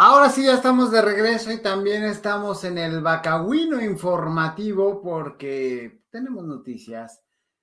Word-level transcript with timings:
Ahora 0.00 0.30
sí 0.30 0.44
ya 0.44 0.54
estamos 0.54 0.92
de 0.92 1.02
regreso 1.02 1.50
y 1.50 1.58
también 1.58 2.04
estamos 2.04 2.62
en 2.62 2.78
el 2.78 3.02
Bacagüino 3.02 3.82
informativo 3.82 5.02
porque 5.02 6.02
tenemos 6.08 6.44
noticias. 6.44 7.20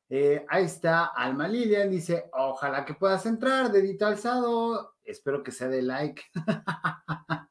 Eh, 0.09 0.45
ahí 0.49 0.65
está 0.65 1.05
Alma 1.05 1.47
Lilian, 1.47 1.89
dice, 1.89 2.29
ojalá 2.33 2.83
que 2.83 2.93
puedas 2.93 3.25
entrar, 3.25 3.71
dedito 3.71 4.05
alzado, 4.05 4.95
espero 5.05 5.43
que 5.43 5.53
sea 5.53 5.69
de 5.69 5.81
like. 5.81 6.23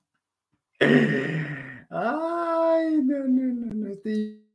Ay, 1.88 3.00
no, 3.02 3.18
no, 3.26 3.54
no, 3.54 3.74
no, 3.74 3.88
estoy... 3.88 4.46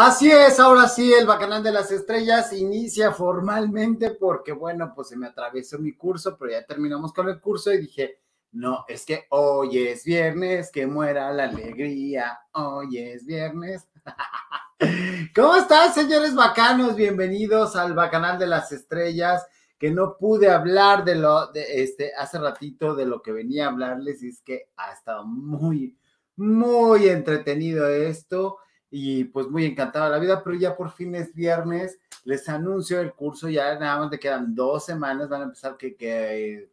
Así 0.00 0.30
es, 0.30 0.60
ahora 0.60 0.86
sí, 0.86 1.12
el 1.12 1.26
Bacanal 1.26 1.60
de 1.60 1.72
las 1.72 1.90
Estrellas 1.90 2.52
inicia 2.52 3.10
formalmente 3.10 4.12
porque, 4.12 4.52
bueno, 4.52 4.92
pues 4.94 5.08
se 5.08 5.16
me 5.16 5.26
atravesó 5.26 5.76
mi 5.80 5.96
curso, 5.96 6.38
pero 6.38 6.52
ya 6.52 6.64
terminamos 6.64 7.12
con 7.12 7.28
el 7.28 7.40
curso 7.40 7.72
y 7.72 7.78
dije, 7.78 8.20
no, 8.52 8.84
es 8.86 9.04
que 9.04 9.26
hoy 9.30 9.88
es 9.88 10.04
viernes, 10.04 10.70
que 10.70 10.86
muera 10.86 11.32
la 11.32 11.46
alegría, 11.46 12.38
hoy 12.52 12.98
es 12.98 13.26
viernes. 13.26 13.88
¿Cómo 15.34 15.56
están, 15.56 15.92
señores 15.92 16.32
bacanos? 16.32 16.94
Bienvenidos 16.94 17.74
al 17.74 17.94
Bacanal 17.94 18.38
de 18.38 18.46
las 18.46 18.70
Estrellas, 18.70 19.48
que 19.80 19.90
no 19.90 20.16
pude 20.16 20.48
hablar 20.48 21.04
de 21.04 21.16
lo, 21.16 21.48
de 21.48 21.82
este, 21.82 22.14
hace 22.14 22.38
ratito 22.38 22.94
de 22.94 23.04
lo 23.04 23.20
que 23.20 23.32
venía 23.32 23.66
a 23.66 23.70
hablarles 23.70 24.22
y 24.22 24.28
es 24.28 24.42
que 24.42 24.70
ha 24.76 24.92
estado 24.92 25.26
muy, 25.26 25.98
muy 26.36 27.08
entretenido 27.08 27.88
esto 27.88 28.58
y 28.90 29.24
pues 29.24 29.48
muy 29.48 29.64
encantada 29.64 30.08
la 30.08 30.18
vida, 30.18 30.42
pero 30.42 30.56
ya 30.56 30.76
por 30.76 30.90
fin 30.90 31.14
es 31.14 31.34
viernes, 31.34 31.98
les 32.24 32.48
anuncio 32.48 33.00
el 33.00 33.12
curso, 33.12 33.48
ya 33.48 33.78
nada 33.78 34.00
más 34.00 34.10
le 34.10 34.18
quedan 34.18 34.54
dos 34.54 34.86
semanas, 34.86 35.28
van 35.28 35.42
a 35.42 35.44
empezar 35.44 35.76
que, 35.76 35.96
que 35.96 36.70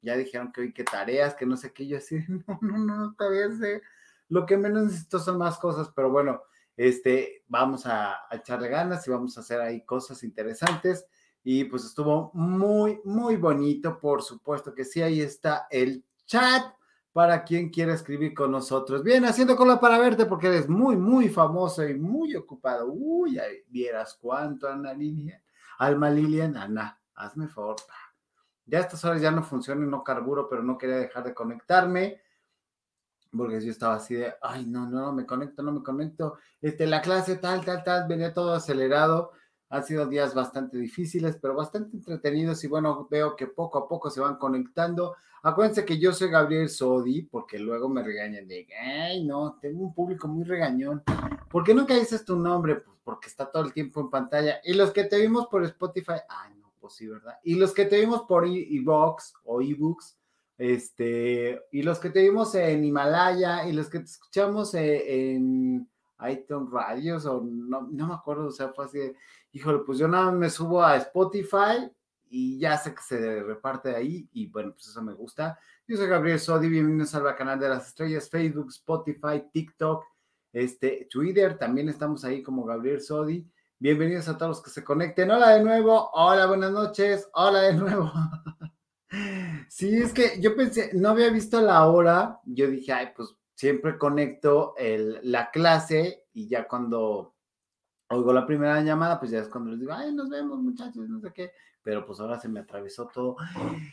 ya 0.00 0.16
dijeron 0.16 0.52
que 0.52 0.62
hoy 0.62 0.72
que 0.72 0.84
tareas, 0.84 1.34
que 1.34 1.46
no 1.46 1.56
sé 1.56 1.72
qué, 1.72 1.86
yo 1.86 1.98
así, 1.98 2.24
no, 2.28 2.58
no, 2.60 2.78
no, 2.78 3.14
todavía 3.14 3.54
sé, 3.56 3.82
lo 4.28 4.46
que 4.46 4.56
menos 4.56 4.84
necesito 4.84 5.18
son 5.18 5.38
más 5.38 5.58
cosas, 5.58 5.90
pero 5.94 6.10
bueno, 6.10 6.42
este, 6.76 7.44
vamos 7.48 7.86
a, 7.86 8.14
a 8.28 8.36
echarle 8.36 8.68
ganas 8.68 9.06
y 9.06 9.10
vamos 9.10 9.36
a 9.36 9.40
hacer 9.40 9.60
ahí 9.60 9.84
cosas 9.84 10.22
interesantes. 10.22 11.06
Y 11.42 11.64
pues 11.64 11.84
estuvo 11.84 12.32
muy, 12.34 13.00
muy 13.04 13.36
bonito, 13.36 14.00
por 14.00 14.20
supuesto 14.20 14.74
que 14.74 14.84
sí, 14.84 15.00
ahí 15.00 15.20
está 15.20 15.68
el 15.70 16.04
chat 16.26 16.75
para 17.16 17.44
quien 17.44 17.70
quiera 17.70 17.94
escribir 17.94 18.34
con 18.34 18.52
nosotros. 18.52 19.02
Bien, 19.02 19.24
haciendo 19.24 19.56
cola 19.56 19.80
para 19.80 19.98
verte 19.98 20.26
porque 20.26 20.48
eres 20.48 20.68
muy, 20.68 20.96
muy 20.96 21.30
famoso 21.30 21.82
y 21.88 21.94
muy 21.94 22.36
ocupado. 22.36 22.92
Uy, 22.92 23.40
vieras 23.68 24.18
cuánto, 24.20 24.68
Ana 24.68 24.92
Lilian. 24.92 25.40
Alma 25.78 26.10
Lilian, 26.10 26.58
Ana, 26.58 27.00
hazme 27.14 27.48
favor. 27.48 27.76
Ya 28.66 28.80
a 28.80 28.82
estas 28.82 29.02
horas 29.06 29.22
ya 29.22 29.30
no 29.30 29.42
funciona 29.42 29.82
y 29.86 29.88
no 29.88 30.04
carburo, 30.04 30.46
pero 30.46 30.62
no 30.62 30.76
quería 30.76 30.96
dejar 30.96 31.24
de 31.24 31.32
conectarme 31.32 32.20
porque 33.34 33.62
yo 33.62 33.70
estaba 33.70 33.94
así 33.94 34.14
de, 34.14 34.34
ay, 34.42 34.66
no, 34.66 34.86
no, 34.86 35.00
no 35.00 35.12
me 35.14 35.24
conecto, 35.24 35.62
no 35.62 35.72
me 35.72 35.82
conecto. 35.82 36.36
Este, 36.60 36.86
la 36.86 37.00
clase 37.00 37.36
tal, 37.36 37.64
tal, 37.64 37.82
tal, 37.82 38.06
venía 38.06 38.34
todo 38.34 38.52
acelerado. 38.52 39.32
Han 39.68 39.84
sido 39.84 40.06
días 40.06 40.34
bastante 40.34 40.78
difíciles, 40.78 41.38
pero 41.40 41.54
bastante 41.54 41.96
entretenidos 41.96 42.62
y 42.64 42.68
bueno, 42.68 43.08
veo 43.10 43.34
que 43.34 43.46
poco 43.46 43.78
a 43.78 43.88
poco 43.88 44.10
se 44.10 44.20
van 44.20 44.36
conectando. 44.36 45.16
Acuérdense 45.42 45.84
que 45.84 45.98
yo 45.98 46.12
soy 46.12 46.30
Gabriel 46.30 46.68
Sodi, 46.68 47.22
porque 47.22 47.58
luego 47.58 47.88
me 47.88 48.02
regañan 48.02 48.46
de, 48.46 48.66
ay, 48.80 49.24
no, 49.24 49.58
tengo 49.60 49.82
un 49.82 49.94
público 49.94 50.28
muy 50.28 50.44
regañón. 50.44 51.02
¿Por 51.50 51.64
qué 51.64 51.74
nunca 51.74 51.94
dices 51.94 52.24
tu 52.24 52.36
nombre? 52.36 52.76
Pues 52.76 52.96
porque 53.06 53.28
está 53.28 53.48
todo 53.48 53.62
el 53.62 53.72
tiempo 53.72 54.00
en 54.00 54.10
pantalla. 54.10 54.60
Y 54.64 54.74
los 54.74 54.90
que 54.90 55.04
te 55.04 55.20
vimos 55.20 55.46
por 55.46 55.64
Spotify, 55.64 56.14
ay, 56.28 56.54
no, 56.58 56.72
pues 56.80 56.94
sí, 56.94 57.06
¿verdad? 57.06 57.38
Y 57.44 57.54
los 57.54 57.72
que 57.72 57.84
te 57.84 58.00
vimos 58.00 58.22
por 58.22 58.44
e-box 58.44 59.32
o 59.44 59.62
ebooks, 59.62 60.18
este, 60.58 61.62
y 61.70 61.82
los 61.82 62.00
que 62.00 62.10
te 62.10 62.22
vimos 62.22 62.52
en 62.56 62.84
Himalaya, 62.84 63.68
y 63.68 63.72
los 63.72 63.88
que 63.88 64.00
te 64.00 64.06
escuchamos 64.06 64.74
eh, 64.74 65.34
en 65.34 65.88
iTunes 66.28 66.70
Radios, 66.70 67.26
o 67.26 67.42
no, 67.42 67.88
no 67.90 68.06
me 68.06 68.14
acuerdo, 68.14 68.46
o 68.46 68.50
sea, 68.50 68.70
fue 68.70 68.86
así 68.86 68.98
de, 68.98 69.16
híjole, 69.52 69.80
pues 69.80 69.98
yo 69.98 70.08
nada 70.08 70.32
me 70.32 70.50
subo 70.50 70.82
a 70.82 70.96
Spotify 70.96 71.90
y 72.28 72.58
ya 72.58 72.76
sé 72.78 72.94
que 72.94 73.02
se 73.02 73.42
reparte 73.42 73.94
ahí 73.94 74.28
y 74.32 74.46
bueno, 74.46 74.72
pues 74.72 74.88
eso 74.88 75.02
me 75.02 75.12
gusta. 75.12 75.58
Yo 75.86 75.96
soy 75.96 76.08
Gabriel 76.08 76.40
Sodi, 76.40 76.68
bienvenidos 76.68 77.14
al 77.14 77.36
canal 77.36 77.60
de 77.60 77.68
las 77.68 77.88
estrellas, 77.88 78.28
Facebook, 78.28 78.68
Spotify, 78.70 79.44
TikTok, 79.52 80.04
este, 80.52 81.06
Twitter, 81.10 81.58
también 81.58 81.88
estamos 81.88 82.24
ahí 82.24 82.42
como 82.42 82.64
Gabriel 82.64 83.00
Sodi. 83.00 83.46
Bienvenidos 83.78 84.26
a 84.28 84.38
todos 84.38 84.56
los 84.56 84.62
que 84.62 84.70
se 84.70 84.82
conecten. 84.82 85.30
Hola 85.30 85.50
de 85.50 85.62
nuevo, 85.62 86.10
hola, 86.14 86.46
buenas 86.46 86.72
noches, 86.72 87.28
hola 87.34 87.60
de 87.60 87.74
nuevo. 87.74 88.10
Sí, 89.68 89.96
es 89.96 90.12
que 90.12 90.40
yo 90.40 90.56
pensé, 90.56 90.90
no 90.94 91.10
había 91.10 91.30
visto 91.30 91.60
la 91.60 91.86
hora, 91.86 92.40
yo 92.44 92.68
dije, 92.68 92.92
ay, 92.92 93.08
pues 93.16 93.34
siempre 93.56 93.98
conecto 93.98 94.74
el, 94.76 95.18
la 95.22 95.50
clase 95.50 96.26
y 96.32 96.46
ya 96.46 96.68
cuando 96.68 97.34
oigo 98.08 98.32
la 98.32 98.46
primera 98.46 98.80
llamada, 98.82 99.18
pues 99.18 99.32
ya 99.32 99.40
es 99.40 99.48
cuando 99.48 99.70
les 99.70 99.80
digo, 99.80 99.92
ay, 99.92 100.14
nos 100.14 100.28
vemos 100.28 100.60
muchachos, 100.60 101.08
no 101.08 101.18
sé 101.18 101.32
qué, 101.32 101.52
pero 101.82 102.06
pues 102.06 102.20
ahora 102.20 102.38
se 102.38 102.48
me 102.48 102.60
atravesó 102.60 103.08
todo. 103.12 103.36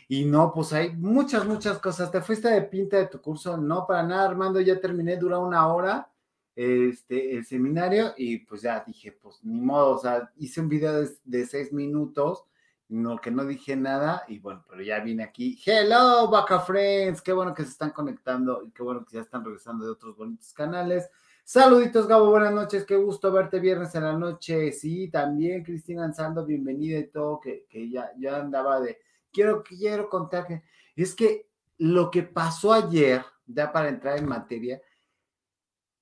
Y 0.08 0.24
no, 0.24 0.52
pues 0.52 0.72
hay 0.72 0.94
muchas, 0.94 1.46
muchas 1.46 1.78
cosas. 1.78 2.12
¿Te 2.12 2.20
fuiste 2.20 2.48
de 2.48 2.62
pinta 2.62 2.98
de 2.98 3.08
tu 3.08 3.20
curso? 3.20 3.56
No, 3.56 3.86
para 3.86 4.04
nada, 4.04 4.28
Armando, 4.28 4.60
ya 4.60 4.78
terminé, 4.78 5.16
dura 5.16 5.38
una 5.38 5.66
hora 5.66 6.08
este, 6.54 7.36
el 7.36 7.44
seminario 7.44 8.12
y 8.16 8.38
pues 8.38 8.62
ya 8.62 8.84
dije, 8.86 9.12
pues 9.12 9.42
ni 9.42 9.60
modo, 9.60 9.96
o 9.96 9.98
sea, 9.98 10.30
hice 10.36 10.60
un 10.60 10.68
video 10.68 11.02
de, 11.02 11.10
de 11.24 11.46
seis 11.46 11.72
minutos, 11.72 12.44
no, 12.88 13.18
que 13.18 13.30
no 13.30 13.44
dije 13.44 13.76
nada 13.76 14.24
y 14.28 14.38
bueno, 14.38 14.64
pero 14.68 14.82
ya 14.82 15.00
vine 15.00 15.24
aquí. 15.24 15.60
Hello, 15.64 16.28
Baca 16.28 16.60
Friends, 16.60 17.22
qué 17.22 17.32
bueno 17.32 17.54
que 17.54 17.62
se 17.64 17.70
están 17.70 17.90
conectando 17.90 18.62
y 18.62 18.70
qué 18.70 18.82
bueno 18.82 19.04
que 19.04 19.16
ya 19.16 19.22
están 19.22 19.44
regresando 19.44 19.84
de 19.84 19.92
otros 19.92 20.16
bonitos 20.16 20.52
canales. 20.52 21.10
Saluditos, 21.44 22.06
Gabo, 22.06 22.30
buenas 22.30 22.52
noches, 22.52 22.86
qué 22.86 22.96
gusto 22.96 23.30
verte 23.30 23.60
viernes 23.60 23.94
en 23.94 24.04
la 24.04 24.14
noche. 24.14 24.72
Sí, 24.72 25.08
también 25.10 25.62
Cristina 25.62 26.04
Ansando, 26.04 26.44
bienvenida 26.44 26.98
y 26.98 27.08
todo, 27.08 27.40
que, 27.40 27.66
que 27.68 27.90
ya, 27.90 28.10
ya 28.18 28.36
andaba 28.36 28.80
de, 28.80 28.98
quiero, 29.30 29.62
quiero 29.62 30.08
contar 30.08 30.46
que, 30.46 30.62
es 30.96 31.14
que 31.14 31.50
lo 31.78 32.10
que 32.10 32.22
pasó 32.22 32.72
ayer, 32.72 33.22
ya 33.46 33.72
para 33.72 33.88
entrar 33.88 34.16
en 34.16 34.26
materia, 34.26 34.80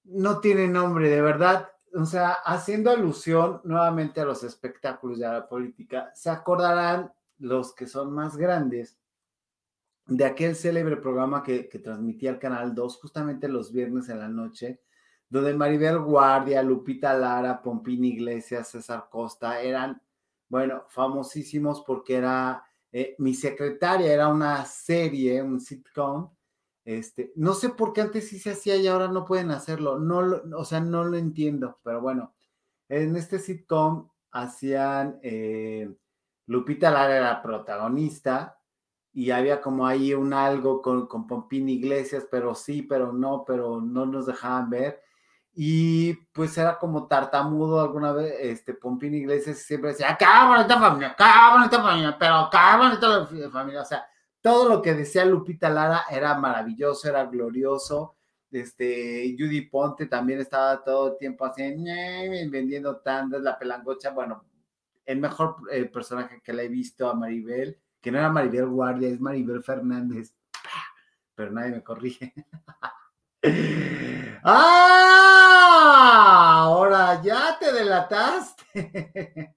no 0.04 0.40
tiene 0.40 0.68
nombre, 0.68 1.08
de 1.08 1.22
verdad. 1.22 1.71
O 1.94 2.06
sea, 2.06 2.32
haciendo 2.44 2.90
alusión 2.90 3.60
nuevamente 3.64 4.20
a 4.20 4.24
los 4.24 4.42
espectáculos 4.44 5.18
de 5.18 5.26
la 5.26 5.48
política, 5.48 6.10
se 6.14 6.30
acordarán 6.30 7.12
los 7.38 7.74
que 7.74 7.86
son 7.86 8.12
más 8.12 8.36
grandes 8.36 8.98
de 10.06 10.24
aquel 10.24 10.56
célebre 10.56 10.96
programa 10.96 11.42
que, 11.42 11.68
que 11.68 11.78
transmitía 11.78 12.30
el 12.30 12.38
Canal 12.38 12.74
2 12.74 12.98
justamente 13.00 13.48
los 13.48 13.72
viernes 13.72 14.08
en 14.08 14.18
la 14.18 14.28
noche, 14.28 14.80
donde 15.28 15.54
Maribel 15.54 15.98
Guardia, 16.00 16.62
Lupita 16.62 17.14
Lara, 17.14 17.62
Pompín 17.62 18.04
Iglesias, 18.04 18.68
César 18.68 19.08
Costa 19.10 19.60
eran, 19.60 20.00
bueno, 20.48 20.84
famosísimos 20.88 21.82
porque 21.86 22.16
era 22.16 22.64
eh, 22.92 23.14
mi 23.18 23.32
secretaria, 23.32 24.12
era 24.12 24.28
una 24.28 24.64
serie, 24.66 25.42
un 25.42 25.58
sitcom. 25.58 26.30
Este, 26.84 27.32
no 27.36 27.54
sé 27.54 27.70
por 27.70 27.92
qué 27.92 28.00
antes 28.00 28.28
sí 28.28 28.38
se 28.38 28.52
hacía 28.52 28.76
y 28.76 28.86
ahora 28.86 29.08
no 29.08 29.24
pueden 29.24 29.50
hacerlo. 29.50 29.98
No, 29.98 30.42
o 30.56 30.64
sea, 30.64 30.80
no 30.80 31.04
lo 31.04 31.16
entiendo, 31.16 31.78
pero 31.82 32.00
bueno, 32.00 32.34
en 32.88 33.16
este 33.16 33.38
sitcom 33.38 34.08
hacían 34.30 35.18
eh, 35.22 35.94
Lupita 36.46 36.90
Lara 36.90 37.16
era 37.16 37.42
protagonista 37.42 38.58
y 39.12 39.30
había 39.30 39.60
como 39.60 39.86
ahí 39.86 40.14
un 40.14 40.32
algo 40.32 40.82
con, 40.82 41.06
con 41.06 41.26
Pompín 41.26 41.68
Iglesias, 41.68 42.26
pero 42.30 42.54
sí, 42.54 42.82
pero 42.82 43.12
no, 43.12 43.44
pero 43.46 43.80
no 43.80 44.06
nos 44.06 44.26
dejaban 44.26 44.70
ver 44.70 45.02
y 45.54 46.14
pues 46.32 46.56
era 46.56 46.78
como 46.78 47.06
tartamudo 47.06 47.80
alguna 47.80 48.12
vez, 48.12 48.34
este, 48.40 48.72
Pompín 48.74 49.14
Iglesias 49.14 49.58
siempre 49.58 49.90
decía, 49.90 50.16
qué 50.18 50.24
bonita 50.46 50.80
familia, 50.80 51.14
qué 51.16 51.24
bonita 51.52 51.82
familia, 51.82 52.16
pero 52.18 52.48
qué 52.50 52.76
bonita 52.78 53.50
familia, 53.50 53.82
o 53.82 53.84
sea, 53.84 54.06
todo 54.42 54.68
lo 54.68 54.82
que 54.82 54.92
decía 54.94 55.24
Lupita 55.24 55.70
Lara 55.70 56.04
era 56.10 56.36
maravilloso, 56.36 57.08
era 57.08 57.24
glorioso, 57.24 58.16
este, 58.50 59.34
Judy 59.38 59.62
Ponte 59.62 60.06
también 60.06 60.40
estaba 60.40 60.84
todo 60.84 61.12
el 61.12 61.18
tiempo 61.18 61.46
así, 61.46 61.62
vendiendo 62.50 62.98
tandas, 62.98 63.40
la 63.40 63.58
pelangocha, 63.58 64.10
bueno, 64.10 64.44
el 65.06 65.18
mejor 65.18 65.56
eh, 65.70 65.86
personaje 65.86 66.42
que 66.42 66.52
le 66.52 66.64
he 66.64 66.68
visto 66.68 67.08
a 67.08 67.14
Maribel, 67.14 67.78
que 68.00 68.10
no 68.10 68.18
era 68.18 68.28
Maribel 68.28 68.66
Guardia, 68.66 69.08
es 69.08 69.20
Maribel 69.20 69.62
Fernández, 69.62 70.34
pero 71.34 71.52
nadie 71.52 71.70
me 71.70 71.82
corrige. 71.82 72.34
¡Ah! 74.44 75.22
Ahora 76.64 77.22
ya 77.22 77.56
te 77.58 77.72
delataste. 77.72 79.56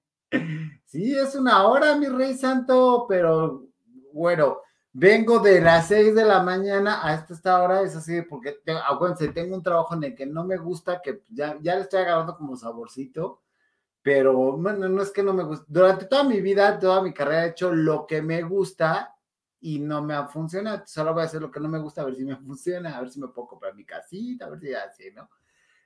Sí, 0.84 1.14
es 1.14 1.34
una 1.34 1.66
hora, 1.66 1.96
mi 1.96 2.06
rey 2.06 2.34
santo, 2.34 3.06
pero 3.08 3.66
bueno, 4.12 4.60
vengo 4.98 5.40
de 5.40 5.60
las 5.60 5.88
6 5.88 6.14
de 6.14 6.24
la 6.24 6.42
mañana 6.42 7.06
a 7.06 7.14
esta 7.14 7.62
hora, 7.62 7.82
es 7.82 7.94
así, 7.94 8.22
porque 8.22 8.60
acuérdense, 8.88 9.28
tengo 9.28 9.54
un 9.54 9.62
trabajo 9.62 9.94
en 9.94 10.04
el 10.04 10.14
que 10.14 10.24
no 10.24 10.42
me 10.44 10.56
gusta, 10.56 11.02
que 11.02 11.22
ya, 11.28 11.58
ya 11.60 11.74
le 11.74 11.82
estoy 11.82 12.00
agarrando 12.00 12.34
como 12.34 12.56
saborcito, 12.56 13.42
pero 14.00 14.56
bueno, 14.56 14.88
no 14.88 15.02
es 15.02 15.10
que 15.10 15.22
no 15.22 15.34
me 15.34 15.42
guste. 15.42 15.66
Durante 15.68 16.06
toda 16.06 16.24
mi 16.24 16.40
vida, 16.40 16.78
toda 16.78 17.02
mi 17.02 17.12
carrera 17.12 17.44
he 17.44 17.50
hecho 17.50 17.74
lo 17.74 18.06
que 18.06 18.22
me 18.22 18.40
gusta 18.40 19.14
y 19.60 19.80
no 19.80 20.02
me 20.02 20.14
ha 20.14 20.28
funcionado. 20.28 20.84
Solo 20.86 21.12
voy 21.12 21.24
a 21.24 21.26
hacer 21.26 21.42
lo 21.42 21.50
que 21.50 21.60
no 21.60 21.68
me 21.68 21.78
gusta, 21.78 22.00
a 22.00 22.06
ver 22.06 22.14
si 22.14 22.24
me 22.24 22.36
funciona, 22.46 22.96
a 22.96 23.00
ver 23.02 23.10
si 23.10 23.20
me 23.20 23.28
puedo 23.28 23.48
comprar 23.48 23.74
mi 23.74 23.84
casita, 23.84 24.46
a 24.46 24.50
ver 24.50 24.60
si 24.60 24.72
así, 24.72 25.10
¿no? 25.14 25.28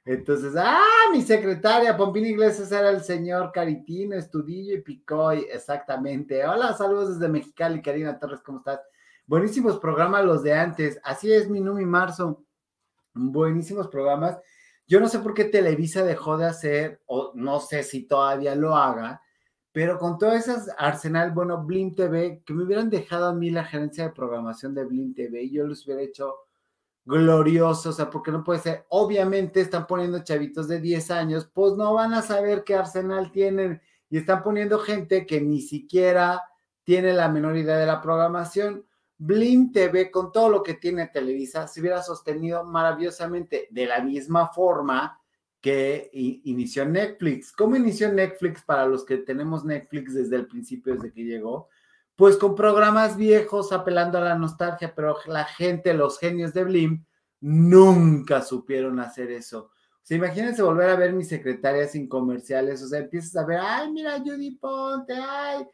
Entonces, 0.04 0.54
ah, 0.56 1.08
mi 1.12 1.22
secretaria, 1.22 1.96
Pompín 1.96 2.26
Iglesias 2.26 2.70
era 2.70 2.90
el 2.90 3.02
señor 3.02 3.50
Caritino, 3.52 4.14
Estudillo 4.14 4.74
y 4.74 4.82
Picoy, 4.82 5.48
exactamente. 5.50 6.46
Hola, 6.46 6.74
saludos 6.74 7.18
desde 7.18 7.30
Mexicali, 7.30 7.82
Karina 7.82 8.18
Torres, 8.18 8.40
¿cómo 8.40 8.58
estás? 8.58 8.80
Buenísimos 9.30 9.78
programas 9.78 10.24
los 10.24 10.42
de 10.42 10.54
antes. 10.54 10.98
Así 11.04 11.32
es, 11.32 11.48
mi 11.48 11.60
Numi 11.60 11.86
Marzo. 11.86 12.44
Buenísimos 13.14 13.86
programas. 13.86 14.36
Yo 14.88 14.98
no 14.98 15.08
sé 15.08 15.20
por 15.20 15.34
qué 15.34 15.44
Televisa 15.44 16.02
dejó 16.02 16.36
de 16.36 16.46
hacer, 16.46 17.00
o 17.06 17.30
no 17.36 17.60
sé 17.60 17.84
si 17.84 18.08
todavía 18.08 18.56
lo 18.56 18.74
haga, 18.74 19.22
pero 19.70 20.00
con 20.00 20.18
todas 20.18 20.48
esas 20.48 20.74
arsenal, 20.76 21.30
bueno, 21.30 21.64
Blim 21.64 21.94
TV, 21.94 22.42
que 22.44 22.52
me 22.52 22.64
hubieran 22.64 22.90
dejado 22.90 23.26
a 23.26 23.32
mí 23.32 23.50
la 23.50 23.62
gerencia 23.62 24.02
de 24.02 24.12
programación 24.12 24.74
de 24.74 24.84
Blim 24.84 25.14
TV 25.14 25.44
y 25.44 25.52
yo 25.52 25.64
los 25.64 25.86
hubiera 25.86 26.02
hecho 26.02 26.34
gloriosos, 27.04 27.86
o 27.86 27.92
sea, 27.92 28.10
porque 28.10 28.32
no 28.32 28.42
puede 28.42 28.58
ser, 28.58 28.84
obviamente 28.88 29.60
están 29.60 29.86
poniendo 29.86 30.24
chavitos 30.24 30.66
de 30.66 30.80
10 30.80 31.08
años, 31.12 31.48
pues 31.54 31.74
no 31.74 31.94
van 31.94 32.14
a 32.14 32.22
saber 32.22 32.64
qué 32.64 32.74
arsenal 32.74 33.30
tienen 33.30 33.80
y 34.08 34.18
están 34.18 34.42
poniendo 34.42 34.80
gente 34.80 35.24
que 35.24 35.40
ni 35.40 35.60
siquiera 35.60 36.42
tiene 36.82 37.12
la 37.12 37.28
menor 37.28 37.56
idea 37.56 37.76
de 37.76 37.86
la 37.86 38.00
programación. 38.00 38.89
Blim 39.22 39.70
TV, 39.70 40.10
con 40.10 40.32
todo 40.32 40.48
lo 40.48 40.62
que 40.62 40.74
tiene 40.74 41.08
Televisa, 41.08 41.68
se 41.68 41.80
hubiera 41.80 42.02
sostenido 42.02 42.64
maravillosamente 42.64 43.68
de 43.70 43.84
la 43.84 44.00
misma 44.00 44.48
forma 44.48 45.20
que 45.60 46.08
inició 46.12 46.86
Netflix. 46.86 47.52
¿Cómo 47.52 47.76
inició 47.76 48.10
Netflix 48.10 48.62
para 48.62 48.86
los 48.86 49.04
que 49.04 49.18
tenemos 49.18 49.62
Netflix 49.62 50.14
desde 50.14 50.36
el 50.36 50.46
principio, 50.46 50.94
desde 50.94 51.12
que 51.12 51.24
llegó? 51.24 51.68
Pues 52.16 52.38
con 52.38 52.54
programas 52.54 53.18
viejos 53.18 53.72
apelando 53.72 54.16
a 54.16 54.22
la 54.22 54.38
nostalgia, 54.38 54.94
pero 54.94 55.14
la 55.26 55.44
gente, 55.44 55.92
los 55.92 56.18
genios 56.18 56.54
de 56.54 56.64
Blim, 56.64 57.04
nunca 57.40 58.40
supieron 58.40 59.00
hacer 59.00 59.30
eso. 59.32 59.70
O 59.96 60.00
sea, 60.02 60.16
imagínense 60.16 60.62
volver 60.62 60.88
a 60.88 60.96
ver 60.96 61.12
mis 61.12 61.28
secretarias 61.28 61.92
sin 61.92 62.08
comerciales, 62.08 62.82
o 62.82 62.88
sea, 62.88 63.00
empiezas 63.00 63.36
a 63.36 63.44
ver, 63.44 63.60
ay, 63.62 63.92
mira, 63.92 64.18
Judy 64.18 64.52
Ponte, 64.52 65.12
ay, 65.12 65.66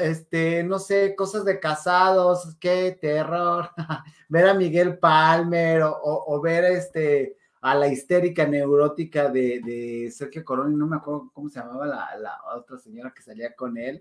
este, 0.00 0.62
no 0.62 0.78
sé, 0.78 1.16
cosas 1.16 1.44
de 1.44 1.58
casados, 1.58 2.56
qué 2.60 2.96
terror, 3.00 3.70
ver 4.28 4.46
a 4.46 4.54
Miguel 4.54 4.98
Palmer 4.98 5.82
o, 5.84 6.40
ver 6.40 6.64
este, 6.64 7.36
a 7.60 7.74
la 7.74 7.88
histérica 7.88 8.46
neurótica 8.46 9.28
de, 9.28 10.12
Sergio 10.14 10.44
Coroni, 10.44 10.76
no 10.76 10.86
me 10.86 10.96
acuerdo 10.96 11.30
cómo 11.32 11.48
se 11.48 11.58
llamaba 11.58 11.86
la, 11.86 12.40
otra 12.54 12.78
señora 12.78 13.12
que 13.12 13.22
salía 13.22 13.52
con 13.56 13.76
él, 13.76 14.00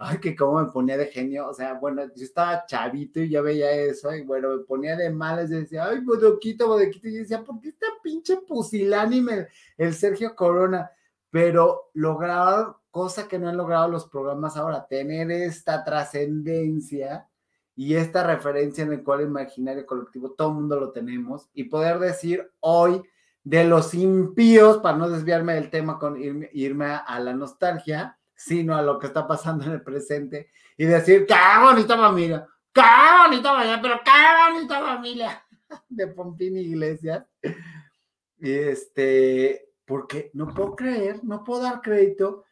ay, 0.00 0.18
que 0.18 0.36
cómo 0.36 0.60
me 0.60 0.70
ponía 0.70 0.98
de 0.98 1.06
genio, 1.06 1.48
o 1.48 1.54
sea, 1.54 1.74
bueno, 1.74 2.02
yo 2.14 2.24
estaba 2.24 2.66
chavito 2.66 3.20
y 3.20 3.30
ya 3.30 3.40
veía 3.40 3.70
eso, 3.70 4.14
y 4.14 4.22
bueno, 4.22 4.50
me 4.50 4.64
ponía 4.64 4.96
de 4.96 5.08
malas, 5.08 5.48
decía, 5.48 5.86
ay, 5.86 6.00
bodoquito, 6.00 6.66
bodoquito, 6.68 7.08
y 7.08 7.14
yo 7.14 7.18
decía, 7.20 7.42
¿por 7.42 7.58
qué 7.60 7.70
está 7.70 7.86
pinche 8.02 8.36
pusilánime 8.36 9.48
el 9.78 9.94
Sergio 9.94 10.34
Corona? 10.36 10.90
Pero 11.30 11.90
lograron 11.94 12.76
cosa 12.96 13.28
que 13.28 13.38
no 13.38 13.50
han 13.50 13.58
logrado 13.58 13.88
los 13.88 14.08
programas 14.08 14.56
ahora, 14.56 14.86
tener 14.86 15.30
esta 15.30 15.84
trascendencia 15.84 17.28
y 17.74 17.94
esta 17.94 18.26
referencia 18.26 18.84
en 18.84 18.92
el 18.94 19.04
cual 19.04 19.20
imaginario 19.20 19.84
colectivo 19.84 20.30
todo 20.30 20.48
el 20.48 20.54
mundo 20.54 20.80
lo 20.80 20.92
tenemos 20.92 21.50
y 21.52 21.64
poder 21.64 21.98
decir 21.98 22.50
hoy 22.60 23.02
de 23.44 23.64
los 23.64 23.92
impíos, 23.92 24.78
para 24.78 24.96
no 24.96 25.10
desviarme 25.10 25.52
del 25.56 25.68
tema 25.68 25.98
con 25.98 26.16
irme, 26.18 26.86
a 26.86 27.20
la 27.20 27.34
nostalgia, 27.34 28.18
sino 28.34 28.74
a 28.74 28.80
lo 28.80 28.98
que 28.98 29.08
está 29.08 29.28
pasando 29.28 29.66
en 29.66 29.72
el 29.72 29.82
presente 29.82 30.48
y 30.78 30.86
decir, 30.86 31.26
qué 31.26 31.34
bonita 31.60 31.98
familia, 31.98 32.48
qué 32.72 32.80
bonita 33.28 33.52
familia, 33.52 33.78
pero 33.82 34.00
qué 34.02 34.54
bonita 34.54 34.80
familia 34.80 35.46
de 35.90 36.06
Pompín 36.06 36.56
Iglesias. 36.56 37.26
Y 38.38 38.52
este, 38.52 39.68
porque 39.84 40.30
no 40.32 40.48
puedo 40.48 40.74
creer, 40.74 41.22
no 41.24 41.44
puedo 41.44 41.60
dar 41.60 41.82
crédito 41.82 42.45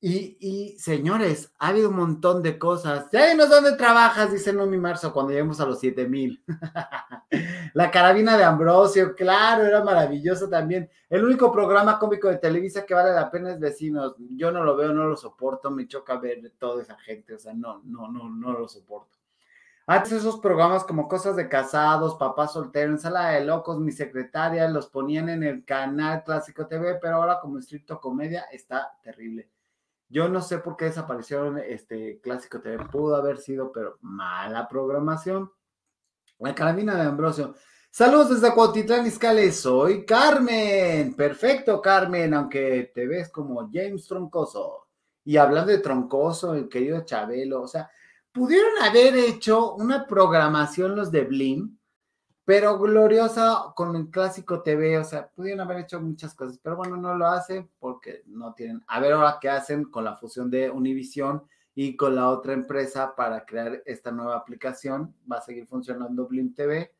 y, 0.00 0.76
señores, 0.78 1.52
ha 1.58 1.68
habido 1.68 1.88
un 1.88 1.96
montón 1.96 2.42
de 2.42 2.58
cosas. 2.58 3.08
Ya 3.10 3.34
no 3.34 3.46
dónde 3.46 3.72
trabajas, 3.76 4.30
dice 4.30 4.52
Nomi 4.52 4.76
Marzo, 4.76 5.12
cuando 5.12 5.32
lleguemos 5.32 5.58
a 5.60 5.66
los 5.66 5.80
7000. 5.80 6.44
la 7.74 7.90
carabina 7.90 8.36
de 8.36 8.44
Ambrosio, 8.44 9.14
claro, 9.14 9.64
era 9.64 9.82
maravilloso 9.82 10.48
también. 10.48 10.90
El 11.08 11.24
único 11.24 11.50
programa 11.50 11.98
cómico 11.98 12.28
de 12.28 12.36
Televisa 12.36 12.84
que 12.84 12.94
vale 12.94 13.12
la 13.12 13.30
pena 13.30 13.52
es 13.52 13.58
Vecinos. 13.58 14.14
Yo 14.18 14.52
no 14.52 14.62
lo 14.64 14.76
veo, 14.76 14.92
no 14.92 15.08
lo 15.08 15.16
soporto, 15.16 15.70
me 15.70 15.88
choca 15.88 16.18
ver 16.18 16.52
toda 16.58 16.82
esa 16.82 16.96
gente, 16.98 17.34
o 17.34 17.38
sea, 17.38 17.54
no, 17.54 17.80
no, 17.84 18.08
no, 18.08 18.28
no 18.28 18.52
lo 18.52 18.68
soporto. 18.68 19.16
Antes 19.88 20.12
esos 20.12 20.40
programas 20.40 20.84
como 20.84 21.08
Cosas 21.08 21.36
de 21.36 21.48
Casados, 21.48 22.16
Papá 22.16 22.48
Soltero, 22.48 22.92
Ensalada 22.92 23.30
de 23.30 23.44
Locos, 23.44 23.78
Mi 23.78 23.92
Secretaria, 23.92 24.68
los 24.68 24.88
ponían 24.88 25.28
en 25.28 25.42
el 25.42 25.64
canal 25.64 26.22
Clásico 26.24 26.66
TV, 26.66 26.98
pero 27.00 27.16
ahora 27.16 27.38
como 27.40 27.58
estricto 27.58 28.00
comedia 28.00 28.42
está 28.52 28.98
terrible. 29.02 29.48
Yo 30.08 30.28
no 30.28 30.40
sé 30.40 30.58
por 30.58 30.76
qué 30.76 30.86
desaparecieron 30.86 31.58
este 31.58 32.20
clásico 32.20 32.60
TV. 32.60 32.84
Pudo 32.86 33.16
haber 33.16 33.38
sido, 33.38 33.72
pero 33.72 33.98
mala 34.02 34.68
programación. 34.68 35.50
La 36.38 36.54
carabina 36.54 36.94
de 36.94 37.02
Ambrosio. 37.02 37.54
Saludos 37.90 38.40
desde 38.40 38.54
Cuautitlán 38.54 39.06
Izcalli. 39.06 39.50
Soy 39.50 40.04
Carmen. 40.04 41.14
Perfecto, 41.14 41.80
Carmen, 41.80 42.34
aunque 42.34 42.92
te 42.94 43.06
ves 43.06 43.30
como 43.30 43.68
James 43.72 44.06
Troncoso. 44.06 44.86
Y 45.24 45.38
hablando 45.38 45.72
de 45.72 45.78
Troncoso, 45.78 46.54
el 46.54 46.68
querido 46.68 47.04
Chabelo, 47.04 47.62
o 47.62 47.66
sea, 47.66 47.90
pudieron 48.30 48.80
haber 48.82 49.16
hecho 49.16 49.74
una 49.74 50.06
programación 50.06 50.94
los 50.94 51.10
de 51.10 51.24
Blim 51.24 51.75
pero 52.46 52.78
gloriosa 52.78 53.72
con 53.74 53.96
el 53.96 54.08
clásico 54.08 54.62
TV, 54.62 54.98
o 54.98 55.04
sea, 55.04 55.28
pudieron 55.30 55.60
haber 55.62 55.78
hecho 55.80 56.00
muchas 56.00 56.32
cosas, 56.32 56.60
pero 56.62 56.76
bueno, 56.76 56.96
no 56.96 57.12
lo 57.16 57.26
hacen 57.26 57.68
porque 57.80 58.22
no 58.26 58.54
tienen. 58.54 58.84
A 58.86 59.00
ver 59.00 59.14
ahora 59.14 59.38
qué 59.40 59.50
hacen 59.50 59.86
con 59.86 60.04
la 60.04 60.14
fusión 60.14 60.48
de 60.48 60.70
Univision 60.70 61.42
y 61.74 61.96
con 61.96 62.14
la 62.14 62.28
otra 62.28 62.52
empresa 62.52 63.16
para 63.16 63.44
crear 63.44 63.82
esta 63.84 64.12
nueva 64.12 64.36
aplicación. 64.36 65.12
Va 65.30 65.38
a 65.38 65.42
seguir 65.42 65.66
funcionando 65.66 66.28
Blim 66.28 66.54
TV, 66.54 66.94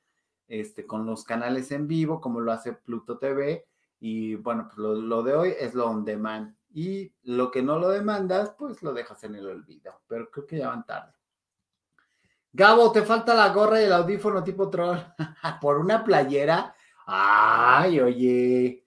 este, 0.49 0.85
con 0.85 1.07
los 1.07 1.23
canales 1.23 1.71
en 1.71 1.87
vivo, 1.87 2.21
como 2.21 2.41
lo 2.41 2.51
hace 2.51 2.73
Pluto 2.73 3.17
TV. 3.19 3.65
Y 4.01 4.35
bueno, 4.35 4.65
pues 4.67 4.79
lo, 4.79 4.97
lo 4.97 5.23
de 5.23 5.35
hoy 5.35 5.55
es 5.61 5.75
lo 5.75 5.87
on 5.89 6.05
demand. 6.05 6.57
Y 6.75 7.15
lo 7.23 7.53
que 7.53 7.63
no 7.63 7.79
lo 7.79 7.91
demandas, 7.91 8.51
pues 8.59 8.83
lo 8.83 8.93
dejas 8.93 9.23
en 9.23 9.37
el 9.37 9.47
olvido. 9.47 10.01
Pero 10.09 10.29
creo 10.29 10.45
que 10.45 10.59
ya 10.59 10.71
van 10.71 10.85
tarde. 10.85 11.16
Gabo, 12.57 12.91
te 12.91 13.03
falta 13.03 13.35
la 13.35 13.51
gorra 13.51 13.83
y 13.83 13.85
el 13.85 13.93
audífono 13.93 14.43
tipo 14.43 14.71
troll. 14.71 14.97
Por 15.61 15.77
una 15.77 16.03
playera. 16.03 16.75
Ay, 17.05 18.01
oye. 18.01 18.83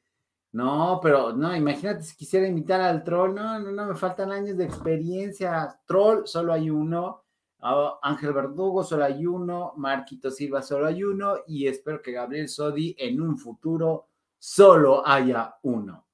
No, 0.54 1.00
pero 1.00 1.34
no, 1.34 1.56
imagínate 1.56 2.02
si 2.02 2.18
quisiera 2.18 2.48
imitar 2.48 2.82
al 2.82 3.04
troll. 3.04 3.36
No, 3.36 3.60
no, 3.60 3.72
no, 3.72 3.86
me 3.86 3.94
faltan 3.94 4.32
años 4.32 4.58
de 4.58 4.66
experiencia. 4.66 5.80
Troll, 5.86 6.26
solo 6.26 6.52
hay 6.52 6.72
uno. 6.72 7.26
Ah, 7.60 8.00
Ángel 8.02 8.34
Verdugo, 8.34 8.84
solo 8.84 9.06
hay 9.06 9.28
uno. 9.28 9.74
Marquito 9.78 10.32
Silva, 10.32 10.64
solo 10.64 10.88
hay 10.88 11.04
uno. 11.04 11.36
Y 11.46 11.68
espero 11.68 12.02
que 12.02 12.14
Gabriel 12.14 12.50
Sodi 12.50 12.96
en 12.98 13.22
un 13.22 13.38
futuro 13.38 14.08
solo 14.40 15.08
haya 15.08 15.58
uno. 15.62 16.08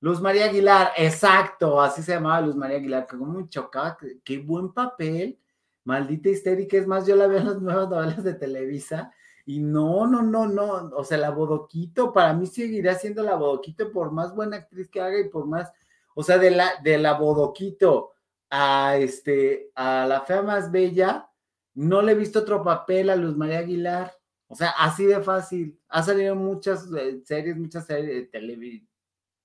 Luz 0.00 0.20
María 0.20 0.44
Aguilar, 0.44 0.92
exacto, 0.98 1.80
así 1.80 2.02
se 2.02 2.12
llamaba 2.12 2.42
Luz 2.42 2.54
María 2.54 2.76
Aguilar, 2.76 3.06
que 3.06 3.16
como 3.16 3.48
chocaba, 3.48 3.96
qué 4.22 4.38
buen 4.40 4.74
papel 4.74 5.38
maldita 5.84 6.28
histérica, 6.28 6.76
es 6.76 6.86
más, 6.86 7.06
yo 7.06 7.16
la 7.16 7.26
veo 7.26 7.40
en 7.40 7.46
las 7.46 7.60
nuevas 7.60 7.88
novelas 7.88 8.24
de 8.24 8.34
Televisa 8.34 9.12
y 9.44 9.60
no, 9.60 10.06
no, 10.06 10.22
no, 10.22 10.46
no, 10.46 10.90
o 10.94 11.04
sea, 11.04 11.18
la 11.18 11.30
Bodoquito, 11.30 12.12
para 12.12 12.32
mí 12.34 12.46
seguirá 12.46 12.94
siendo 12.94 13.22
la 13.22 13.34
Bodoquito 13.34 13.90
por 13.90 14.12
más 14.12 14.34
buena 14.34 14.58
actriz 14.58 14.88
que 14.88 15.00
haga 15.00 15.18
y 15.18 15.28
por 15.28 15.46
más, 15.46 15.72
o 16.14 16.22
sea, 16.22 16.38
de 16.38 16.52
la, 16.52 16.70
de 16.82 16.98
la 16.98 17.14
Bodoquito 17.14 18.12
a 18.50 18.96
este, 18.98 19.70
a 19.74 20.06
la 20.06 20.20
fea 20.20 20.42
más 20.42 20.70
bella, 20.70 21.28
no 21.74 22.02
le 22.02 22.12
he 22.12 22.14
visto 22.14 22.40
otro 22.40 22.62
papel 22.62 23.10
a 23.10 23.16
Luz 23.16 23.36
María 23.36 23.60
Aguilar, 23.60 24.14
O 24.48 24.54
sea, 24.54 24.70
así 24.78 25.06
de 25.06 25.22
fácil. 25.22 25.80
Ha 25.88 26.02
salido 26.02 26.36
muchas 26.36 26.86
eh, 26.92 27.22
series, 27.24 27.56
muchas 27.56 27.86
series, 27.86 28.30
de 28.30 28.86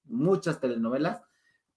muchas 0.04 0.60
telenovelas, 0.60 1.22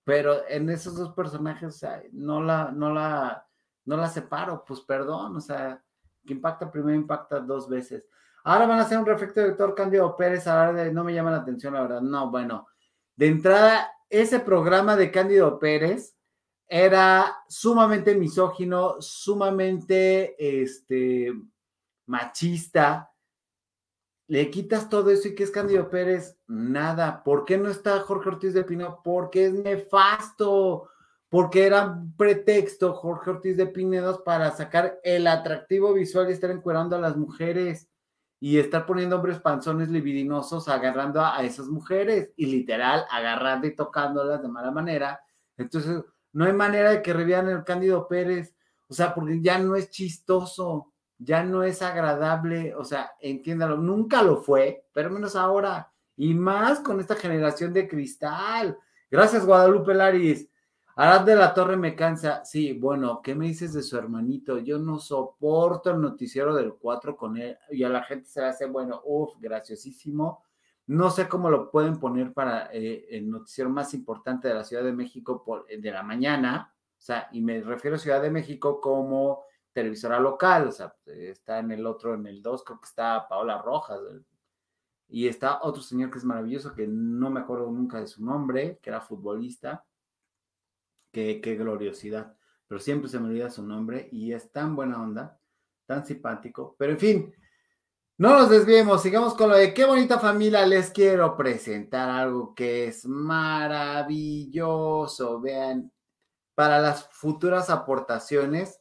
pero 0.04 0.48
en 0.48 0.68
esos 0.70 0.96
dos 0.96 1.12
personajes, 1.14 1.68
o 1.68 1.78
sea, 1.78 2.02
no 2.12 2.42
la, 2.42 2.72
no 2.72 2.92
la, 2.92 3.46
no 3.84 3.96
la 3.96 4.08
separo, 4.08 4.64
pues 4.66 4.80
perdón, 4.80 5.36
o 5.36 5.40
sea, 5.40 5.82
que 6.26 6.32
impacta 6.32 6.70
primero 6.70 6.96
impacta 6.96 7.40
dos 7.40 7.68
veces. 7.68 8.06
Ahora 8.44 8.66
van 8.66 8.78
a 8.78 8.82
hacer 8.82 8.98
un 8.98 9.06
reflecto 9.06 9.40
de 9.40 9.48
doctor 9.48 9.74
Cándido 9.74 10.16
Pérez, 10.16 10.46
ahora 10.46 10.90
no 10.90 11.04
me 11.04 11.14
llama 11.14 11.30
la 11.30 11.38
atención, 11.38 11.74
la 11.74 11.82
verdad. 11.82 12.00
No, 12.00 12.30
bueno, 12.30 12.66
de 13.16 13.26
entrada, 13.26 13.90
ese 14.08 14.40
programa 14.40 14.96
de 14.96 15.10
Cándido 15.10 15.58
Pérez 15.58 16.16
era 16.66 17.36
sumamente 17.48 18.14
misógino, 18.14 18.96
sumamente 19.00 20.62
este, 20.62 21.34
machista, 22.06 23.10
le 24.30 24.48
quitas 24.48 24.88
todo 24.88 25.10
eso 25.10 25.26
y 25.26 25.34
¿qué 25.34 25.42
es 25.42 25.50
Cándido 25.50 25.90
Pérez? 25.90 26.38
Nada. 26.46 27.24
¿Por 27.24 27.44
qué 27.44 27.58
no 27.58 27.68
está 27.68 27.98
Jorge 27.98 28.28
Ortiz 28.28 28.54
de 28.54 28.62
Pinedo? 28.62 29.00
Porque 29.02 29.46
es 29.46 29.52
nefasto. 29.52 30.88
Porque 31.30 31.64
era 31.64 31.98
pretexto 32.18 32.92
Jorge 32.92 33.30
Ortiz 33.30 33.56
de 33.56 33.66
Pinedos 33.66 34.20
para 34.20 34.50
sacar 34.50 35.00
el 35.02 35.26
atractivo 35.26 35.94
visual 35.94 36.28
y 36.28 36.32
estar 36.32 36.50
encuerando 36.50 36.96
a 36.96 37.00
las 37.00 37.16
mujeres 37.16 37.88
y 38.38 38.58
estar 38.58 38.84
poniendo 38.84 39.16
hombres 39.16 39.40
panzones 39.40 39.88
libidinosos 39.88 40.68
agarrando 40.68 41.24
a, 41.24 41.42
esas 41.42 41.68
mujeres 41.68 42.30
y 42.36 42.46
literal 42.46 43.06
agarrando 43.10 43.66
y 43.66 43.74
tocándolas 43.74 44.42
de 44.42 44.48
mala 44.48 44.70
manera. 44.70 45.20
Entonces, 45.56 46.04
no 46.32 46.44
hay 46.44 46.52
manera 46.52 46.90
de 46.90 47.00
que 47.00 47.14
revivan 47.14 47.48
el 47.48 47.64
Cándido 47.64 48.06
Pérez. 48.06 48.54
O 48.88 48.92
sea, 48.92 49.14
porque 49.14 49.40
ya 49.40 49.58
no 49.58 49.76
es 49.76 49.88
chistoso 49.90 50.90
ya 51.20 51.44
no 51.44 51.62
es 51.62 51.82
agradable, 51.82 52.74
o 52.74 52.84
sea, 52.84 53.12
entiéndalo, 53.20 53.76
nunca 53.76 54.22
lo 54.22 54.38
fue, 54.38 54.86
pero 54.92 55.10
menos 55.10 55.36
ahora, 55.36 55.92
y 56.16 56.32
más 56.32 56.80
con 56.80 56.98
esta 56.98 57.14
generación 57.14 57.74
de 57.74 57.86
cristal. 57.86 58.78
Gracias, 59.10 59.44
Guadalupe 59.44 59.92
Laris. 59.92 60.48
Arad 61.02 61.22
de 61.22 61.34
la 61.34 61.54
Torre 61.54 61.78
me 61.78 61.96
cansa. 61.96 62.44
Sí, 62.44 62.74
bueno, 62.74 63.22
¿qué 63.22 63.34
me 63.34 63.46
dices 63.46 63.72
de 63.72 63.82
su 63.82 63.96
hermanito? 63.96 64.58
Yo 64.58 64.78
no 64.78 64.98
soporto 64.98 65.90
el 65.90 65.98
noticiero 65.98 66.54
del 66.54 66.74
4 66.74 67.16
con 67.16 67.38
él 67.38 67.56
y 67.70 67.84
a 67.84 67.88
la 67.88 68.02
gente 68.02 68.28
se 68.28 68.42
le 68.42 68.48
hace, 68.48 68.66
bueno, 68.66 69.00
uff, 69.06 69.34
graciosísimo. 69.40 70.44
No 70.88 71.08
sé 71.08 71.26
cómo 71.26 71.48
lo 71.48 71.70
pueden 71.70 71.98
poner 71.98 72.34
para 72.34 72.68
eh, 72.70 73.06
el 73.12 73.30
noticiero 73.30 73.70
más 73.70 73.94
importante 73.94 74.48
de 74.48 74.52
la 74.52 74.62
Ciudad 74.62 74.84
de 74.84 74.92
México 74.92 75.42
por, 75.42 75.66
de 75.66 75.90
la 75.90 76.02
mañana. 76.02 76.74
O 76.76 77.00
sea, 77.00 77.30
y 77.32 77.40
me 77.40 77.62
refiero 77.62 77.96
a 77.96 77.98
Ciudad 77.98 78.20
de 78.20 78.30
México 78.30 78.78
como 78.78 79.44
televisora 79.72 80.20
local, 80.20 80.68
o 80.68 80.72
sea, 80.72 80.94
está 81.06 81.60
en 81.60 81.70
el 81.70 81.86
otro, 81.86 82.12
en 82.12 82.26
el 82.26 82.42
2, 82.42 82.62
creo 82.62 82.78
que 82.78 82.88
está 82.88 83.26
Paola 83.26 83.62
Rojas, 83.62 84.00
y 85.08 85.28
está 85.28 85.60
otro 85.62 85.80
señor 85.80 86.10
que 86.10 86.18
es 86.18 86.24
maravilloso, 86.26 86.74
que 86.74 86.86
no 86.86 87.30
me 87.30 87.40
acuerdo 87.40 87.70
nunca 87.70 88.00
de 88.00 88.06
su 88.06 88.22
nombre, 88.22 88.78
que 88.82 88.90
era 88.90 89.00
futbolista, 89.00 89.86
qué, 91.12 91.40
qué 91.40 91.56
gloriosidad, 91.56 92.36
pero 92.66 92.80
siempre 92.80 93.08
se 93.08 93.18
me 93.18 93.28
olvida 93.28 93.50
su 93.50 93.66
nombre 93.66 94.08
y 94.12 94.32
es 94.32 94.50
tan 94.52 94.76
buena 94.76 95.02
onda, 95.02 95.38
tan 95.86 96.06
simpático, 96.06 96.76
pero 96.78 96.92
en 96.92 96.98
fin, 96.98 97.34
no 98.18 98.38
nos 98.38 98.50
desviemos, 98.50 99.02
sigamos 99.02 99.34
con 99.34 99.48
lo 99.50 99.56
de 99.56 99.72
qué 99.72 99.84
bonita 99.84 100.18
familia 100.18 100.66
les 100.66 100.90
quiero 100.90 101.36
presentar 101.36 102.10
algo 102.10 102.54
que 102.54 102.88
es 102.88 103.06
maravilloso, 103.06 104.20
vean, 105.40 105.92
para 106.54 106.78
las 106.80 107.08
futuras 107.10 107.70
aportaciones 107.70 108.80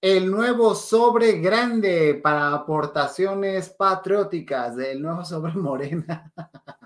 el 0.00 0.30
nuevo 0.30 0.74
sobre 0.74 1.40
grande 1.40 2.20
para 2.22 2.52
aportaciones 2.54 3.68
patrióticas, 3.70 4.78
el 4.78 5.02
nuevo 5.02 5.24
sobre 5.24 5.52
morena. 5.54 6.32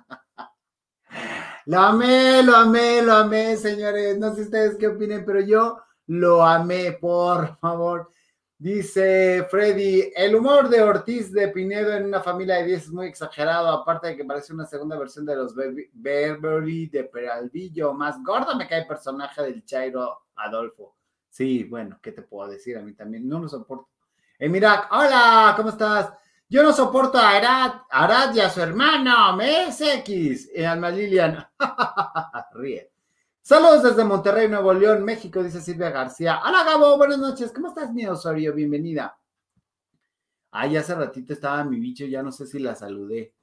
Lo 1.66 1.78
amé, 1.78 2.42
lo 2.42 2.56
amé, 2.56 3.02
lo 3.02 3.12
amé, 3.12 3.56
señores. 3.56 4.18
No 4.18 4.34
sé 4.34 4.42
ustedes 4.42 4.76
qué 4.76 4.88
opinen, 4.88 5.24
pero 5.24 5.40
yo 5.40 5.78
lo 6.06 6.44
amé, 6.44 6.92
por 6.92 7.56
favor. 7.58 8.10
Dice 8.58 9.46
Freddy, 9.50 10.12
el 10.14 10.36
humor 10.36 10.68
de 10.68 10.82
Ortiz 10.82 11.32
de 11.32 11.48
Pinedo 11.48 11.92
en 11.94 12.04
una 12.06 12.20
familia 12.20 12.56
de 12.56 12.66
10 12.66 12.82
es 12.82 12.90
muy 12.90 13.06
exagerado, 13.06 13.68
aparte 13.68 14.08
de 14.08 14.16
que 14.16 14.24
parece 14.24 14.52
una 14.52 14.66
segunda 14.66 14.96
versión 14.96 15.26
de 15.26 15.34
los 15.34 15.54
Beverly 15.54 16.86
de 16.86 17.04
Peralvillo. 17.04 17.92
Más 17.92 18.22
gordo 18.22 18.56
me 18.56 18.68
cae 18.68 18.82
el 18.82 18.86
personaje 18.86 19.42
del 19.42 19.64
Chairo 19.64 20.26
Adolfo. 20.36 20.96
Sí, 21.28 21.64
bueno, 21.64 21.98
¿qué 22.00 22.12
te 22.12 22.22
puedo 22.22 22.50
decir? 22.50 22.76
A 22.76 22.82
mí 22.82 22.92
también 22.92 23.28
no 23.28 23.40
lo 23.40 23.48
soporto. 23.48 23.88
Emirak, 24.38 24.92
hola, 24.92 25.54
¿cómo 25.56 25.70
estás? 25.70 26.12
Yo 26.52 26.62
no 26.62 26.74
soporto 26.74 27.16
a 27.16 27.30
Arad, 27.30 27.80
Arad 27.88 28.34
y 28.34 28.40
a 28.40 28.50
su 28.50 28.60
hermano, 28.60 29.34
MSX, 29.38 30.50
y 30.54 30.62
Alma 30.62 30.90
Lilian. 30.90 31.42
Ríe. 32.52 32.92
Saludos 33.40 33.84
desde 33.84 34.04
Monterrey, 34.04 34.50
Nuevo 34.50 34.74
León, 34.74 35.02
México, 35.02 35.42
dice 35.42 35.62
Silvia 35.62 35.88
García. 35.88 36.42
Hola, 36.44 36.62
Gabo, 36.62 36.98
buenas 36.98 37.16
noches. 37.16 37.52
¿Cómo 37.52 37.68
estás, 37.68 37.90
mi 37.94 38.04
Osorio? 38.04 38.52
Bienvenida. 38.52 39.18
Ay, 40.50 40.76
hace 40.76 40.94
ratito 40.94 41.32
estaba 41.32 41.64
mi 41.64 41.80
bicho, 41.80 42.04
ya 42.04 42.22
no 42.22 42.30
sé 42.30 42.46
si 42.46 42.58
la 42.58 42.74
saludé. 42.74 43.34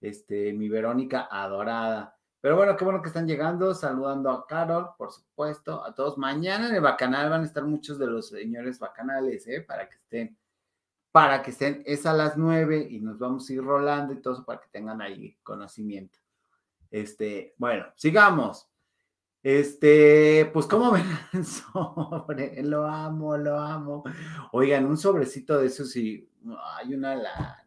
Este, 0.00 0.52
mi 0.52 0.68
Verónica 0.68 1.26
adorada. 1.28 2.16
Pero 2.40 2.54
bueno, 2.54 2.76
qué 2.76 2.84
bueno 2.84 3.02
que 3.02 3.08
están 3.08 3.26
llegando, 3.26 3.74
saludando 3.74 4.30
a 4.30 4.46
Carol, 4.46 4.90
por 4.96 5.10
supuesto, 5.10 5.84
a 5.84 5.92
todos. 5.96 6.16
Mañana 6.16 6.68
en 6.68 6.76
el 6.76 6.80
Bacanal 6.80 7.28
van 7.28 7.42
a 7.42 7.46
estar 7.46 7.64
muchos 7.64 7.98
de 7.98 8.06
los 8.06 8.28
señores 8.28 8.78
bacanales, 8.78 9.48
¿eh? 9.48 9.62
Para 9.62 9.88
que 9.88 9.96
estén, 9.96 10.38
para 11.12 11.42
que 11.42 11.50
estén, 11.50 11.82
es 11.86 12.06
a 12.06 12.14
las 12.14 12.36
nueve 12.36 12.86
y 12.90 13.00
nos 13.00 13.18
vamos 13.18 13.48
a 13.48 13.52
ir 13.52 13.62
rolando 13.62 14.12
y 14.12 14.20
todo 14.20 14.34
eso 14.34 14.44
para 14.44 14.60
que 14.60 14.68
tengan 14.72 15.00
ahí 15.00 15.36
conocimiento. 15.42 16.18
Este, 16.90 17.54
bueno, 17.58 17.86
sigamos. 17.96 18.68
Este, 19.42 20.48
pues, 20.52 20.66
¿cómo 20.66 20.92
ven 20.92 21.44
sobre? 21.44 22.62
Lo 22.62 22.86
amo, 22.86 23.36
lo 23.36 23.58
amo. 23.58 24.04
Oigan, 24.52 24.86
un 24.86 24.96
sobrecito 24.96 25.58
de 25.58 25.66
eso 25.66 25.84
sí, 25.84 26.28
hay 26.76 26.94
una 26.94 27.14
lana. 27.14 27.58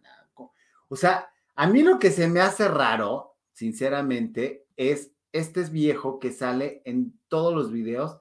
O 0.88 0.96
sea, 0.96 1.30
a 1.56 1.68
mí 1.68 1.82
lo 1.82 2.00
que 2.00 2.12
se 2.12 2.28
me 2.28 2.42
hace 2.42 2.68
raro, 2.68 3.36
sinceramente, 3.54 4.66
es 4.78 5.12
este 5.36 5.60
es 5.60 5.70
viejo 5.70 6.20
que 6.20 6.32
sale 6.32 6.82
en 6.86 7.20
todos 7.28 7.54
los 7.54 7.72
videos. 7.72 8.18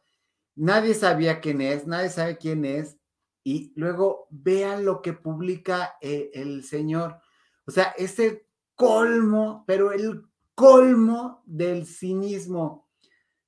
Nadie 0.56 0.94
sabía 0.94 1.40
quién 1.40 1.60
es, 1.60 1.86
nadie 1.86 2.08
sabe 2.08 2.36
quién 2.36 2.64
es. 2.64 2.96
Y 3.44 3.72
luego 3.76 4.26
vean 4.30 4.84
lo 4.84 5.02
que 5.02 5.12
publica 5.12 5.96
eh, 6.00 6.30
el 6.34 6.64
señor. 6.64 7.20
O 7.66 7.70
sea, 7.70 7.94
es 7.96 8.18
el 8.18 8.42
colmo, 8.74 9.64
pero 9.66 9.92
el 9.92 10.24
colmo 10.54 11.42
del 11.46 11.86
cinismo. 11.86 12.88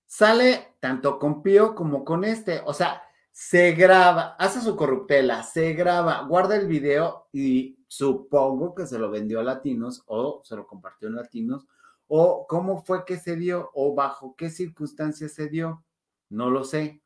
Sale 0.07 0.77
tanto 0.79 1.19
con 1.19 1.43
Pío 1.43 1.75
como 1.75 2.05
con 2.05 2.25
este. 2.25 2.63
O 2.65 2.73
sea, 2.73 3.03
se 3.33 3.73
graba, 3.73 4.37
hace 4.39 4.61
su 4.61 4.77
corruptela, 4.77 5.43
se 5.43 5.75
graba, 5.75 6.23
guarda 6.23 6.57
el 6.57 6.67
video 6.67 7.29
y 7.33 7.79
supongo 7.87 8.75
que 8.75 8.87
se 8.87 8.99
lo 8.99 9.11
vendió 9.11 9.41
a 9.41 9.45
latinos 9.45 10.03
o 10.07 10.41
se 10.45 10.57
lo 10.57 10.67
compartió 10.67 11.09
en 11.09 11.17
latinos 11.17 11.67
o 12.09 12.47
cómo 12.47 12.83
fue 12.83 13.05
que 13.05 13.19
se 13.19 13.37
dio 13.37 13.71
o 13.75 13.95
bajo 13.95 14.35
qué 14.37 14.51
circunstancias 14.51 15.33
se 15.33 15.49
dio. 15.49 15.85
No 16.29 16.51
lo 16.51 16.65
sé, 16.65 17.03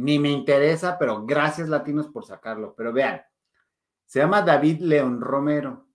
ni 0.00 0.18
me 0.18 0.30
interesa, 0.30 0.98
pero 0.98 1.26
gracias 1.26 1.68
latinos 1.68 2.08
por 2.08 2.24
sacarlo. 2.24 2.74
Pero 2.74 2.92
vean, 2.92 3.20
se 4.06 4.20
llama 4.20 4.40
David 4.40 4.80
León 4.80 5.20
Romero. 5.20 5.86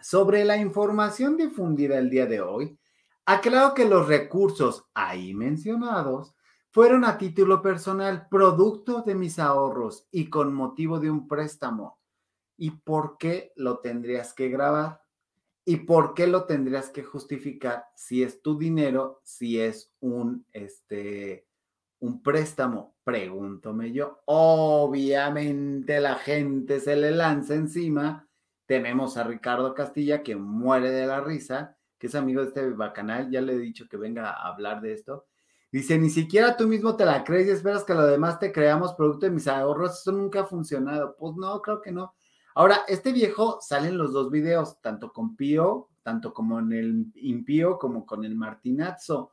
Sobre 0.00 0.44
la 0.44 0.58
información 0.58 1.38
difundida 1.38 1.98
el 1.98 2.10
día 2.10 2.26
de 2.26 2.42
hoy, 2.42 2.78
aclaro 3.24 3.74
que 3.74 3.86
los 3.86 4.06
recursos 4.06 4.84
ahí 4.92 5.34
mencionados 5.34 6.34
fueron 6.70 7.04
a 7.04 7.16
título 7.16 7.62
personal, 7.62 8.28
producto 8.30 9.02
de 9.02 9.14
mis 9.14 9.38
ahorros 9.38 10.06
y 10.10 10.28
con 10.28 10.52
motivo 10.54 11.00
de 11.00 11.10
un 11.10 11.26
préstamo. 11.26 11.98
¿Y 12.58 12.70
por 12.70 13.16
qué 13.16 13.52
lo 13.56 13.78
tendrías 13.78 14.34
que 14.34 14.50
grabar? 14.50 15.02
¿Y 15.64 15.76
por 15.76 16.12
qué 16.12 16.26
lo 16.26 16.44
tendrías 16.44 16.90
que 16.90 17.02
justificar 17.02 17.86
si 17.96 18.22
es 18.22 18.42
tu 18.42 18.58
dinero, 18.58 19.20
si 19.24 19.60
es 19.60 19.94
un, 20.00 20.46
este, 20.52 21.46
un 22.00 22.22
préstamo? 22.22 22.94
Pregúntome 23.10 23.90
yo. 23.90 24.20
Obviamente 24.26 26.00
la 26.00 26.14
gente 26.14 26.78
se 26.78 26.94
le 26.94 27.10
lanza 27.10 27.54
encima. 27.54 28.28
Tenemos 28.66 29.16
a 29.16 29.24
Ricardo 29.24 29.74
Castilla 29.74 30.22
que 30.22 30.36
muere 30.36 30.92
de 30.92 31.08
la 31.08 31.20
risa, 31.20 31.76
que 31.98 32.06
es 32.06 32.14
amigo 32.14 32.40
de 32.40 32.46
este 32.46 32.70
bacanal. 32.70 33.28
Ya 33.28 33.40
le 33.40 33.54
he 33.54 33.58
dicho 33.58 33.88
que 33.88 33.96
venga 33.96 34.30
a 34.30 34.46
hablar 34.46 34.80
de 34.80 34.92
esto. 34.92 35.26
Dice, 35.72 35.98
ni 35.98 36.08
siquiera 36.08 36.56
tú 36.56 36.68
mismo 36.68 36.94
te 36.94 37.04
la 37.04 37.24
crees 37.24 37.48
y 37.48 37.50
esperas 37.50 37.82
que 37.82 37.94
lo 37.94 38.06
demás 38.06 38.38
te 38.38 38.52
creamos 38.52 38.94
producto 38.94 39.26
de 39.26 39.32
mis 39.32 39.48
ahorros. 39.48 39.98
Eso 39.98 40.12
nunca 40.12 40.42
ha 40.42 40.46
funcionado. 40.46 41.16
Pues 41.18 41.34
no, 41.34 41.60
creo 41.62 41.80
que 41.80 41.90
no. 41.90 42.14
Ahora, 42.54 42.82
este 42.86 43.10
viejo 43.10 43.58
sale 43.60 43.88
en 43.88 43.98
los 43.98 44.12
dos 44.12 44.30
videos, 44.30 44.80
tanto 44.80 45.12
con 45.12 45.34
Pío, 45.34 45.88
tanto 46.04 46.32
como 46.32 46.60
en 46.60 46.72
el 46.72 47.06
Impío, 47.16 47.76
como 47.76 48.06
con 48.06 48.24
el 48.24 48.36
Martinazzo. 48.36 49.32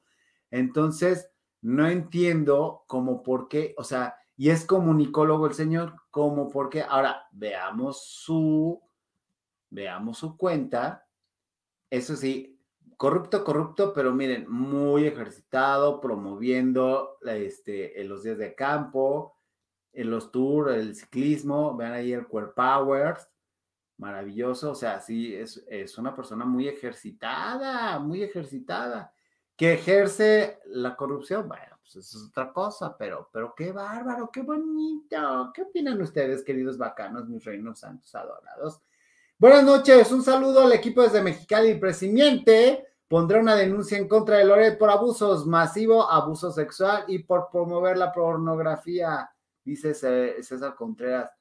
Entonces, 0.49 1.29
no 1.61 1.87
entiendo 1.87 2.83
cómo 2.87 3.23
por 3.23 3.47
qué, 3.47 3.73
o 3.77 3.83
sea, 3.83 4.15
y 4.35 4.49
es 4.49 4.65
comunicólogo 4.65 5.47
el 5.47 5.53
señor, 5.53 5.95
como 6.11 6.49
por 6.49 6.69
qué. 6.69 6.83
Ahora, 6.83 7.27
veamos 7.31 8.05
su 8.05 8.81
veamos 9.69 10.17
su 10.19 10.37
cuenta. 10.37 11.07
Eso 11.89 12.15
sí, 12.15 12.59
corrupto, 12.97 13.43
corrupto, 13.43 13.93
pero 13.93 14.13
miren, 14.13 14.49
muy 14.49 15.05
ejercitado, 15.05 16.01
promoviendo 16.01 17.17
este, 17.21 18.01
en 18.01 18.09
los 18.09 18.23
días 18.23 18.37
de 18.37 18.55
campo, 18.55 19.37
en 19.93 20.11
los 20.11 20.31
tours, 20.31 20.73
el 20.75 20.95
ciclismo, 20.95 21.75
vean 21.75 21.93
ahí 21.93 22.13
el 22.13 22.27
Core 22.27 22.51
Powers, 22.55 23.27
maravilloso, 23.97 24.71
o 24.71 24.75
sea, 24.75 24.99
sí, 24.99 25.33
es, 25.33 25.65
es 25.67 25.97
una 25.97 26.15
persona 26.15 26.45
muy 26.45 26.67
ejercitada, 26.67 27.97
muy 27.99 28.21
ejercitada, 28.21 29.11
que 29.57 29.73
ejerce 29.73 30.59
la 30.67 30.95
corrupción, 30.95 31.47
bueno, 31.47 31.77
pues 31.81 31.95
eso 31.95 32.19
es 32.19 32.25
otra 32.29 32.53
cosa, 32.53 32.95
pero, 32.95 33.27
pero 33.33 33.55
qué 33.55 33.71
bárbaro, 33.71 34.29
qué 34.31 34.43
bonito, 34.43 35.51
¿qué 35.53 35.63
opinan 35.63 35.99
ustedes, 35.99 36.43
queridos 36.43 36.77
bacanos, 36.77 37.27
mis 37.27 37.43
reinos 37.43 37.79
santos 37.79 38.13
adorados? 38.13 38.79
Buenas 39.39 39.63
noches, 39.63 40.11
un 40.11 40.21
saludo 40.21 40.61
al 40.61 40.73
equipo 40.73 41.01
desde 41.01 41.23
Mexicali 41.23 41.73
Presimiente. 41.75 42.85
Pondrá 43.07 43.39
una 43.39 43.55
denuncia 43.55 43.97
en 43.97 44.07
contra 44.07 44.37
de 44.37 44.45
Loret 44.45 44.77
por 44.77 44.89
abusos 44.89 45.47
masivo, 45.47 46.09
abuso 46.09 46.51
sexual 46.51 47.05
y 47.07 47.19
por 47.19 47.49
promover 47.49 47.97
la 47.97 48.11
pornografía, 48.11 49.29
dice 49.63 49.93
César 49.93 50.75
Contreras. 50.75 51.31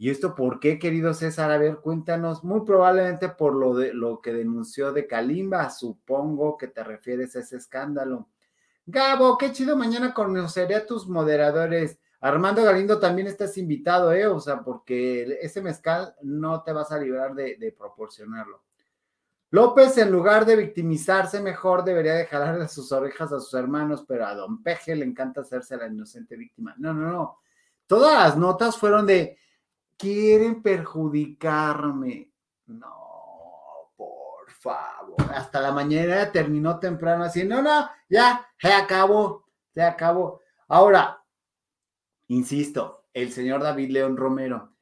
¿Y 0.00 0.08
esto 0.08 0.34
por 0.34 0.60
qué, 0.60 0.78
querido 0.78 1.12
César? 1.12 1.50
A 1.50 1.58
ver, 1.58 1.76
cuéntanos. 1.76 2.42
Muy 2.42 2.62
probablemente 2.62 3.28
por 3.28 3.54
lo, 3.54 3.74
de, 3.74 3.92
lo 3.92 4.22
que 4.22 4.32
denunció 4.32 4.94
de 4.94 5.06
Kalimba. 5.06 5.68
Supongo 5.68 6.56
que 6.56 6.68
te 6.68 6.82
refieres 6.82 7.36
a 7.36 7.40
ese 7.40 7.58
escándalo. 7.58 8.26
Gabo, 8.86 9.36
qué 9.36 9.52
chido. 9.52 9.76
Mañana 9.76 10.14
conoceré 10.14 10.76
a 10.76 10.86
tus 10.86 11.06
moderadores. 11.06 11.98
Armando 12.18 12.64
Galindo 12.64 12.98
también 12.98 13.28
estás 13.28 13.58
invitado, 13.58 14.10
¿eh? 14.14 14.26
O 14.26 14.40
sea, 14.40 14.62
porque 14.62 15.38
ese 15.42 15.60
mezcal 15.60 16.14
no 16.22 16.62
te 16.62 16.72
vas 16.72 16.90
a 16.92 16.98
librar 16.98 17.34
de, 17.34 17.74
proporcionarlo. 17.76 18.62
López, 19.50 19.98
en 19.98 20.10
lugar 20.10 20.46
de 20.46 20.56
victimizarse, 20.56 21.42
mejor 21.42 21.84
debería 21.84 22.14
de 22.14 22.68
sus 22.68 22.90
orejas 22.90 23.34
a 23.34 23.38
sus 23.38 23.52
hermanos, 23.52 24.06
pero 24.08 24.24
a 24.24 24.34
don 24.34 24.62
Peje 24.62 24.96
le 24.96 25.04
encanta 25.04 25.42
hacerse 25.42 25.76
la 25.76 25.88
inocente 25.88 26.36
víctima. 26.36 26.74
No, 26.78 26.94
no, 26.94 27.12
no 27.12 27.40
todas 27.90 28.14
las 28.14 28.36
notas 28.36 28.76
fueron 28.76 29.04
de, 29.04 29.36
quieren 30.00 30.62
perjudicarme. 30.62 32.32
No, 32.66 33.92
por 33.96 34.50
favor. 34.50 35.16
Hasta 35.34 35.60
la 35.60 35.72
mañana 35.72 36.32
terminó 36.32 36.78
temprano 36.78 37.24
así, 37.24 37.44
no, 37.44 37.60
no, 37.60 37.88
ya, 38.08 38.48
se 38.58 38.72
acabó, 38.72 39.44
se 39.74 39.82
acabó. 39.82 40.40
Ahora, 40.68 41.22
insisto, 42.28 43.04
el 43.12 43.30
señor 43.30 43.62
David 43.62 43.90
León 43.90 44.16
Romero, 44.16 44.72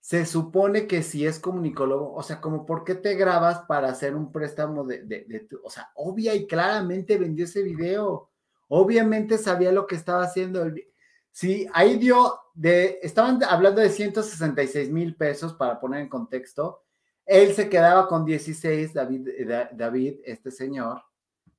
se 0.00 0.26
supone 0.26 0.86
que 0.86 1.02
si 1.02 1.26
es 1.26 1.38
comunicólogo, 1.38 2.12
o 2.12 2.22
sea, 2.22 2.40
como 2.40 2.66
por 2.66 2.84
qué 2.84 2.94
te 2.94 3.14
grabas 3.14 3.60
para 3.60 3.88
hacer 3.88 4.14
un 4.14 4.32
préstamo 4.32 4.84
de, 4.84 5.02
de, 5.02 5.24
de 5.26 5.40
tu, 5.40 5.60
o 5.62 5.70
sea, 5.70 5.90
obvia 5.94 6.34
y 6.34 6.46
claramente 6.46 7.16
vendió 7.16 7.44
ese 7.44 7.62
video, 7.62 8.30
obviamente 8.68 9.38
sabía 9.38 9.72
lo 9.72 9.86
que 9.86 9.94
estaba 9.94 10.24
haciendo. 10.24 10.62
El, 10.62 10.93
Sí, 11.34 11.66
ahí 11.74 11.96
dio 11.96 12.38
de, 12.54 13.00
estaban 13.02 13.42
hablando 13.42 13.80
de 13.80 13.90
166 13.90 14.88
mil 14.92 15.16
pesos 15.16 15.52
para 15.54 15.80
poner 15.80 16.02
en 16.02 16.08
contexto. 16.08 16.84
Él 17.26 17.54
se 17.54 17.68
quedaba 17.68 18.06
con 18.06 18.24
16, 18.24 18.94
David, 18.94 19.28
David, 19.72 20.20
este 20.24 20.52
señor, 20.52 21.02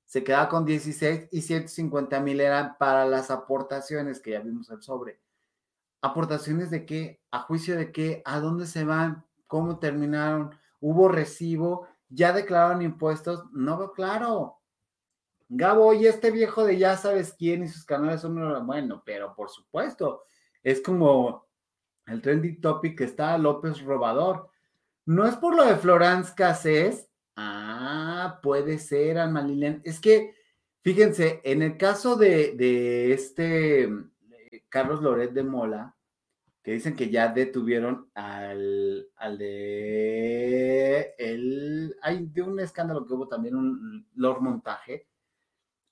se 0.05 0.23
quedaba 0.23 0.47
con 0.47 0.63
16 0.63 1.27
y 1.29 1.41
150 1.41 2.21
mil 2.21 2.39
eran 2.39 2.77
para 2.77 3.05
las 3.05 3.29
aportaciones 3.29 4.21
que 4.21 4.31
ya 4.31 4.39
vimos 4.39 4.69
el 4.69 4.81
sobre. 4.81 5.19
¿Aportaciones 6.01 6.69
de 6.69 6.85
qué? 6.85 7.19
¿A 7.29 7.39
juicio 7.39 7.75
de 7.75 7.91
qué? 7.91 8.21
¿A 8.23 8.39
dónde 8.39 8.67
se 8.67 8.85
van? 8.85 9.25
¿Cómo 9.45 9.79
terminaron? 9.79 10.57
¿Hubo 10.79 11.09
recibo? 11.09 11.85
¿Ya 12.07 12.31
declararon 12.31 12.81
impuestos? 12.81 13.43
No 13.51 13.77
veo 13.77 13.91
claro. 13.91 14.54
Gabo, 15.47 15.93
y 15.93 16.07
este 16.07 16.31
viejo 16.31 16.63
de 16.63 16.77
ya 16.77 16.97
sabes 16.97 17.35
quién 17.37 17.63
y 17.63 17.67
sus 17.67 17.85
canales 17.85 18.21
son 18.21 18.65
bueno, 18.65 19.03
pero 19.05 19.35
por 19.35 19.49
supuesto, 19.49 20.23
es 20.63 20.81
como 20.81 21.45
el 22.07 22.21
trending 22.21 22.59
topic 22.61 22.97
que 22.97 23.03
está 23.03 23.37
López 23.37 23.81
Robador. 23.81 24.49
No 25.05 25.27
es 25.27 25.35
por 25.35 25.55
lo 25.55 25.65
de 25.65 25.75
Florence 25.75 26.33
Cassés. 26.35 27.07
Ah, 27.35 28.39
puede 28.41 28.79
ser, 28.79 29.19
Alma 29.19 29.41
Lilian. 29.43 29.81
Es 29.83 29.99
que, 29.99 30.33
fíjense, 30.81 31.41
en 31.43 31.61
el 31.61 31.77
caso 31.77 32.15
de, 32.15 33.13
este 33.13 33.83
eh, 33.83 34.63
Carlos 34.69 35.01
Loret 35.01 35.31
de 35.31 35.43
Mola, 35.43 35.95
que 36.63 36.71
dicen 36.71 36.95
que 36.95 37.11
ya 37.11 37.27
detuvieron 37.27 38.09
al, 38.15 39.07
al 39.15 39.37
de 39.37 41.15
hay 42.01 42.25
de 42.25 42.41
un 42.41 42.59
escándalo 42.59 43.05
que 43.05 43.13
hubo 43.13 43.27
también 43.27 43.55
un 43.55 44.07
Lord 44.15 44.41
Montaje 44.41 45.07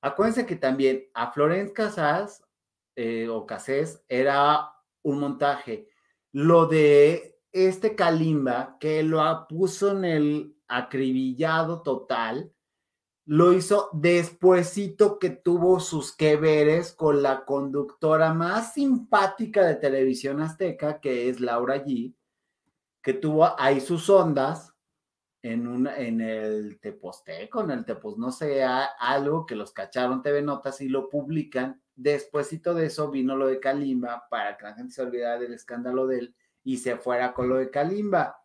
Acuérdense 0.03 0.45
que 0.45 0.57
también 0.57 1.05
a 1.13 1.31
Florence 1.31 1.71
Casas 1.71 2.43
eh, 2.97 3.29
o 3.29 3.45
Casés 3.45 4.03
era 4.09 4.69
un 5.01 5.17
montaje. 5.17 5.87
Lo 6.33 6.65
de 6.65 7.39
este 7.53 7.95
Kalimba, 7.95 8.75
que 8.81 9.01
lo 9.01 9.47
puso 9.47 9.91
en 9.91 10.03
el 10.03 10.57
acribillado 10.67 11.83
total, 11.83 12.51
lo 13.25 13.53
hizo 13.53 13.91
despuesito 13.93 15.19
que 15.19 15.29
tuvo 15.29 15.79
sus 15.79 16.13
que 16.13 16.35
veres 16.35 16.91
con 16.91 17.23
la 17.23 17.45
conductora 17.45 18.33
más 18.33 18.73
simpática 18.73 19.65
de 19.65 19.75
televisión 19.75 20.41
azteca, 20.41 20.99
que 20.99 21.29
es 21.29 21.39
Laura 21.39 21.81
G, 21.81 22.13
que 23.01 23.13
tuvo 23.13 23.57
ahí 23.57 23.79
sus 23.79 24.09
ondas 24.09 24.72
en, 25.43 25.67
un, 25.67 25.87
en 25.87 26.21
el 26.21 26.79
Teposteco, 26.79 27.61
en 27.61 27.71
el 27.71 27.85
Tepos, 27.85 28.17
no 28.17 28.31
sé, 28.31 28.63
algo 28.63 29.45
que 29.45 29.55
los 29.55 29.73
cacharon 29.73 30.23
TV 30.23 30.41
Notas 30.41 30.79
y 30.79 30.87
lo 30.87 31.09
publican. 31.09 31.81
Despuésito 31.95 32.73
de 32.73 32.85
eso 32.85 33.11
vino 33.11 33.35
lo 33.35 33.47
de 33.47 33.59
Kalimba 33.59 34.25
para 34.29 34.57
que 34.57 34.63
la 34.63 34.73
gente 34.73 34.93
se 34.93 35.01
olvidara 35.01 35.37
del 35.37 35.53
escándalo 35.53 36.07
de 36.07 36.19
él 36.19 36.35
y 36.63 36.77
se 36.77 36.95
fuera 36.95 37.33
con 37.33 37.49
lo 37.49 37.57
de 37.57 37.69
Kalimba. 37.69 38.39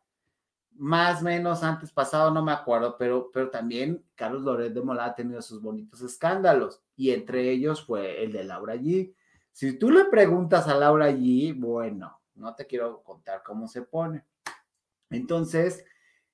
Más 0.72 1.22
o 1.22 1.24
menos 1.24 1.62
antes 1.62 1.92
pasado, 1.92 2.32
no 2.32 2.44
me 2.44 2.52
acuerdo, 2.52 2.96
pero, 2.98 3.30
pero 3.32 3.48
también 3.48 4.04
Carlos 4.16 4.42
Loret 4.42 4.72
de 4.72 4.82
Mola 4.82 5.06
ha 5.06 5.14
tenido 5.14 5.40
sus 5.40 5.62
bonitos 5.62 6.02
escándalos 6.02 6.82
y 6.96 7.12
entre 7.12 7.48
ellos 7.48 7.84
fue 7.84 8.24
el 8.24 8.32
de 8.32 8.42
Laura 8.42 8.74
G. 8.74 9.14
Si 9.52 9.78
tú 9.78 9.90
le 9.90 10.06
preguntas 10.06 10.66
a 10.66 10.74
Laura 10.74 11.10
G, 11.10 11.54
bueno, 11.56 12.20
no 12.34 12.56
te 12.56 12.66
quiero 12.66 13.04
contar 13.04 13.44
cómo 13.44 13.68
se 13.68 13.82
pone. 13.82 14.24
Entonces, 15.10 15.84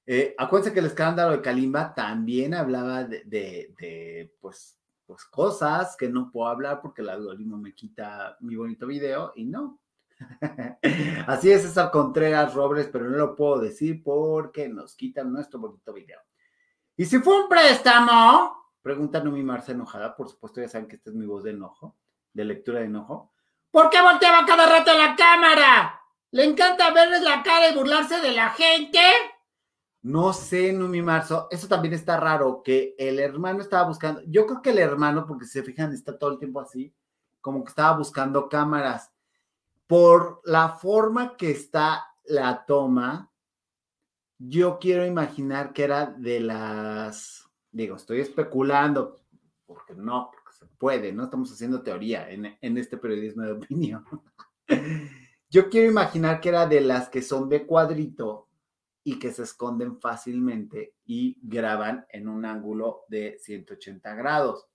eh, 0.06 0.34
acuérdense 0.36 0.72
que 0.72 0.80
el 0.80 0.86
escándalo 0.86 1.32
de 1.32 1.40
Kalimba 1.40 1.94
también 1.94 2.54
hablaba 2.54 3.04
de, 3.04 4.32
pues, 4.40 4.78
pues, 5.06 5.24
cosas 5.24 5.96
que 5.96 6.08
no 6.08 6.30
puedo 6.30 6.48
hablar 6.48 6.80
porque 6.82 7.02
el 7.02 7.08
algoritmo 7.08 7.56
me 7.56 7.74
quita 7.74 8.36
mi 8.40 8.56
bonito 8.56 8.86
video 8.86 9.32
y 9.34 9.44
no. 9.44 9.80
Así 11.26 11.50
es, 11.50 11.62
César 11.62 11.90
Contreras 11.90 12.54
Robles, 12.54 12.88
pero 12.92 13.08
no 13.08 13.16
lo 13.16 13.34
puedo 13.34 13.60
decir 13.60 14.02
porque 14.02 14.68
nos 14.68 14.94
quitan 14.94 15.32
nuestro 15.32 15.58
bonito 15.58 15.92
video. 15.92 16.20
¿Y 16.96 17.06
si 17.06 17.18
fue 17.18 17.42
un 17.42 17.48
préstamo? 17.48 18.72
Pregunta 18.82 19.22
Numi 19.22 19.42
Marce 19.42 19.72
enojada. 19.72 20.14
Por 20.14 20.28
supuesto, 20.28 20.60
ya 20.60 20.68
saben 20.68 20.86
que 20.86 20.96
esta 20.96 21.10
es 21.10 21.16
mi 21.16 21.26
voz 21.26 21.42
de 21.42 21.50
enojo, 21.50 21.96
de 22.32 22.44
lectura 22.44 22.80
de 22.80 22.86
enojo. 22.86 23.32
¿Por 23.70 23.90
qué 23.90 24.00
volteaba 24.00 24.46
cada 24.46 24.66
rato 24.66 24.92
la 24.96 25.16
cámara? 25.16 26.00
¿Le 26.30 26.44
encanta 26.44 26.92
verles 26.92 27.22
la 27.22 27.42
cara 27.42 27.70
y 27.70 27.74
burlarse 27.74 28.20
de 28.20 28.32
la 28.32 28.50
gente? 28.50 29.00
No 30.04 30.34
sé, 30.34 30.70
Numi 30.70 31.00
Marzo, 31.00 31.48
eso 31.50 31.66
también 31.66 31.94
está 31.94 32.20
raro, 32.20 32.62
que 32.62 32.94
el 32.98 33.18
hermano 33.18 33.62
estaba 33.62 33.88
buscando, 33.88 34.20
yo 34.26 34.46
creo 34.46 34.60
que 34.60 34.68
el 34.68 34.78
hermano, 34.78 35.26
porque 35.26 35.46
si 35.46 35.52
se 35.52 35.62
fijan, 35.62 35.94
está 35.94 36.18
todo 36.18 36.30
el 36.30 36.38
tiempo 36.38 36.60
así, 36.60 36.94
como 37.40 37.64
que 37.64 37.70
estaba 37.70 37.96
buscando 37.96 38.50
cámaras. 38.50 39.10
Por 39.86 40.42
la 40.44 40.68
forma 40.76 41.38
que 41.38 41.50
está 41.50 42.04
la 42.24 42.66
toma, 42.66 43.32
yo 44.38 44.78
quiero 44.78 45.06
imaginar 45.06 45.72
que 45.72 45.84
era 45.84 46.04
de 46.04 46.40
las, 46.40 47.48
digo, 47.72 47.96
estoy 47.96 48.20
especulando, 48.20 49.16
porque 49.64 49.94
no, 49.94 50.30
porque 50.30 50.52
se 50.52 50.66
puede, 50.66 51.14
no 51.14 51.24
estamos 51.24 51.50
haciendo 51.50 51.80
teoría 51.80 52.30
en, 52.30 52.58
en 52.60 52.76
este 52.76 52.98
periodismo 52.98 53.42
de 53.44 53.52
opinión. 53.52 54.04
yo 55.48 55.70
quiero 55.70 55.90
imaginar 55.90 56.42
que 56.42 56.50
era 56.50 56.66
de 56.66 56.82
las 56.82 57.08
que 57.08 57.22
son 57.22 57.48
de 57.48 57.64
cuadrito 57.64 58.48
y 59.06 59.18
que 59.18 59.30
se 59.32 59.42
esconden 59.42 60.00
fácilmente 60.00 60.94
y 61.04 61.38
graban 61.42 62.06
en 62.08 62.26
un 62.26 62.46
ángulo 62.46 63.04
de 63.08 63.36
180 63.38 64.14
grados. 64.14 64.66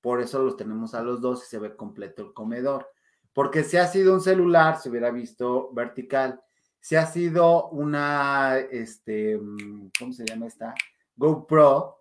Por 0.00 0.22
eso 0.22 0.42
los 0.42 0.56
tenemos 0.56 0.94
a 0.94 1.02
los 1.02 1.20
dos 1.20 1.44
y 1.44 1.46
se 1.46 1.58
ve 1.58 1.76
completo 1.76 2.22
el 2.22 2.32
comedor. 2.32 2.90
Porque 3.34 3.64
si 3.64 3.76
ha 3.76 3.86
sido 3.86 4.14
un 4.14 4.22
celular, 4.22 4.80
se 4.80 4.88
hubiera 4.88 5.10
visto 5.10 5.70
vertical. 5.74 6.40
Si 6.80 6.96
ha 6.96 7.04
sido 7.04 7.68
una, 7.68 8.58
este, 8.58 9.36
mm, 9.36 9.90
¿cómo 9.98 10.12
se 10.14 10.24
llama 10.24 10.46
esta? 10.46 10.74
GoPro, 11.14 11.98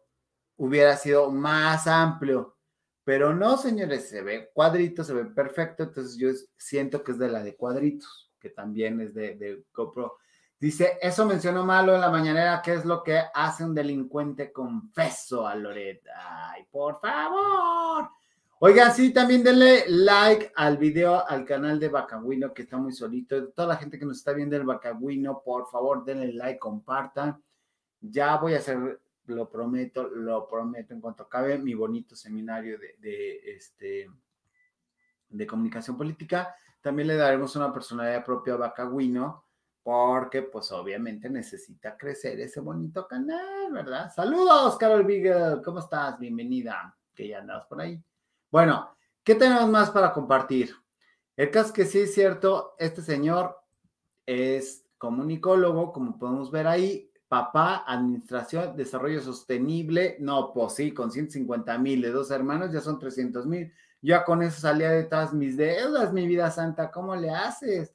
hubiera 0.55 0.95
sido 0.95 1.29
más 1.29 1.87
amplio. 1.87 2.55
Pero 3.03 3.35
no, 3.35 3.57
señores, 3.57 4.07
se 4.07 4.21
ve 4.21 4.49
cuadrito, 4.53 5.03
se 5.03 5.13
ve 5.13 5.25
perfecto. 5.25 5.83
Entonces 5.83 6.17
yo 6.17 6.29
siento 6.57 7.03
que 7.03 7.11
es 7.11 7.19
de 7.19 7.27
la 7.27 7.43
de 7.43 7.57
cuadritos, 7.57 8.31
que 8.39 8.49
también 8.49 9.01
es 9.01 9.13
de, 9.13 9.35
de 9.35 9.65
GoPro 9.73 10.19
Dice, 10.59 10.97
eso 11.01 11.25
mencionó 11.25 11.65
Malo 11.65 11.95
en 11.95 12.01
la 12.01 12.09
mañanera, 12.09 12.61
¿qué 12.63 12.75
es 12.75 12.85
lo 12.85 13.03
que 13.03 13.21
hace 13.33 13.65
un 13.65 13.75
delincuente 13.75 14.53
confeso 14.53 15.45
a 15.45 15.53
Loret? 15.53 16.01
Ay, 16.15 16.65
por 16.71 16.99
favor. 17.01 18.09
Oigan, 18.59 18.93
sí, 18.93 19.11
también 19.11 19.43
denle 19.43 19.83
like 19.89 20.53
al 20.55 20.77
video, 20.77 21.27
al 21.27 21.43
canal 21.43 21.77
de 21.77 21.89
Bacagüino, 21.89 22.53
que 22.53 22.61
está 22.61 22.77
muy 22.77 22.93
solito. 22.93 23.49
Toda 23.49 23.67
la 23.67 23.75
gente 23.75 23.99
que 23.99 24.05
nos 24.05 24.17
está 24.17 24.31
viendo 24.31 24.55
el 24.55 24.63
Bacagüino, 24.63 25.41
por 25.43 25.69
favor, 25.69 26.05
denle 26.05 26.31
like, 26.31 26.57
compartan. 26.57 27.43
Ya 27.99 28.37
voy 28.37 28.53
a 28.53 28.59
hacer, 28.59 29.01
lo 29.25 29.49
prometo, 29.49 30.07
lo 30.07 30.47
prometo, 30.47 30.93
en 30.93 31.01
cuanto 31.01 31.23
acabe 31.23 31.57
mi 31.57 31.73
bonito 31.73 32.15
seminario 32.15 32.79
de, 32.79 33.41
este, 33.55 34.09
de 35.29 35.47
comunicación 35.47 35.97
política, 35.97 36.55
también 36.81 37.09
le 37.09 37.17
daremos 37.17 37.55
una 37.55 37.73
personalidad 37.73 38.23
propia 38.23 38.53
a 38.53 38.57
Bacagüino 38.57 39.44
porque 39.85 40.41
pues 40.41 40.71
obviamente 40.71 41.29
necesita 41.29 41.95
crecer 41.95 42.39
ese 42.39 42.59
bonito 42.59 43.07
canal, 43.07 43.71
¿verdad? 43.71 44.11
Saludos, 44.11 44.77
Carol 44.79 45.03
Beagle, 45.03 45.61
¿cómo 45.63 45.77
estás? 45.77 46.17
Bienvenida, 46.17 46.97
que 47.13 47.27
ya 47.27 47.37
andas 47.37 47.67
por 47.67 47.79
ahí. 47.79 48.03
Bueno, 48.49 48.97
¿qué 49.23 49.35
tenemos 49.35 49.69
más 49.69 49.91
para 49.91 50.11
compartir? 50.11 50.75
El 51.37 51.51
caso 51.51 51.67
es 51.67 51.71
que 51.71 51.85
sí 51.85 51.99
es 51.99 52.15
cierto, 52.15 52.73
este 52.79 53.03
señor 53.03 53.59
es 54.25 54.87
comunicólogo, 54.97 55.93
como 55.93 56.17
podemos 56.17 56.49
ver 56.49 56.65
ahí, 56.65 57.11
papá, 57.27 57.83
administración, 57.85 58.75
desarrollo 58.75 59.21
sostenible, 59.21 60.17
no, 60.19 60.51
pues 60.51 60.73
sí, 60.73 60.95
con 60.95 61.11
150 61.11 61.77
mil 61.77 62.01
de 62.01 62.09
dos 62.09 62.31
hermanos 62.31 62.73
ya 62.73 62.81
son 62.81 62.97
300 62.97 63.45
mil. 63.45 63.71
Ya 64.01 64.25
con 64.25 64.41
eso 64.41 64.61
salía 64.61 64.89
de 64.89 65.03
todas 65.03 65.31
mis 65.31 65.55
deudas, 65.57 66.11
mi 66.11 66.25
vida 66.25 66.49
santa, 66.49 66.89
¿cómo 66.89 67.15
le 67.15 67.29
haces? 67.29 67.94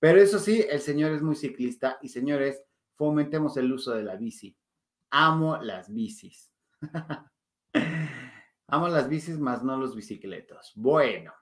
Pero 0.00 0.20
eso 0.20 0.38
sí, 0.38 0.64
el 0.68 0.80
señor 0.80 1.12
es 1.12 1.22
muy 1.22 1.34
ciclista 1.34 1.98
y 2.02 2.08
señores, 2.08 2.62
fomentemos 2.94 3.56
el 3.56 3.72
uso 3.72 3.92
de 3.92 4.02
la 4.02 4.16
bici. 4.16 4.56
Amo 5.10 5.56
las 5.58 5.92
bicis. 5.92 6.50
Amo 8.68 8.88
las 8.88 9.08
bicis, 9.08 9.38
más 9.38 9.64
no 9.64 9.76
los 9.76 9.96
bicicletos. 9.96 10.72
Bueno, 10.76 11.32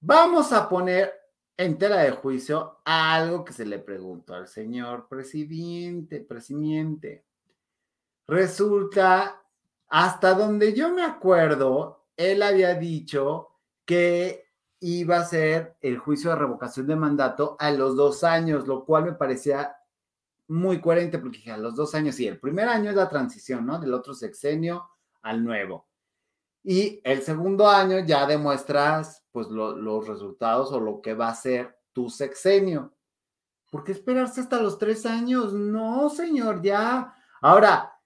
vamos 0.00 0.52
a 0.52 0.68
poner 0.68 1.12
en 1.56 1.78
tela 1.78 2.02
de 2.02 2.10
juicio 2.12 2.80
algo 2.84 3.44
que 3.44 3.52
se 3.52 3.66
le 3.66 3.78
preguntó 3.78 4.34
al 4.34 4.48
señor 4.48 5.08
presidente, 5.08 6.20
presidente. 6.20 7.26
Resulta, 8.26 9.42
hasta 9.88 10.34
donde 10.34 10.74
yo 10.74 10.92
me 10.92 11.02
acuerdo, 11.02 12.08
él 12.16 12.42
había 12.42 12.74
dicho 12.74 13.48
que 13.84 14.47
iba 14.80 15.18
a 15.18 15.24
ser 15.24 15.76
el 15.80 15.98
juicio 15.98 16.30
de 16.30 16.36
revocación 16.36 16.86
de 16.86 16.96
mandato 16.96 17.56
a 17.58 17.70
los 17.70 17.96
dos 17.96 18.24
años, 18.24 18.66
lo 18.66 18.84
cual 18.84 19.04
me 19.04 19.12
parecía 19.12 19.76
muy 20.48 20.80
coherente 20.80 21.18
porque 21.18 21.38
dije, 21.38 21.52
a 21.52 21.58
los 21.58 21.74
dos 21.74 21.94
años, 21.94 22.14
sí, 22.14 22.26
el 22.26 22.38
primer 22.38 22.68
año 22.68 22.90
es 22.90 22.96
la 22.96 23.08
transición, 23.08 23.66
¿no? 23.66 23.78
Del 23.78 23.92
otro 23.92 24.14
sexenio 24.14 24.88
al 25.22 25.44
nuevo. 25.44 25.86
Y 26.62 27.00
el 27.04 27.22
segundo 27.22 27.68
año 27.68 27.98
ya 28.00 28.26
demuestras, 28.26 29.24
pues, 29.30 29.48
los 29.48 30.06
resultados 30.06 30.72
o 30.72 30.80
lo 30.80 31.00
que 31.00 31.14
va 31.14 31.28
a 31.28 31.34
ser 31.34 31.78
tu 31.92 32.08
sexenio. 32.08 32.94
¿Por 33.70 33.84
qué 33.84 33.92
esperarse 33.92 34.40
hasta 34.40 34.60
los 34.60 34.78
tres 34.78 35.04
años? 35.04 35.52
No, 35.52 36.08
señor, 36.08 36.62
ya. 36.62 37.14
Ahora, 37.40 37.97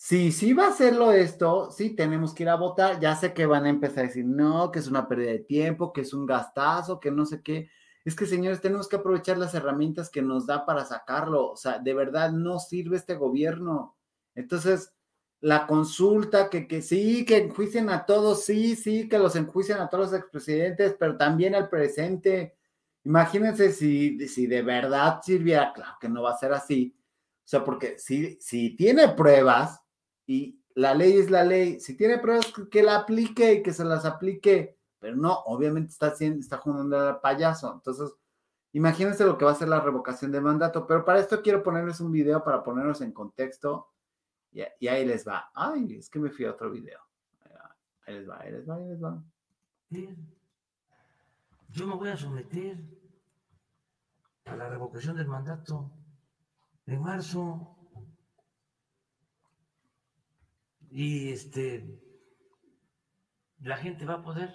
Sí, 0.00 0.30
sí 0.30 0.52
va 0.52 0.66
a 0.66 0.68
hacerlo 0.68 1.10
esto, 1.10 1.72
sí, 1.72 1.90
tenemos 1.90 2.32
que 2.32 2.44
ir 2.44 2.48
a 2.48 2.54
votar. 2.54 3.00
Ya 3.00 3.16
sé 3.16 3.34
que 3.34 3.46
van 3.46 3.64
a 3.66 3.68
empezar 3.68 4.04
a 4.04 4.06
decir, 4.06 4.24
no, 4.24 4.70
que 4.70 4.78
es 4.78 4.86
una 4.86 5.08
pérdida 5.08 5.32
de 5.32 5.40
tiempo, 5.40 5.92
que 5.92 6.02
es 6.02 6.14
un 6.14 6.24
gastazo, 6.24 7.00
que 7.00 7.10
no 7.10 7.26
sé 7.26 7.42
qué. 7.42 7.68
Es 8.04 8.14
que, 8.14 8.24
señores, 8.26 8.60
tenemos 8.60 8.88
que 8.88 8.94
aprovechar 8.96 9.38
las 9.38 9.54
herramientas 9.54 10.08
que 10.08 10.22
nos 10.22 10.46
da 10.46 10.64
para 10.64 10.84
sacarlo. 10.84 11.50
O 11.50 11.56
sea, 11.56 11.80
de 11.80 11.94
verdad 11.94 12.30
no 12.30 12.60
sirve 12.60 12.96
este 12.96 13.16
gobierno. 13.16 13.96
Entonces, 14.36 14.94
la 15.40 15.66
consulta, 15.66 16.48
que, 16.48 16.68
que 16.68 16.80
sí, 16.80 17.24
que 17.24 17.38
enjuicien 17.38 17.90
a 17.90 18.06
todos, 18.06 18.44
sí, 18.44 18.76
sí, 18.76 19.08
que 19.08 19.18
los 19.18 19.34
enjuicien 19.34 19.78
a 19.78 19.88
todos 19.88 20.12
los 20.12 20.20
expresidentes, 20.20 20.94
pero 20.98 21.16
también 21.16 21.56
al 21.56 21.68
presente. 21.68 22.56
Imagínense 23.04 23.72
si, 23.72 24.28
si 24.28 24.46
de 24.46 24.62
verdad 24.62 25.20
sirviera, 25.24 25.72
claro 25.72 25.96
que 26.00 26.08
no 26.08 26.22
va 26.22 26.32
a 26.32 26.38
ser 26.38 26.52
así. 26.52 26.94
O 27.44 27.48
sea, 27.48 27.64
porque 27.64 27.98
si, 27.98 28.36
si 28.40 28.76
tiene 28.76 29.08
pruebas, 29.08 29.80
y 30.28 30.62
la 30.74 30.94
ley 30.94 31.16
es 31.16 31.30
la 31.30 31.42
ley. 31.42 31.80
Si 31.80 31.96
tiene 31.96 32.18
pruebas, 32.18 32.52
que 32.70 32.82
la 32.82 32.96
aplique 32.96 33.54
y 33.54 33.62
que 33.62 33.72
se 33.72 33.84
las 33.84 34.04
aplique. 34.04 34.78
Pero 35.00 35.16
no, 35.16 35.32
obviamente 35.46 35.90
está, 35.90 36.08
está 36.08 36.58
jugando 36.58 37.00
al 37.00 37.20
payaso. 37.20 37.72
Entonces, 37.72 38.14
imagínense 38.72 39.24
lo 39.24 39.38
que 39.38 39.46
va 39.46 39.52
a 39.52 39.56
ser 39.56 39.68
la 39.68 39.80
revocación 39.80 40.30
de 40.30 40.42
mandato. 40.42 40.86
Pero 40.86 41.04
para 41.04 41.18
esto 41.18 41.40
quiero 41.40 41.62
ponerles 41.62 41.98
un 42.00 42.12
video 42.12 42.44
para 42.44 42.62
ponernos 42.62 43.00
en 43.00 43.12
contexto. 43.12 43.88
Y, 44.52 44.60
y 44.80 44.88
ahí 44.88 45.06
les 45.06 45.26
va. 45.26 45.50
Ay, 45.54 45.96
es 45.96 46.10
que 46.10 46.18
me 46.18 46.30
fui 46.30 46.44
a 46.44 46.50
otro 46.50 46.70
video. 46.70 47.00
Ahí 48.06 48.14
les 48.14 48.28
va, 48.28 48.38
ahí 48.40 48.52
les 48.52 48.68
va, 48.68 48.74
ahí 48.76 48.86
les 48.86 49.02
va. 49.02 49.22
Yo 51.70 51.86
me 51.86 51.94
voy 51.94 52.10
a 52.10 52.16
someter 52.18 52.76
a 54.44 54.56
la 54.56 54.68
revocación 54.68 55.16
del 55.16 55.28
mandato 55.28 55.90
en 56.86 57.00
marzo. 57.00 57.77
Y 60.90 61.32
este 61.32 62.00
la 63.60 63.76
gente 63.76 64.04
va 64.04 64.14
a 64.14 64.22
poder 64.22 64.54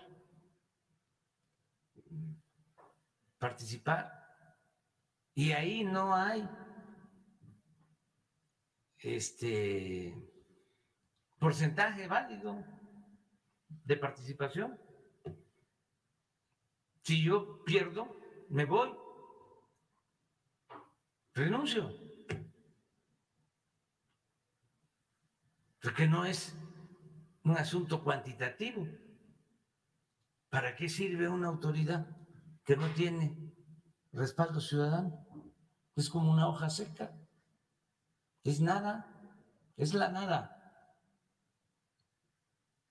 participar 3.38 4.24
y 5.36 5.52
ahí 5.52 5.84
no 5.84 6.16
hay 6.16 6.48
este 9.00 10.16
porcentaje 11.40 12.08
válido 12.08 12.64
de 13.68 13.98
participación. 13.98 14.80
Si 17.02 17.22
yo 17.22 17.64
pierdo, 17.66 18.16
me 18.50 18.66
voy, 18.66 18.96
renuncio. 21.34 22.03
Porque 25.84 26.08
no 26.08 26.24
es 26.24 26.56
un 27.44 27.58
asunto 27.58 28.06
cuantitativo. 28.06 28.88
¿Para 30.50 30.78
qué 30.78 30.88
sirve 30.88 31.28
una 31.28 31.50
autoridad 31.50 32.08
que 32.64 32.78
no 32.78 32.88
tiene 32.94 33.54
respaldo 34.14 34.62
ciudadano? 34.62 35.28
Es 35.98 36.10
como 36.10 36.32
una 36.32 36.48
hoja 36.48 36.70
seca. 36.70 37.14
Es 38.46 38.62
nada, 38.62 39.14
es 39.76 39.94
la 39.94 40.08
nada. 40.08 40.58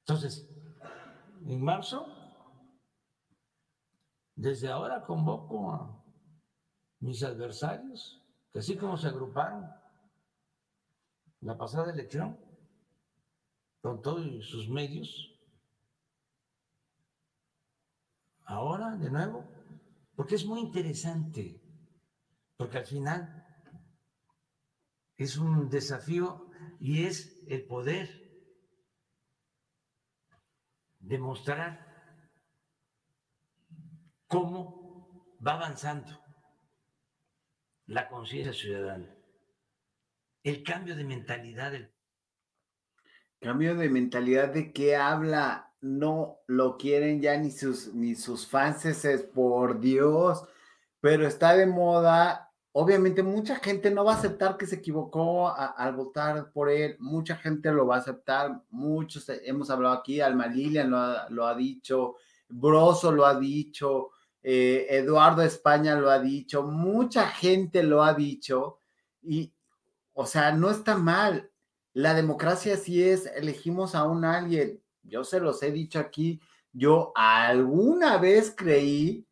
Entonces, 0.00 0.46
en 1.46 1.64
marzo, 1.64 2.06
desde 4.36 4.68
ahora 4.68 5.02
convoco 5.02 5.72
a 5.72 6.04
mis 7.00 7.22
adversarios, 7.22 8.22
que 8.52 8.58
así 8.58 8.76
como 8.76 8.98
se 8.98 9.08
agruparon 9.08 9.66
la 11.40 11.56
pasada 11.56 11.90
elección, 11.90 12.51
con 13.82 14.00
todos 14.00 14.48
sus 14.48 14.68
medios, 14.68 15.36
ahora 18.44 18.96
de 18.96 19.10
nuevo, 19.10 19.44
porque 20.14 20.36
es 20.36 20.46
muy 20.46 20.60
interesante, 20.60 21.60
porque 22.56 22.78
al 22.78 22.86
final 22.86 23.44
es 25.16 25.36
un 25.36 25.68
desafío 25.68 26.48
y 26.78 27.04
es 27.04 27.42
el 27.48 27.66
poder 27.66 28.08
demostrar 31.00 31.92
cómo 34.28 35.36
va 35.44 35.54
avanzando 35.54 36.22
la 37.86 38.08
conciencia 38.08 38.52
ciudadana, 38.52 39.12
el 40.44 40.62
cambio 40.62 40.94
de 40.94 41.02
mentalidad 41.02 41.72
del 41.72 41.90
Cambio 43.42 43.74
de 43.74 43.88
mentalidad 43.88 44.50
de 44.50 44.72
qué 44.72 44.94
habla, 44.94 45.74
no 45.80 46.38
lo 46.46 46.78
quieren 46.78 47.20
ya 47.20 47.36
ni 47.36 47.50
sus, 47.50 47.92
ni 47.92 48.14
sus 48.14 48.46
fans, 48.46 48.86
por 49.34 49.80
Dios, 49.80 50.44
pero 51.00 51.26
está 51.26 51.56
de 51.56 51.66
moda. 51.66 52.52
Obviamente 52.70 53.24
mucha 53.24 53.56
gente 53.56 53.90
no 53.90 54.04
va 54.04 54.12
a 54.12 54.16
aceptar 54.16 54.56
que 54.56 54.66
se 54.66 54.76
equivocó 54.76 55.52
al 55.54 55.94
votar 55.96 56.52
por 56.52 56.70
él, 56.70 56.96
mucha 57.00 57.34
gente 57.34 57.72
lo 57.72 57.84
va 57.84 57.96
a 57.96 57.98
aceptar, 57.98 58.62
muchos 58.70 59.28
hemos 59.28 59.70
hablado 59.70 59.96
aquí, 59.96 60.20
Alma 60.20 60.46
Lilian 60.46 60.90
lo 60.90 60.98
ha, 60.98 61.26
lo 61.28 61.44
ha 61.44 61.54
dicho, 61.56 62.14
Broso 62.48 63.10
lo 63.10 63.26
ha 63.26 63.38
dicho, 63.38 64.12
eh, 64.40 64.86
Eduardo 64.88 65.42
España 65.42 65.96
lo 65.96 66.10
ha 66.10 66.20
dicho, 66.20 66.62
mucha 66.62 67.26
gente 67.26 67.82
lo 67.82 68.04
ha 68.04 68.14
dicho 68.14 68.78
y, 69.20 69.52
o 70.14 70.26
sea, 70.26 70.52
no 70.52 70.70
está 70.70 70.96
mal, 70.96 71.51
la 71.94 72.14
democracia 72.14 72.76
sí 72.76 73.02
es, 73.02 73.26
elegimos 73.26 73.94
a 73.94 74.04
un 74.04 74.24
alguien. 74.24 74.82
Yo 75.02 75.24
se 75.24 75.40
los 75.40 75.62
he 75.62 75.70
dicho 75.70 75.98
aquí, 75.98 76.40
yo 76.72 77.12
alguna 77.14 78.18
vez 78.18 78.54
creí 78.56 79.26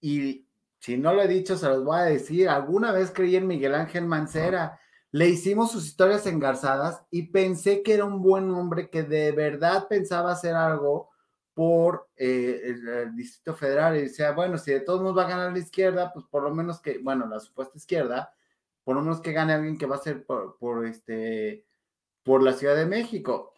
y 0.00 0.46
Si 0.80 0.96
no 0.96 1.12
lo 1.12 1.22
he 1.22 1.28
dicho, 1.28 1.58
se 1.58 1.68
los 1.68 1.84
voy 1.84 1.98
a 2.00 2.04
decir. 2.04 2.48
Alguna 2.48 2.90
vez 2.92 3.10
creí 3.10 3.36
en 3.36 3.46
Miguel 3.46 3.74
Ángel 3.74 4.06
Mancera. 4.06 4.80
Le 5.12 5.28
hicimos 5.28 5.70
sus 5.72 5.86
historias 5.86 6.26
engarzadas 6.26 7.04
y 7.10 7.24
pensé 7.24 7.82
que 7.82 7.94
era 7.94 8.06
un 8.06 8.22
buen 8.22 8.50
hombre 8.50 8.88
que 8.88 9.02
de 9.02 9.32
verdad 9.32 9.88
pensaba 9.88 10.32
hacer 10.32 10.54
algo 10.54 11.10
por 11.52 12.08
eh, 12.16 12.62
el, 12.64 13.14
Distrito 13.14 13.54
Federal 13.54 13.96
y 13.96 14.02
decía, 14.02 14.32
bueno, 14.32 14.56
si 14.56 14.72
de 14.72 14.80
todos 14.80 15.02
modos 15.02 15.18
va 15.18 15.24
a 15.24 15.28
ganar 15.28 15.52
la 15.52 15.58
izquierda, 15.58 16.12
pues 16.12 16.24
por 16.26 16.42
lo 16.42 16.54
menos 16.54 16.80
que, 16.80 16.98
bueno, 16.98 17.26
la 17.26 17.40
supuesta 17.40 17.76
izquierda, 17.76 18.32
por 18.82 18.96
lo 18.96 19.02
menos 19.02 19.20
que 19.20 19.32
gane 19.32 19.52
alguien 19.52 19.76
que 19.76 19.86
va 19.86 19.96
a 19.96 19.98
ser 19.98 20.24
por, 20.24 20.56
por 20.58 20.86
este, 20.86 21.66
por 22.22 22.42
la 22.42 22.52
Ciudad 22.52 22.76
de 22.76 22.86
México. 22.86 23.54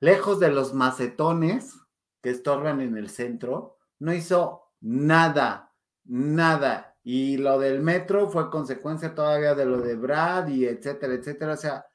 Lejos 0.00 0.40
de 0.40 0.50
los 0.50 0.74
macetones 0.74 1.74
que 2.22 2.30
estorban 2.30 2.80
en 2.80 2.96
el 2.96 3.08
centro, 3.08 3.78
no 3.98 4.12
hizo 4.12 4.72
nada, 4.80 5.72
nada. 6.04 6.96
Y 7.02 7.36
lo 7.36 7.58
del 7.58 7.80
metro 7.80 8.28
fue 8.28 8.50
consecuencia 8.50 9.14
todavía 9.14 9.54
de 9.54 9.64
lo 9.64 9.80
de 9.80 9.94
Brad 9.94 10.48
y 10.48 10.66
etcétera, 10.66 11.14
etcétera. 11.14 11.52
O 11.52 11.56
sea, 11.56 11.86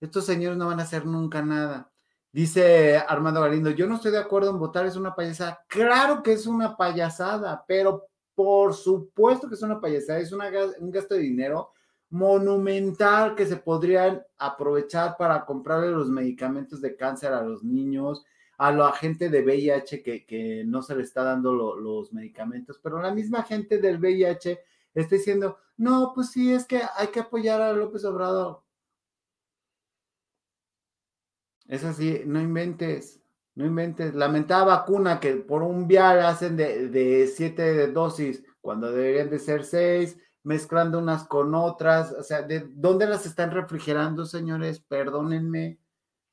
estos 0.00 0.26
señores 0.26 0.58
no 0.58 0.66
van 0.66 0.80
a 0.80 0.84
hacer 0.84 1.06
nunca 1.06 1.42
nada. 1.42 1.90
Dice 2.32 2.98
Armando 2.98 3.40
Galindo, 3.40 3.70
yo 3.70 3.86
no 3.86 3.96
estoy 3.96 4.12
de 4.12 4.18
acuerdo 4.18 4.50
en 4.50 4.58
votar, 4.58 4.84
es 4.84 4.96
una 4.96 5.14
payasada. 5.14 5.64
Claro 5.68 6.22
que 6.22 6.32
es 6.32 6.46
una 6.46 6.76
payasada, 6.76 7.64
pero 7.66 8.06
por 8.34 8.74
supuesto 8.74 9.48
que 9.48 9.54
es 9.54 9.62
una 9.62 9.80
payasada, 9.80 10.18
es 10.18 10.32
un 10.32 10.90
gasto 10.90 11.14
de 11.14 11.20
dinero 11.20 11.72
monumental 12.10 13.34
que 13.34 13.46
se 13.46 13.56
podrían 13.56 14.22
aprovechar 14.38 15.16
para 15.16 15.44
comprarle 15.44 15.90
los 15.90 16.08
medicamentos 16.08 16.80
de 16.80 16.96
cáncer 16.96 17.32
a 17.32 17.42
los 17.42 17.62
niños, 17.62 18.24
a 18.58 18.72
la 18.72 18.92
gente 18.92 19.28
de 19.28 19.42
VIH 19.42 20.02
que, 20.02 20.64
no 20.66 20.82
se 20.82 20.96
le 20.96 21.02
está 21.02 21.22
dando 21.22 21.54
los 21.54 22.12
medicamentos, 22.12 22.80
pero 22.82 23.00
la 23.00 23.14
misma 23.14 23.42
gente 23.42 23.78
del 23.78 23.98
VIH 23.98 24.60
está 24.94 25.16
diciendo, 25.16 25.58
no, 25.76 26.12
pues 26.14 26.30
sí, 26.32 26.52
es 26.52 26.64
que 26.66 26.80
hay 26.96 27.08
que 27.08 27.20
apoyar 27.20 27.60
a 27.60 27.72
López 27.72 28.04
Obrador. 28.04 28.62
Es 31.68 31.84
así, 31.84 32.22
no 32.24 32.40
inventes, 32.40 33.20
no 33.54 33.66
inventes. 33.66 34.14
La 34.14 34.28
vacuna 34.28 35.20
que 35.20 35.34
por 35.36 35.62
un 35.62 35.86
vial 35.86 36.24
hacen 36.24 36.56
de, 36.56 36.88
de 36.88 37.26
siete 37.28 37.86
dosis 37.88 38.42
cuando 38.60 38.90
deberían 38.90 39.30
de 39.30 39.38
ser 39.38 39.64
seis, 39.64 40.18
mezclando 40.48 40.98
unas 40.98 41.24
con 41.24 41.54
otras. 41.54 42.12
O 42.12 42.22
sea, 42.22 42.40
¿de 42.42 42.66
dónde 42.70 43.06
las 43.06 43.26
están 43.26 43.50
refrigerando, 43.50 44.24
señores? 44.24 44.80
Perdónenme. 44.80 45.78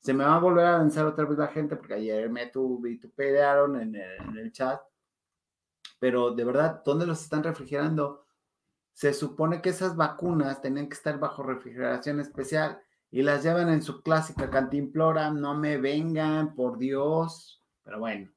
Se 0.00 0.14
me 0.14 0.24
va 0.24 0.36
a 0.36 0.40
volver 0.40 0.64
a 0.64 0.78
lanzar 0.78 1.04
otra 1.04 1.26
vez 1.26 1.36
la 1.36 1.48
gente 1.48 1.76
porque 1.76 1.94
ayer 1.94 2.30
me 2.30 2.50
vitupearon 2.80 3.78
en 3.78 3.94
el, 3.94 4.12
en 4.22 4.38
el 4.38 4.52
chat. 4.52 4.80
Pero 5.98 6.30
de 6.30 6.44
verdad, 6.44 6.82
¿dónde 6.82 7.06
los 7.06 7.20
están 7.20 7.42
refrigerando? 7.42 8.26
Se 8.94 9.12
supone 9.12 9.60
que 9.60 9.68
esas 9.70 9.96
vacunas 9.96 10.62
tenían 10.62 10.88
que 10.88 10.94
estar 10.94 11.18
bajo 11.18 11.42
refrigeración 11.42 12.18
especial 12.18 12.80
y 13.10 13.22
las 13.22 13.42
llevan 13.42 13.68
en 13.68 13.82
su 13.82 14.00
clásica 14.02 14.48
cantimplora. 14.48 15.30
No 15.30 15.54
me 15.54 15.76
vengan, 15.76 16.54
por 16.54 16.78
Dios. 16.78 17.62
Pero 17.82 17.98
bueno. 17.98 18.35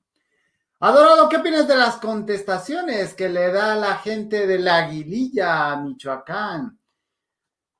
Adorado, 0.82 1.28
¿qué 1.28 1.38
opinas 1.38 1.68
de 1.68 1.76
las 1.76 1.98
contestaciones 1.98 3.14
que 3.14 3.28
le 3.30 3.52
da 3.52 3.76
la 3.76 3.96
gente 3.96 4.48
de 4.48 4.60
la 4.60 4.86
Aguililla 4.86 5.72
a 5.72 5.82
Michoacán? 5.82 6.80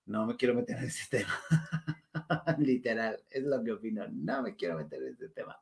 No 0.06 0.26
me 0.26 0.36
quiero 0.36 0.54
meter 0.54 0.78
en 0.78 0.86
ese 0.86 1.08
tema. 1.10 1.34
Literal, 2.58 3.24
es 3.30 3.44
lo 3.44 3.64
que 3.64 3.72
opino. 3.72 4.06
No 4.12 4.42
me 4.42 4.56
quiero 4.56 4.78
meter 4.78 5.02
en 5.02 5.14
ese 5.14 5.30
tema. 5.30 5.60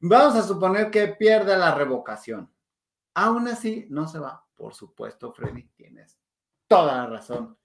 Vamos 0.00 0.36
a 0.36 0.42
suponer 0.42 0.90
que 0.90 1.08
pierde 1.08 1.56
la 1.56 1.74
revocación. 1.74 2.52
Aún 3.14 3.48
así, 3.48 3.86
no 3.88 4.06
se 4.06 4.18
va. 4.18 4.44
Por 4.54 4.74
supuesto, 4.74 5.32
Freddy, 5.32 5.64
tienes 5.76 6.18
toda 6.68 6.96
la 6.96 7.06
razón. 7.06 7.56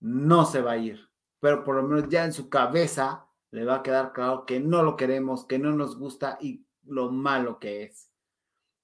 No 0.00 0.44
se 0.44 0.60
va 0.60 0.72
a 0.72 0.76
ir 0.76 1.06
pero 1.40 1.64
por 1.64 1.76
lo 1.76 1.82
menos 1.82 2.08
ya 2.08 2.24
en 2.24 2.32
su 2.32 2.48
cabeza 2.48 3.28
le 3.50 3.64
va 3.64 3.76
a 3.76 3.82
quedar 3.82 4.12
claro 4.12 4.44
que 4.46 4.60
no 4.60 4.82
lo 4.82 4.96
queremos, 4.96 5.44
que 5.44 5.58
no 5.58 5.72
nos 5.72 5.98
gusta 5.98 6.38
y 6.40 6.66
lo 6.84 7.10
malo 7.12 7.58
que 7.58 7.84
es. 7.84 8.10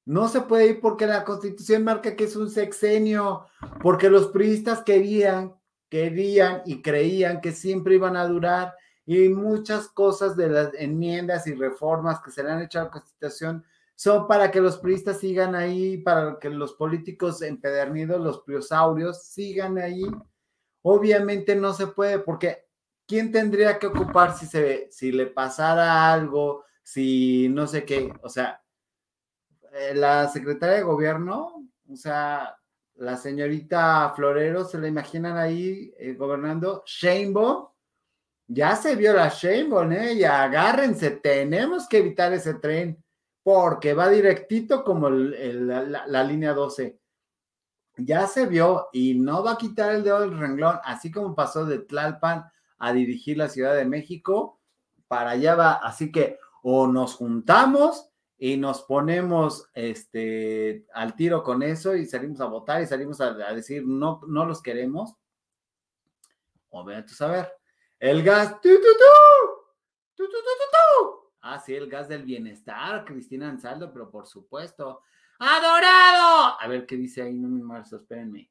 No 0.05 0.29
se 0.29 0.41
puede 0.43 0.67
ir 0.67 0.81
porque 0.81 1.07
la 1.07 1.25
constitución 1.25 1.85
marca 1.85 2.17
que 2.17 2.25
es 2.25 2.37
un 2.37 2.51
sexenio, 2.51 3.47
porque 3.83 4.11
los 4.11 4.29
priistas 4.29 4.83
querían, 4.83 5.55
querían 5.89 6.63
y 6.67 6.83
creían 6.83 7.41
que 7.41 7.53
siempre 7.53 7.95
iban 7.95 8.17
a 8.17 8.27
durar 8.27 8.75
y 9.07 9.29
muchas 9.29 9.89
cosas 9.89 10.37
de 10.37 10.49
las 10.49 10.75
enmiendas 10.75 11.47
y 11.47 11.55
reformas 11.55 12.21
que 12.21 12.31
se 12.31 12.43
le 12.43 12.51
han 12.51 12.63
hecho 12.63 12.81
a 12.81 12.85
la 12.85 12.91
constitución 12.91 13.65
son 13.95 14.27
para 14.27 14.51
que 14.51 14.61
los 14.61 14.79
priistas 14.79 15.19
sigan 15.19 15.55
ahí, 15.55 15.99
para 15.99 16.39
que 16.41 16.51
los 16.51 16.75
políticos 16.75 17.43
empedernidos, 17.43 18.21
los 18.21 18.41
priosaurios, 18.41 19.25
sigan 19.25 19.79
ahí 19.79 20.05
Obviamente 20.83 21.55
no 21.55 21.73
se 21.73 21.87
puede 21.87 22.19
porque 22.19 22.67
¿quién 23.07 23.31
tendría 23.31 23.79
que 23.79 23.87
ocupar 23.87 24.37
si, 24.37 24.47
se, 24.47 24.89
si 24.91 25.13
le 25.13 25.27
pasara 25.27 26.13
algo, 26.13 26.65
si 26.83 27.49
no 27.49 27.67
sé 27.69 27.85
qué? 27.85 28.13
O 28.23 28.29
sea, 28.29 28.62
eh, 29.73 29.95
la 29.95 30.29
secretaria 30.29 30.77
de 30.77 30.83
gobierno, 30.83 31.69
o 31.91 31.97
sea, 31.97 32.57
la 32.97 33.17
señorita 33.17 34.13
Florero, 34.15 34.65
¿se 34.65 34.79
la 34.79 34.89
imaginan 34.89 35.37
ahí 35.37 35.93
eh, 35.99 36.15
gobernando? 36.15 36.83
Sheinbaum, 36.87 37.69
ya 38.47 38.77
se 38.77 38.95
vio 38.97 39.13
la 39.13 39.29
Sheinbaum, 39.29 39.93
¿eh? 39.93 40.15
Y 40.15 40.25
agárrense, 40.25 41.11
tenemos 41.11 41.89
que 41.89 41.99
evitar 41.99 42.33
ese 42.33 42.55
tren 42.55 43.03
porque 43.43 43.95
va 43.95 44.09
directito 44.09 44.85
como 44.85 45.11
la, 45.11 46.07
la 46.07 46.25
línea 46.25 46.53
12 46.53 47.03
ya 47.97 48.27
se 48.27 48.47
vio 48.47 48.89
y 48.93 49.15
no 49.15 49.43
va 49.43 49.53
a 49.53 49.59
quitar 49.59 49.95
el 49.95 50.03
dedo 50.03 50.21
del 50.21 50.39
renglón, 50.39 50.79
así 50.85 51.11
como 51.11 51.35
pasó 51.35 51.65
de 51.65 51.81
Tlalpan 51.81 52.45
a 52.79 52.93
dirigir 52.93 53.37
la 53.37 53.49
Ciudad 53.49 53.75
de 53.75 53.85
México, 53.85 54.61
para 55.09 55.31
allá 55.31 55.55
va. 55.55 55.73
Así 55.75 56.11
que 56.11 56.39
o 56.63 56.87
nos 56.87 57.15
juntamos 57.15 58.12
y 58.45 58.57
nos 58.57 58.83
ponemos 58.83 59.71
este, 59.73 60.85
al 60.93 61.15
tiro 61.15 61.45
con 61.45 61.63
eso 61.63 61.95
y 61.95 62.07
salimos 62.07 62.41
a 62.41 62.47
votar 62.47 62.83
y 62.83 62.89
salimos 62.89 63.21
a, 63.21 63.35
decir 63.55 63.87
no, 63.87 64.21
no 64.27 64.45
los 64.45 64.61
queremos. 64.61 65.15
O 66.71 66.83
vean 66.85 67.07
tú 67.07 67.15
saber. 67.15 67.53
El 68.01 68.25
gas. 68.25 68.61
¡Tu, 68.61 68.69
ah, 71.41 71.61
sí, 71.61 71.73
el 71.77 71.89
gas 71.89 72.09
del 72.09 72.25
bienestar, 72.25 73.05
Cristina 73.05 73.49
Ansaldo, 73.49 73.93
pero 73.93 74.11
por 74.11 74.27
supuesto. 74.27 75.03
¡Adorado! 75.39 76.57
A 76.59 76.67
ver 76.67 76.85
qué 76.85 76.97
dice 76.97 77.23
ahí, 77.23 77.39
no 77.39 77.49
me 77.49 77.63
marzo, 77.63 77.99
espérenme. 77.99 78.51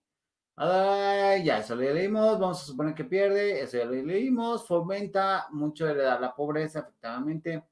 ya, 0.57 1.57
eso 1.57 1.75
lo 1.75 1.81
leímos, 1.81 2.39
vamos 2.39 2.61
a 2.61 2.65
suponer 2.65 2.95
que 2.95 3.03
pierde, 3.03 3.59
eso 3.59 3.77
ya 3.77 3.83
lo 3.83 3.91
leímos, 3.91 4.65
fomenta 4.65 5.47
mucho 5.51 5.93
la 5.93 6.33
pobreza, 6.33 6.79
efectivamente. 6.79 7.70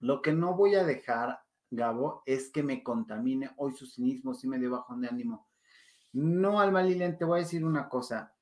Lo 0.00 0.20
que 0.20 0.32
no 0.32 0.54
voy 0.54 0.74
a 0.74 0.84
dejar, 0.84 1.40
Gabo, 1.70 2.22
es 2.26 2.50
que 2.50 2.62
me 2.62 2.82
contamine 2.82 3.52
hoy 3.56 3.72
su 3.72 3.86
cinismo, 3.86 4.34
sí 4.34 4.48
me 4.48 4.58
dio 4.58 4.72
bajón 4.72 5.00
de 5.00 5.08
ánimo. 5.08 5.48
No, 6.12 6.60
Alma 6.60 6.82
Lilian, 6.82 7.16
te 7.16 7.24
voy 7.24 7.38
a 7.38 7.42
decir 7.42 7.64
una 7.64 7.88
cosa. 7.88 8.34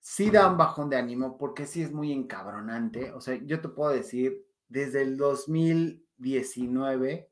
Sí 0.00 0.30
da 0.30 0.50
un 0.50 0.56
bajón 0.56 0.90
de 0.90 0.96
ánimo 0.96 1.36
porque 1.38 1.66
sí 1.66 1.82
es 1.82 1.92
muy 1.92 2.12
encabronante. 2.12 3.12
O 3.12 3.20
sea, 3.20 3.34
yo 3.34 3.60
te 3.60 3.68
puedo 3.68 3.90
decir, 3.90 4.46
desde 4.68 5.02
el 5.02 5.16
2019 5.16 7.30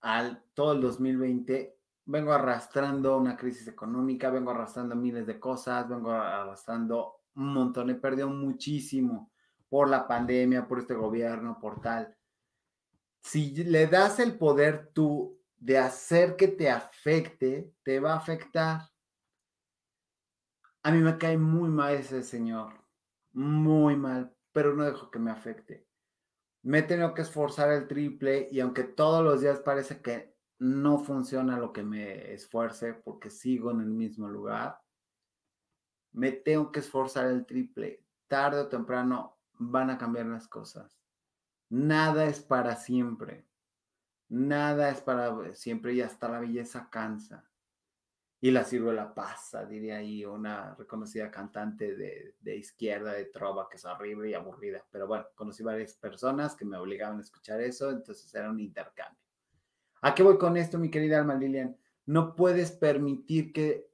al 0.00 0.44
todo 0.54 0.72
el 0.72 0.80
2020 0.82 1.74
vengo 2.06 2.32
arrastrando 2.32 3.16
una 3.16 3.36
crisis 3.36 3.66
económica, 3.66 4.30
vengo 4.30 4.50
arrastrando 4.50 4.94
miles 4.94 5.26
de 5.26 5.40
cosas, 5.40 5.88
vengo 5.88 6.12
arrastrando 6.12 7.22
un 7.34 7.54
montón, 7.54 7.90
he 7.90 7.94
perdido 7.94 8.28
muchísimo 8.28 9.32
por 9.68 9.88
la 9.88 10.06
pandemia, 10.06 10.68
por 10.68 10.78
este 10.78 10.94
gobierno, 10.94 11.58
por 11.58 11.80
tal. 11.80 12.13
Si 13.24 13.64
le 13.64 13.88
das 13.88 14.20
el 14.20 14.38
poder 14.38 14.92
tú 14.92 15.40
de 15.56 15.78
hacer 15.78 16.36
que 16.36 16.46
te 16.46 16.70
afecte, 16.70 17.74
te 17.82 17.98
va 17.98 18.12
a 18.12 18.18
afectar. 18.18 18.82
A 20.84 20.92
mí 20.92 20.98
me 20.98 21.18
cae 21.18 21.36
muy 21.36 21.70
mal 21.70 21.94
ese 21.94 22.22
señor, 22.22 22.74
muy 23.32 23.96
mal, 23.96 24.32
pero 24.52 24.74
no 24.74 24.84
dejo 24.84 25.10
que 25.10 25.18
me 25.18 25.32
afecte 25.32 25.88
me 26.64 26.78
he 26.78 26.82
tenido 26.82 27.12
que 27.12 27.22
esforzar 27.22 27.70
el 27.72 27.86
triple 27.86 28.48
y 28.50 28.60
aunque 28.60 28.84
todos 28.84 29.22
los 29.22 29.42
días 29.42 29.60
parece 29.60 30.00
que 30.00 30.34
no 30.58 30.98
funciona 30.98 31.58
lo 31.58 31.74
que 31.74 31.82
me 31.82 32.32
esfuerce 32.32 32.94
porque 32.94 33.28
sigo 33.28 33.70
en 33.70 33.80
el 33.80 33.90
mismo 33.90 34.28
lugar, 34.28 34.80
me 36.12 36.32
tengo 36.32 36.72
que 36.72 36.80
esforzar 36.80 37.26
el 37.26 37.44
triple. 37.44 38.02
Tarde 38.28 38.60
o 38.60 38.68
temprano 38.68 39.36
van 39.58 39.90
a 39.90 39.98
cambiar 39.98 40.24
las 40.26 40.48
cosas. 40.48 41.03
Nada 41.74 42.26
es 42.26 42.40
para 42.40 42.76
siempre. 42.76 43.44
Nada 44.28 44.90
es 44.90 45.00
para 45.00 45.52
siempre 45.54 45.94
y 45.94 46.02
hasta 46.02 46.28
la 46.28 46.38
belleza 46.38 46.88
cansa 46.88 47.50
y 48.40 48.52
la 48.52 48.62
ciruela 48.62 49.12
pasa, 49.12 49.64
diría 49.64 49.96
ahí 49.96 50.24
una 50.24 50.74
reconocida 50.76 51.32
cantante 51.32 51.96
de, 51.96 52.56
izquierda, 52.56 53.14
de 53.14 53.24
trova, 53.24 53.68
que 53.68 53.76
es 53.76 53.84
horrible 53.86 54.30
y 54.30 54.34
aburrida. 54.34 54.86
Pero 54.92 55.08
bueno, 55.08 55.24
conocí 55.34 55.64
varias 55.64 55.94
personas 55.94 56.54
que 56.54 56.64
me 56.64 56.76
obligaban 56.76 57.18
a 57.18 57.22
escuchar 57.22 57.60
eso, 57.60 57.90
entonces 57.90 58.32
era 58.34 58.50
un 58.50 58.60
intercambio. 58.60 59.18
¿A 60.02 60.14
qué 60.14 60.22
voy 60.22 60.38
con 60.38 60.56
esto, 60.56 60.78
mi 60.78 60.90
querida 60.90 61.18
Alma 61.18 61.34
Lilian? 61.34 61.76
No 62.06 62.36
puedes 62.36 62.70
permitir 62.70 63.52
que 63.52 63.88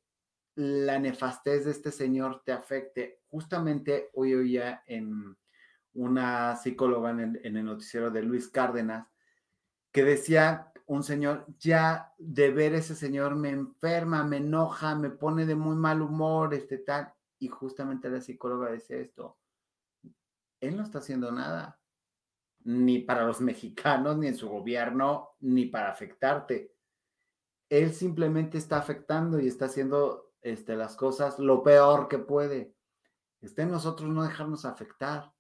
la 0.57 0.99
nefastez 0.99 1.64
de 1.64 1.71
este 1.71 1.93
señor 1.93 2.43
te 2.45 2.53
afecte. 2.53 3.23
Justamente 3.31 4.11
hoy 4.12 4.35
oía 4.35 4.83
en 4.87 5.35
una 5.94 6.57
psicóloga 6.57 7.11
en 7.11 7.40
el, 7.42 7.64
noticiero 7.64 8.11
de 8.11 8.22
Luis 8.22 8.48
Cárdenas 8.48 9.09
que 9.92 10.05
decía 10.05 10.72
un 10.87 11.03
señor, 11.03 11.46
ya 11.59 12.14
de 12.18 12.50
ver 12.50 12.74
ese 12.74 12.94
señor 12.94 13.37
me 13.37 13.50
enferma, 13.50 14.24
me 14.24 14.38
enoja, 14.38 14.94
me 14.94 15.11
pone 15.11 15.46
de 15.46 15.55
muy 15.55 15.76
mal 15.76 16.03
humor, 16.03 16.53
este 16.55 16.79
tal. 16.79 17.12
Y 17.38 17.48
justamente 17.48 18.11
la 18.11 18.20
psicóloga 18.20 18.70
decía 18.70 18.98
esto, 18.98 19.38
él 20.61 20.76
no 20.76 20.83
está 20.83 20.98
haciendo 20.98 21.31
nada, 21.33 21.81
ni 22.64 22.98
para 22.98 23.24
los 23.24 23.40
mexicanos, 23.40 24.16
ni 24.18 24.29
en 24.29 24.37
su 24.37 24.48
gobierno, 24.48 25.37
ni 25.40 25.66
para 25.66 25.90
afectarte. 25.90 26.74
Él 27.68 27.92
simplemente 27.92 28.59
está 28.59 28.79
afectando 28.79 29.38
y 29.40 29.46
está 29.46 29.66
haciendo 29.66 30.33
este, 30.42 30.76
las 30.76 30.96
cosas 30.96 31.38
lo 31.38 31.62
peor 31.62 32.09
que 32.09 32.18
puede. 32.18 32.74
Está 33.40 33.62
en 33.62 33.70
nosotros 33.70 34.11
no 34.11 34.22
dejarnos 34.22 34.64
afectar. 34.64 35.33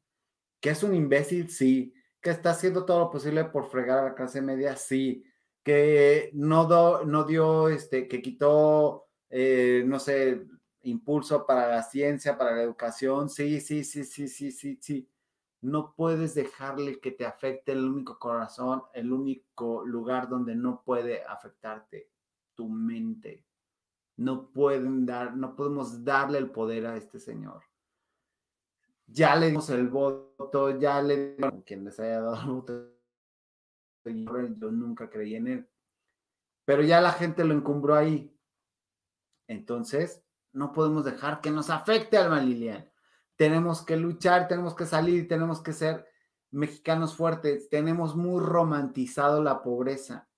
Que 0.60 0.70
es 0.70 0.82
un 0.82 0.94
imbécil, 0.94 1.50
sí. 1.50 1.94
Que 2.20 2.30
está 2.30 2.50
haciendo 2.50 2.84
todo 2.84 3.00
lo 3.00 3.10
posible 3.10 3.44
por 3.44 3.70
fregar 3.70 3.98
a 3.98 4.04
la 4.04 4.14
clase 4.14 4.42
media, 4.42 4.76
sí 4.76 5.24
que 5.62 6.30
no, 6.34 7.04
no 7.04 7.24
dio, 7.24 7.68
este, 7.68 8.08
que 8.08 8.22
quitó, 8.22 9.08
eh, 9.28 9.84
no 9.86 9.98
sé, 9.98 10.46
impulso 10.82 11.46
para 11.46 11.68
la 11.68 11.82
ciencia, 11.82 12.38
para 12.38 12.56
la 12.56 12.62
educación. 12.62 13.28
Sí, 13.28 13.60
sí, 13.60 13.84
sí, 13.84 14.04
sí, 14.04 14.28
sí, 14.28 14.50
sí, 14.52 14.78
sí. 14.80 15.08
No 15.62 15.94
puedes 15.94 16.34
dejarle 16.34 17.00
que 17.00 17.10
te 17.10 17.26
afecte 17.26 17.72
el 17.72 17.84
único 17.84 18.18
corazón, 18.18 18.82
el 18.94 19.12
único 19.12 19.84
lugar 19.84 20.28
donde 20.28 20.54
no 20.54 20.82
puede 20.82 21.22
afectarte, 21.24 22.10
tu 22.54 22.68
mente. 22.68 23.44
No 24.16 24.50
pueden 24.50 25.04
dar, 25.06 25.36
no 25.36 25.54
podemos 25.56 26.04
darle 26.04 26.38
el 26.38 26.50
poder 26.50 26.86
a 26.86 26.96
este 26.96 27.18
señor. 27.18 27.62
Ya 29.12 29.34
le 29.36 29.46
dimos 29.46 29.68
el 29.70 29.88
voto, 29.88 30.78
ya 30.78 31.02
le 31.02 31.36
quien 31.66 31.84
les 31.84 31.98
haya 31.98 32.20
dado 32.20 32.36
el 32.36 32.46
voto 32.46 33.00
yo 34.04 34.70
nunca 34.70 35.10
creí 35.10 35.34
en 35.34 35.48
él. 35.48 35.70
Pero 36.64 36.82
ya 36.82 37.00
la 37.00 37.12
gente 37.12 37.44
lo 37.44 37.54
encumbró 37.54 37.94
ahí. 37.94 38.34
Entonces, 39.46 40.24
no 40.52 40.72
podemos 40.72 41.04
dejar 41.04 41.40
que 41.40 41.50
nos 41.50 41.70
afecte 41.70 42.16
Alma 42.16 42.40
Lilian. 42.40 42.90
Tenemos 43.36 43.82
que 43.84 43.96
luchar, 43.96 44.48
tenemos 44.48 44.74
que 44.74 44.86
salir, 44.86 45.26
tenemos 45.26 45.60
que 45.60 45.72
ser 45.72 46.06
mexicanos 46.50 47.14
fuertes. 47.14 47.68
Tenemos 47.68 48.14
muy 48.14 48.40
romantizado 48.40 49.42
la 49.42 49.62
pobreza. 49.62 50.29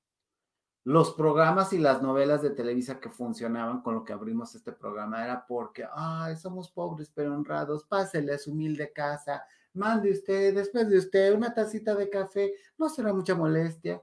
Los 0.85 1.14
programas 1.14 1.73
y 1.73 1.79
las 1.79 2.03
novelas 2.03 2.42
de 2.42 2.51
Televisa 2.51 2.99
que 2.99 3.09
funcionaban 3.09 3.83
con 3.83 3.95
lo 3.95 4.05
que 4.05 4.12
abrimos 4.12 4.55
este 4.57 4.73
programa 4.73 5.23
era 5.23 5.47
porque, 5.47 5.87
ay, 5.95 6.37
somos 6.37 6.71
pobres 6.71 7.09
pero 7.14 7.35
honrados, 7.35 7.85
pásele 7.85 8.37
su 8.38 8.51
humilde 8.51 8.92
casa, 8.92 9.45
mande 9.75 10.11
usted, 10.11 10.55
después 10.55 10.88
de 10.88 10.99
usted, 10.99 11.35
una 11.35 11.55
tacita 11.55 11.95
de 11.95 12.11
café, 12.11 12.55
no 12.77 12.88
será 12.88 13.12
mucha 13.12 13.37
molestia. 13.37 14.03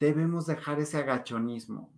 Debemos 0.00 0.46
dejar 0.46 0.80
ese 0.80 0.98
agachonismo, 0.98 1.92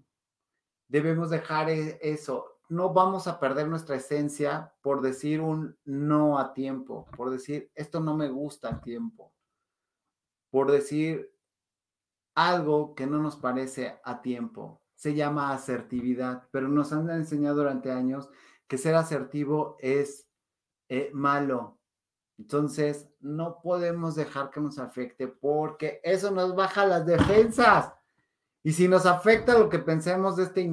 debemos 0.86 1.30
dejar 1.30 1.70
e, 1.70 1.98
eso. 2.02 2.50
No 2.68 2.92
vamos 2.92 3.26
a 3.26 3.40
perder 3.40 3.68
nuestra 3.68 3.96
esencia 3.96 4.74
por 4.82 5.00
decir 5.00 5.40
un 5.40 5.76
no 5.84 6.38
a 6.38 6.52
tiempo, 6.52 7.06
por 7.16 7.30
decir 7.30 7.70
esto 7.74 8.00
no 8.00 8.14
me 8.14 8.28
gusta 8.28 8.68
a 8.68 8.80
tiempo, 8.82 9.32
por 10.50 10.70
decir 10.70 11.33
algo 12.34 12.94
que 12.94 13.06
no 13.06 13.18
nos 13.18 13.36
parece 13.36 13.98
a 14.04 14.22
tiempo. 14.22 14.80
Se 14.94 15.14
llama 15.14 15.52
asertividad, 15.52 16.48
pero 16.50 16.68
nos 16.68 16.92
han 16.92 17.10
enseñado 17.10 17.56
durante 17.56 17.90
años 17.90 18.30
que 18.68 18.78
ser 18.78 18.94
asertivo 18.94 19.76
es 19.80 20.26
eh, 20.88 21.10
malo, 21.12 21.78
entonces, 22.38 23.08
no 23.20 23.60
podemos 23.62 24.16
dejar 24.16 24.50
que 24.50 24.60
nos 24.60 24.78
afecte 24.78 25.28
porque 25.28 26.00
eso 26.02 26.30
nos 26.30 26.54
baja 26.54 26.86
las 26.86 27.06
defensas. 27.06 27.92
Y 28.62 28.72
si 28.72 28.88
nos 28.88 29.06
afecta 29.06 29.58
lo 29.58 29.68
que 29.68 29.78
pensemos 29.78 30.36
de 30.36 30.44
este 30.44 30.70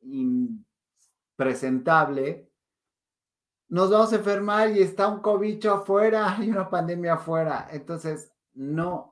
impresentable, 0.00 2.50
nos 3.68 3.90
vamos 3.90 4.12
a 4.12 4.16
enfermar 4.16 4.70
y 4.70 4.82
está 4.82 5.08
un 5.08 5.20
cobicho 5.20 5.72
afuera 5.72 6.36
y 6.42 6.50
una 6.50 6.68
pandemia 6.70 7.14
afuera. 7.14 7.68
Entonces, 7.70 8.32
no, 8.54 9.11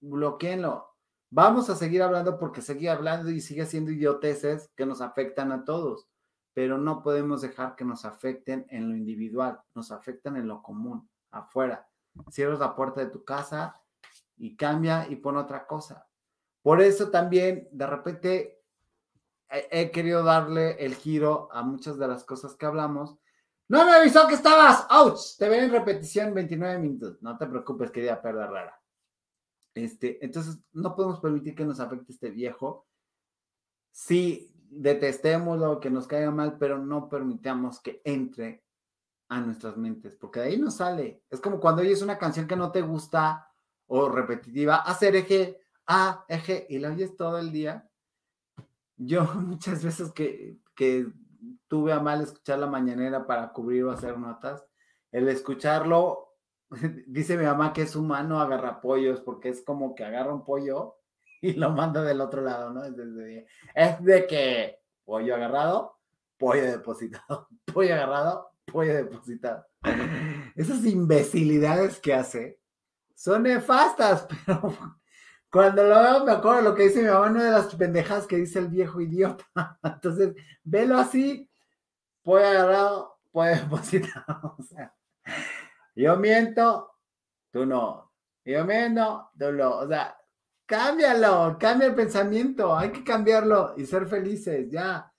bloqueenlo. 0.00 0.86
Vamos 1.30 1.68
a 1.70 1.76
seguir 1.76 2.02
hablando 2.02 2.38
porque 2.38 2.62
sigue 2.62 2.88
hablando 2.88 3.30
y 3.30 3.40
sigue 3.40 3.66
siendo 3.66 3.90
idioteces 3.90 4.70
que 4.76 4.86
nos 4.86 5.00
afectan 5.00 5.52
a 5.52 5.64
todos 5.64 6.08
pero 6.58 6.76
no 6.76 7.04
podemos 7.04 7.40
dejar 7.40 7.76
que 7.76 7.84
nos 7.84 8.04
afecten 8.04 8.66
en 8.70 8.88
lo 8.88 8.96
individual, 8.96 9.60
nos 9.76 9.92
afectan 9.92 10.34
en 10.34 10.48
lo 10.48 10.60
común, 10.60 11.08
afuera. 11.30 11.88
Cierras 12.32 12.58
la 12.58 12.74
puerta 12.74 13.00
de 13.00 13.12
tu 13.12 13.22
casa 13.22 13.80
y 14.36 14.56
cambia 14.56 15.06
y 15.08 15.14
pone 15.14 15.38
otra 15.38 15.68
cosa. 15.68 16.08
Por 16.60 16.80
eso 16.82 17.12
también 17.12 17.68
de 17.70 17.86
repente 17.86 18.60
he, 19.48 19.92
querido 19.92 20.24
darle 20.24 20.84
el 20.84 20.96
giro 20.96 21.48
a 21.52 21.62
muchas 21.62 21.96
de 21.96 22.08
las 22.08 22.24
cosas 22.24 22.56
que 22.56 22.66
hablamos. 22.66 23.16
No 23.68 23.86
me 23.86 23.92
avisó 23.92 24.26
que 24.26 24.34
estabas. 24.34 24.84
¡Ouch! 24.90 25.36
Te 25.38 25.48
ven 25.48 25.62
en 25.62 25.70
repetición 25.70 26.34
29 26.34 26.76
minutos. 26.80 27.22
No 27.22 27.38
te 27.38 27.46
preocupes, 27.46 27.92
querida 27.92 28.20
perda 28.20 28.48
rara. 28.48 28.77
Este, 29.84 30.24
entonces, 30.24 30.58
no 30.72 30.96
podemos 30.96 31.20
permitir 31.20 31.54
que 31.54 31.64
nos 31.64 31.78
afecte 31.78 32.12
este 32.12 32.30
viejo. 32.30 32.86
Sí, 33.92 34.52
detestémoslo, 34.70 35.78
que 35.78 35.90
nos 35.90 36.06
caiga 36.06 36.30
mal, 36.30 36.58
pero 36.58 36.78
no 36.78 37.08
permitamos 37.08 37.80
que 37.80 38.00
entre 38.04 38.64
a 39.28 39.40
nuestras 39.40 39.76
mentes, 39.76 40.16
porque 40.16 40.40
de 40.40 40.46
ahí 40.46 40.58
no 40.58 40.70
sale. 40.70 41.22
Es 41.30 41.40
como 41.40 41.60
cuando 41.60 41.82
oyes 41.82 42.02
una 42.02 42.18
canción 42.18 42.46
que 42.46 42.56
no 42.56 42.72
te 42.72 42.82
gusta 42.82 43.52
o 43.86 44.08
repetitiva, 44.08 44.76
hacer 44.76 45.14
eje, 45.16 45.60
a, 45.86 46.24
eje, 46.28 46.66
y 46.68 46.78
la 46.78 46.90
oyes 46.90 47.16
todo 47.16 47.38
el 47.38 47.52
día. 47.52 47.88
Yo 48.96 49.24
muchas 49.36 49.84
veces 49.84 50.10
que, 50.12 50.58
que 50.74 51.06
tuve 51.68 51.92
a 51.92 52.00
mal 52.00 52.22
escuchar 52.22 52.58
la 52.58 52.66
mañanera 52.66 53.26
para 53.26 53.52
cubrir 53.52 53.84
o 53.84 53.92
hacer 53.92 54.18
notas, 54.18 54.64
el 55.12 55.28
escucharlo, 55.28 56.27
dice 57.06 57.36
mi 57.36 57.44
mamá 57.44 57.72
que 57.72 57.82
es 57.82 57.96
humano 57.96 58.40
agarra 58.40 58.80
pollos, 58.80 59.20
porque 59.20 59.48
es 59.48 59.62
como 59.62 59.94
que 59.94 60.04
agarra 60.04 60.34
un 60.34 60.44
pollo 60.44 60.96
y 61.42 61.52
lo 61.54 61.70
manda 61.70 62.02
del 62.02 62.20
otro 62.20 62.42
lado, 62.42 62.72
¿no? 62.72 62.84
Es 62.84 64.04
de, 64.04 64.26
que 64.26 64.80
pollo 65.04 65.34
agarrado, 65.34 65.98
pollo 66.36 66.64
depositado, 66.64 67.48
pollo 67.72 67.94
agarrado, 67.94 68.50
pollo 68.66 68.94
depositado. 68.94 69.66
Esas 70.56 70.84
imbecilidades 70.84 72.00
que 72.00 72.14
hace 72.14 72.60
son 73.14 73.44
nefastas, 73.44 74.26
pero 74.46 74.76
cuando 75.50 75.84
lo 75.84 76.02
veo 76.02 76.24
me 76.24 76.32
acuerdo 76.32 76.62
lo 76.62 76.74
que 76.74 76.84
dice 76.84 77.02
mi 77.02 77.08
mamá, 77.08 77.30
una 77.30 77.44
de 77.44 77.50
las 77.50 77.74
pendejas 77.74 78.26
que 78.26 78.36
dice 78.36 78.58
el 78.58 78.68
viejo 78.68 79.00
idiota. 79.00 79.46
Entonces, 79.82 80.34
velo 80.62 80.98
así, 80.98 81.50
pollo 82.22 82.46
agarrado, 82.46 83.18
pollo 83.30 83.52
depositado. 83.52 84.56
O 84.58 84.62
sea, 84.62 84.94
yo 86.02 86.16
miento, 86.16 86.92
tú 87.50 87.66
no. 87.66 88.12
Yo 88.44 88.64
miento, 88.64 89.30
tú 89.38 89.52
no. 89.52 89.78
O 89.78 89.88
sea, 89.88 90.18
Cámbialo, 90.68 91.56
cambia 91.58 91.86
el 91.86 91.94
pensamiento, 91.94 92.76
hay 92.76 92.92
que 92.92 93.02
cambiarlo 93.02 93.72
y 93.78 93.86
ser 93.86 94.06
felices, 94.06 94.68
ya. 94.70 95.10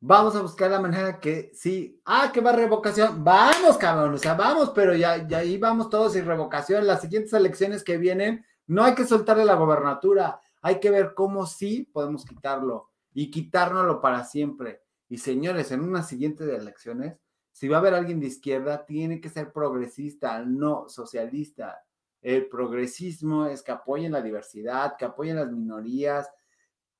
Vamos 0.00 0.36
a 0.36 0.42
buscar 0.42 0.70
la 0.70 0.80
manera 0.80 1.18
que 1.18 1.50
sí, 1.54 1.98
ah, 2.04 2.30
que 2.30 2.42
va 2.42 2.52
revocación, 2.52 3.24
vamos, 3.24 3.78
cabrón, 3.78 4.12
o 4.12 4.18
sea, 4.18 4.34
vamos, 4.34 4.72
pero 4.74 4.94
ya, 4.94 5.26
ya 5.26 5.38
ahí 5.38 5.56
vamos 5.56 5.88
todos 5.88 6.12
sin 6.12 6.26
revocación. 6.26 6.86
Las 6.86 7.00
siguientes 7.00 7.32
elecciones 7.32 7.82
que 7.82 7.96
vienen, 7.96 8.44
no 8.66 8.84
hay 8.84 8.94
que 8.94 9.06
soltarle 9.06 9.46
la 9.46 9.54
gobernatura, 9.54 10.38
hay 10.60 10.78
que 10.78 10.90
ver 10.90 11.14
cómo 11.14 11.46
sí 11.46 11.88
podemos 11.90 12.26
quitarlo 12.26 12.90
y 13.14 13.30
quitárnoslo 13.30 14.02
para 14.02 14.24
siempre. 14.24 14.82
Y 15.08 15.16
señores, 15.16 15.72
en 15.72 15.80
unas 15.80 16.06
siguientes 16.06 16.46
elecciones, 16.46 17.16
si 17.58 17.66
va 17.68 17.76
a 17.76 17.80
haber 17.80 17.94
alguien 17.94 18.20
de 18.20 18.28
izquierda, 18.28 18.86
tiene 18.86 19.20
que 19.20 19.28
ser 19.28 19.52
progresista, 19.52 20.38
no 20.44 20.88
socialista 20.88 21.82
el 22.22 22.48
progresismo 22.48 23.46
es 23.46 23.62
que 23.62 23.72
apoyen 23.72 24.12
la 24.12 24.22
diversidad, 24.22 24.96
que 24.96 25.04
apoyen 25.04 25.36
las 25.36 25.50
minorías. 25.50 26.30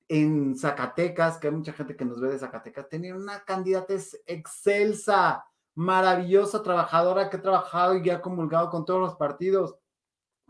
En 0.07 0.57
Zacatecas, 0.57 1.37
que 1.37 1.47
hay 1.47 1.53
mucha 1.53 1.73
gente 1.73 1.95
que 1.95 2.05
nos 2.05 2.19
ve 2.19 2.29
de 2.29 2.39
Zacatecas, 2.39 2.89
tenían 2.89 3.17
una 3.17 3.43
candidata 3.43 3.93
excelsa, 4.25 5.45
maravillosa, 5.75 6.63
trabajadora 6.63 7.29
que 7.29 7.37
ha 7.37 7.41
trabajado 7.41 7.95
y 7.95 8.09
ha 8.09 8.21
comulgado 8.21 8.69
con 8.69 8.85
todos 8.85 9.01
los 9.01 9.15
partidos, 9.15 9.75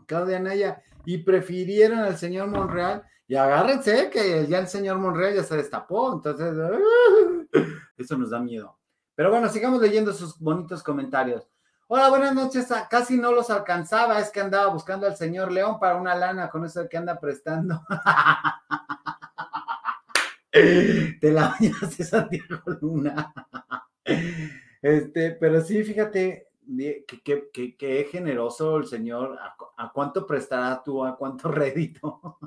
Claudia 0.06 0.40
Naya, 0.40 0.82
y 1.04 1.18
prefirieron 1.18 1.98
al 1.98 2.16
señor 2.16 2.48
Monreal. 2.48 3.04
Y 3.26 3.36
agárrense 3.36 4.08
que 4.10 4.46
ya 4.46 4.58
el 4.58 4.66
señor 4.66 4.98
Monreal 4.98 5.34
ya 5.34 5.44
se 5.44 5.56
destapó, 5.56 6.12
entonces 6.14 6.56
eso 7.98 8.16
nos 8.16 8.30
da 8.30 8.40
miedo. 8.40 8.79
Pero 9.20 9.32
bueno, 9.32 9.50
sigamos 9.50 9.82
leyendo 9.82 10.14
sus 10.14 10.38
bonitos 10.38 10.82
comentarios. 10.82 11.46
Hola, 11.88 12.08
buenas 12.08 12.34
noches. 12.34 12.72
Ah, 12.72 12.88
casi 12.90 13.18
no 13.18 13.32
los 13.32 13.50
alcanzaba, 13.50 14.18
es 14.18 14.30
que 14.30 14.40
andaba 14.40 14.72
buscando 14.72 15.06
al 15.06 15.14
señor 15.14 15.52
León 15.52 15.78
para 15.78 15.96
una 15.96 16.14
lana 16.14 16.48
con 16.48 16.64
eso 16.64 16.88
que 16.88 16.96
anda 16.96 17.20
prestando. 17.20 17.82
Te 20.50 21.32
la 21.32 21.48
bañaste 21.48 22.02
Santiago 22.02 22.62
Luna. 22.80 23.34
Este, 24.80 25.32
pero 25.32 25.60
sí, 25.60 25.84
fíjate, 25.84 26.48
que, 27.22 27.50
que, 27.76 28.00
es 28.00 28.10
generoso 28.10 28.78
el 28.78 28.86
Señor. 28.86 29.38
¿A, 29.76 29.92
cuánto 29.92 30.26
prestará 30.26 30.82
tú? 30.82 31.04
¿A 31.04 31.18
cuánto 31.18 31.48
rédito? 31.52 32.38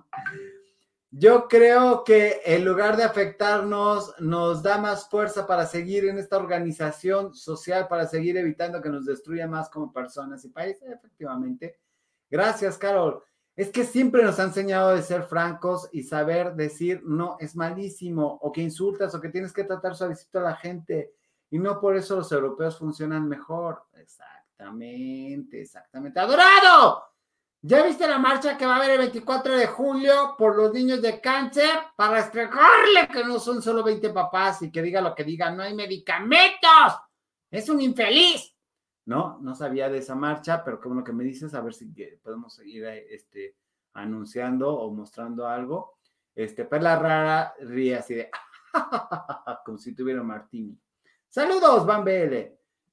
Yo 1.16 1.48
creo 1.48 2.04
que 2.04 2.42
en 2.44 2.66
lugar 2.66 2.98
de 2.98 3.04
afectarnos, 3.04 4.16
nos 4.20 4.64
da 4.64 4.80
más 4.80 5.08
fuerza 5.08 5.46
para 5.46 5.68
seguir 5.68 6.06
en 6.06 6.18
esta 6.18 6.38
organización 6.38 7.36
social, 7.36 7.88
para 7.88 8.08
seguir 8.08 8.36
evitando 8.36 8.82
que 8.82 8.90
nos 8.90 9.06
destruya 9.06 9.48
más 9.48 9.70
como 9.70 9.94
personas 9.94 10.44
y 10.44 10.50
países, 10.50 10.90
efectivamente. 10.90 11.80
Gracias, 12.32 12.80
Carol. 12.80 13.22
Es 13.56 13.70
que 13.70 13.84
siempre 13.84 14.24
nos 14.24 14.40
ha 14.40 14.46
enseñado 14.46 14.96
de 14.96 15.04
ser 15.04 15.22
francos 15.22 15.88
y 15.92 16.02
saber 16.02 16.56
decir 16.56 17.04
no 17.06 17.38
es 17.40 17.56
malísimo 17.56 18.40
o 18.42 18.52
que 18.52 18.62
insultas 18.62 19.14
o 19.14 19.22
que 19.22 19.30
tienes 19.30 19.54
que 19.54 19.66
tratar 19.66 19.96
suavecito 19.96 20.40
a 20.40 20.44
la 20.44 20.56
gente 20.56 21.14
y 21.52 21.60
no 21.60 21.80
por 21.80 21.96
eso 21.96 22.16
los 22.16 22.32
europeos 22.32 22.80
funcionan 22.80 23.30
mejor. 23.30 23.84
Exactamente, 23.94 25.62
exactamente. 25.62 26.20
¡Adorado! 26.20 27.13
¿Ya 27.66 27.82
viste 27.82 28.06
la 28.06 28.20
marcha 28.20 28.58
que 28.58 28.66
va 28.66 28.74
a 28.74 28.76
haber 28.76 28.92
el 28.92 28.98
24 28.98 29.56
de 29.56 29.68
julio 29.68 30.36
por 30.38 30.58
los 30.58 30.74
niños 30.74 31.02
de 31.02 31.22
cáncer? 31.22 31.70
Para 31.96 32.20
explicarle 32.20 33.08
que 33.10 33.24
no 33.24 33.40
son 33.40 33.62
solo 33.62 33.82
20 33.82 34.10
papás 34.10 34.62
y 34.64 34.70
que 34.70 34.82
diga 34.82 35.00
lo 35.00 35.16
que 35.16 35.24
diga, 35.24 35.50
no 35.50 35.64
hay 35.64 35.74
medicamentos. 35.74 37.00
Es 37.50 37.70
un 37.70 37.80
infeliz. 37.80 38.54
No, 39.06 39.40
no 39.40 39.56
sabía 39.56 39.88
de 39.88 40.00
esa 40.00 40.14
marcha, 40.14 40.62
pero 40.62 40.78
qué 40.82 40.90
bueno 40.90 41.06
que 41.06 41.14
me 41.14 41.24
dices, 41.24 41.54
a 41.54 41.62
ver 41.62 41.74
si 41.74 41.86
podemos 42.22 42.54
seguir 42.54 42.84
este, 42.86 43.56
anunciando 43.94 44.76
o 44.76 44.92
mostrando 44.92 45.48
algo. 45.48 46.00
Este, 46.36 46.66
Perla 46.66 47.00
Rara 47.00 47.54
ríe 47.62 47.96
así 47.96 48.16
de, 48.16 48.30
como 49.66 49.78
si 49.78 49.96
tuviera 49.96 50.22
martini. 50.22 50.78
Saludos, 51.30 51.86
Van 51.86 52.04
BL. 52.04 52.36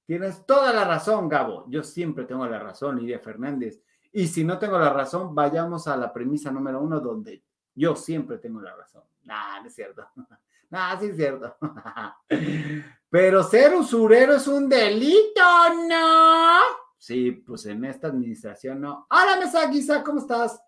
Tienes 0.06 0.46
toda 0.46 0.72
la 0.72 0.84
razón, 0.84 1.28
Gabo. 1.28 1.64
Yo 1.66 1.82
siempre 1.82 2.24
tengo 2.24 2.46
la 2.46 2.60
razón, 2.60 3.00
Lidia 3.00 3.18
Fernández. 3.18 3.82
Y 4.12 4.26
si 4.26 4.44
no 4.44 4.58
tengo 4.58 4.78
la 4.78 4.92
razón, 4.92 5.34
vayamos 5.34 5.86
a 5.86 5.96
la 5.96 6.12
premisa 6.12 6.50
número 6.50 6.80
uno, 6.80 7.00
donde 7.00 7.42
yo 7.74 7.94
siempre 7.94 8.38
tengo 8.38 8.60
la 8.60 8.74
razón. 8.74 9.02
Nah, 9.24 9.60
no 9.60 9.66
es 9.66 9.74
cierto. 9.74 10.06
Nah, 10.70 10.96
sí 11.00 11.06
es 11.06 11.16
cierto. 11.16 11.56
Pero 13.10 13.42
ser 13.42 13.74
usurero 13.74 14.34
es 14.34 14.46
un 14.46 14.68
delito, 14.68 15.42
¿no? 15.88 16.58
Sí, 16.96 17.32
pues 17.32 17.66
en 17.66 17.84
esta 17.84 18.06
administración 18.06 18.80
no. 18.80 19.04
Hola, 19.10 19.36
Mesa 19.40 19.68
Guisa, 19.68 20.04
¿cómo 20.04 20.20
estás? 20.20 20.62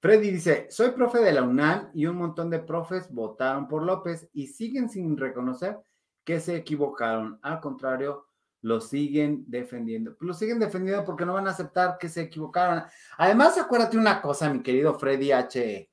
Freddy 0.00 0.30
dice, 0.30 0.66
soy 0.70 0.92
profe 0.92 1.18
de 1.18 1.32
la 1.32 1.42
UNAM 1.42 1.90
y 1.92 2.06
un 2.06 2.16
montón 2.16 2.48
de 2.48 2.60
profes 2.60 3.12
votaron 3.12 3.68
por 3.68 3.82
López 3.82 4.30
y 4.32 4.46
siguen 4.46 4.88
sin 4.88 5.18
reconocer 5.18 5.78
que 6.24 6.40
se 6.40 6.56
equivocaron. 6.56 7.38
Al 7.42 7.60
contrario, 7.60 8.27
lo 8.62 8.80
siguen 8.80 9.44
defendiendo. 9.46 10.16
Lo 10.20 10.34
siguen 10.34 10.58
defendiendo 10.58 11.04
porque 11.04 11.24
no 11.24 11.34
van 11.34 11.46
a 11.46 11.52
aceptar 11.52 11.98
que 11.98 12.08
se 12.08 12.22
equivocaron. 12.22 12.84
Además, 13.16 13.56
acuérdate 13.58 13.96
una 13.96 14.20
cosa, 14.20 14.52
mi 14.52 14.62
querido 14.62 14.98
Freddy 14.98 15.32
H. 15.32 15.90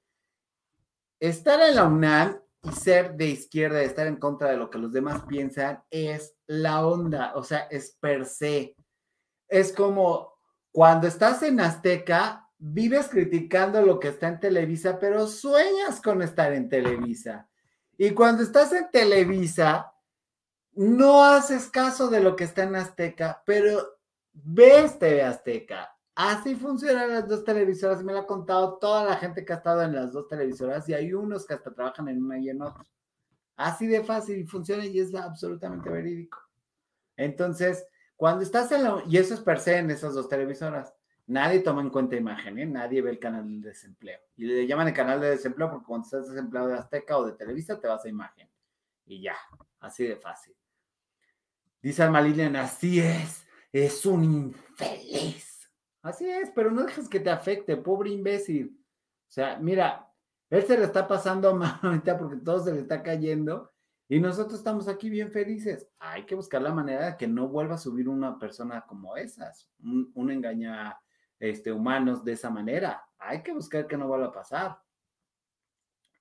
Estar 1.20 1.62
en 1.62 1.76
la 1.76 1.86
UNAM 1.86 2.40
y 2.64 2.72
ser 2.72 3.16
de 3.16 3.28
izquierda, 3.28 3.82
estar 3.82 4.08
en 4.08 4.18
contra 4.18 4.50
de 4.50 4.58
lo 4.58 4.70
que 4.70 4.80
los 4.80 4.92
demás 4.92 5.24
piensan, 5.28 5.84
es 5.90 6.36
la 6.48 6.86
onda, 6.86 7.34
o 7.36 7.44
sea, 7.44 7.68
es 7.70 7.96
per 8.00 8.26
se. 8.26 8.76
Es 9.48 9.72
como 9.72 10.34
cuando 10.72 11.08
estás 11.08 11.44
en 11.44 11.60
Azteca, 11.60 12.50
vives 12.58 13.08
criticando 13.08 13.82
lo 13.82 14.00
que 14.00 14.10
está 14.10 14.28
en 14.28 14.40
Televisa, 14.40 15.00
pero 15.00 15.28
sueñas 15.28 16.02
con 16.02 16.22
estar 16.22 16.52
en 16.54 16.68
Televisa. 16.68 17.48
Y 17.98 18.10
cuando 18.12 18.44
estás 18.44 18.74
en 18.74 18.90
Televisa, 18.92 19.95
no 20.76 21.24
haces 21.24 21.70
caso 21.70 22.10
de 22.10 22.20
lo 22.20 22.36
que 22.36 22.44
está 22.44 22.64
en 22.64 22.76
Azteca, 22.76 23.42
pero 23.46 23.98
ves 24.34 25.00
TV 25.00 25.24
Azteca. 25.24 25.96
Así 26.16 26.56
funcionan 26.56 27.10
las 27.10 27.28
dos 27.28 27.44
televisoras. 27.44 28.04
Me 28.04 28.14
lo 28.14 28.20
ha 28.20 28.28
contado 28.28 28.78
toda 28.78 29.04
la 29.04 29.18
gente 29.18 29.44
que 29.44 29.54
ha 29.54 29.58
estado 29.58 29.84
en 29.84 29.94
las 29.94 30.14
dos 30.14 30.28
televisoras 30.28 30.88
y 30.88 30.94
hay 30.94 31.14
unos 31.14 31.46
que 31.46 31.54
hasta 31.54 31.74
trabajan 31.74 32.08
en 32.08 32.24
una 32.24 32.40
y 32.40 32.50
en 32.50 32.62
otra. 32.62 32.86
Así 33.58 33.88
de 33.88 34.04
fácil 34.04 34.48
funciona 34.48 34.86
y 34.86 35.00
es 35.00 35.14
absolutamente 35.16 35.90
verídico. 35.90 36.40
Entonces, 37.18 37.86
cuando 38.16 38.44
estás 38.44 38.72
en 38.72 38.84
la... 38.84 39.04
Y 39.08 39.18
eso 39.18 39.34
es 39.34 39.42
per 39.42 39.60
se 39.60 39.78
en 39.78 39.92
esas 39.92 40.14
dos 40.14 40.30
televisoras. 40.30 40.94
Nadie 41.28 41.60
toma 41.60 41.82
en 41.82 41.90
cuenta 41.90 42.16
imagen, 42.16 42.60
¿eh? 42.60 42.66
nadie 42.66 43.02
ve 43.02 43.10
el 43.10 43.20
canal 43.20 43.62
de 43.62 43.70
desempleo. 43.70 44.20
Y 44.36 44.46
le 44.46 44.68
llaman 44.68 44.90
el 44.90 44.94
canal 44.94 45.20
de 45.20 45.32
desempleo 45.32 45.72
porque 45.72 45.86
cuando 45.86 46.06
estás 46.06 46.30
desempleado 46.30 46.68
de 46.68 46.76
Azteca 46.76 47.18
o 47.18 47.26
de 47.26 47.34
Televisa 47.34 47.80
te 47.80 47.88
vas 47.88 48.06
a 48.06 48.10
imagen. 48.10 48.50
Y 49.06 49.22
ya, 49.22 49.36
así 49.80 50.06
de 50.06 50.18
fácil. 50.18 50.56
Dice 51.86 52.02
Alma 52.02 52.26
así 52.62 53.00
es, 53.00 53.46
es 53.72 54.08
un 54.08 54.24
infeliz. 54.24 55.72
Así 56.02 56.28
es, 56.28 56.50
pero 56.56 56.72
no 56.72 56.82
dejes 56.82 57.08
que 57.08 57.20
te 57.20 57.30
afecte, 57.30 57.78
pobre 57.78 58.10
imbécil. 58.10 58.76
O 58.76 59.32
sea, 59.32 59.60
mira, 59.60 60.12
él 60.50 60.64
se 60.64 60.80
le 60.80 60.86
está 60.86 61.08
pasando 61.08 61.54
mal 61.56 61.80
ahorita 61.84 62.18
porque 62.18 62.38
todo 62.38 62.64
se 62.64 62.74
le 62.74 62.80
está 62.80 63.04
cayendo 63.04 63.72
y 64.10 64.20
nosotros 64.20 64.58
estamos 64.58 64.88
aquí 64.88 65.12
bien 65.12 65.30
felices. 65.30 65.88
Hay 66.00 66.26
que 66.26 66.34
buscar 66.34 66.64
la 66.64 66.74
manera 66.74 67.06
de 67.06 67.18
que 67.18 67.28
no 67.28 67.50
vuelva 67.50 67.76
a 67.76 67.78
subir 67.78 68.10
una 68.10 68.40
persona 68.40 68.84
como 68.88 69.16
esas, 69.16 69.70
un, 69.84 70.32
engaña 70.32 71.00
este, 71.38 71.72
humanos 71.72 72.26
de 72.26 72.32
esa 72.32 72.50
manera. 72.50 73.06
Hay 73.20 73.44
que 73.44 73.54
buscar 73.54 73.86
que 73.86 73.96
no 73.96 74.08
vuelva 74.08 74.26
a 74.26 74.32
pasar. 74.32 74.80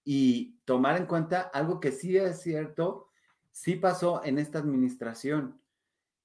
Y 0.05 0.59
tomar 0.67 0.99
en 0.99 1.07
cuenta 1.07 1.41
algo 1.41 1.81
que 1.81 1.91
sí 1.91 2.15
es 2.19 2.43
cierto, 2.43 3.09
sí 3.55 3.77
pasó 3.77 4.21
en 4.25 4.39
esta 4.39 4.59
administración, 4.59 5.61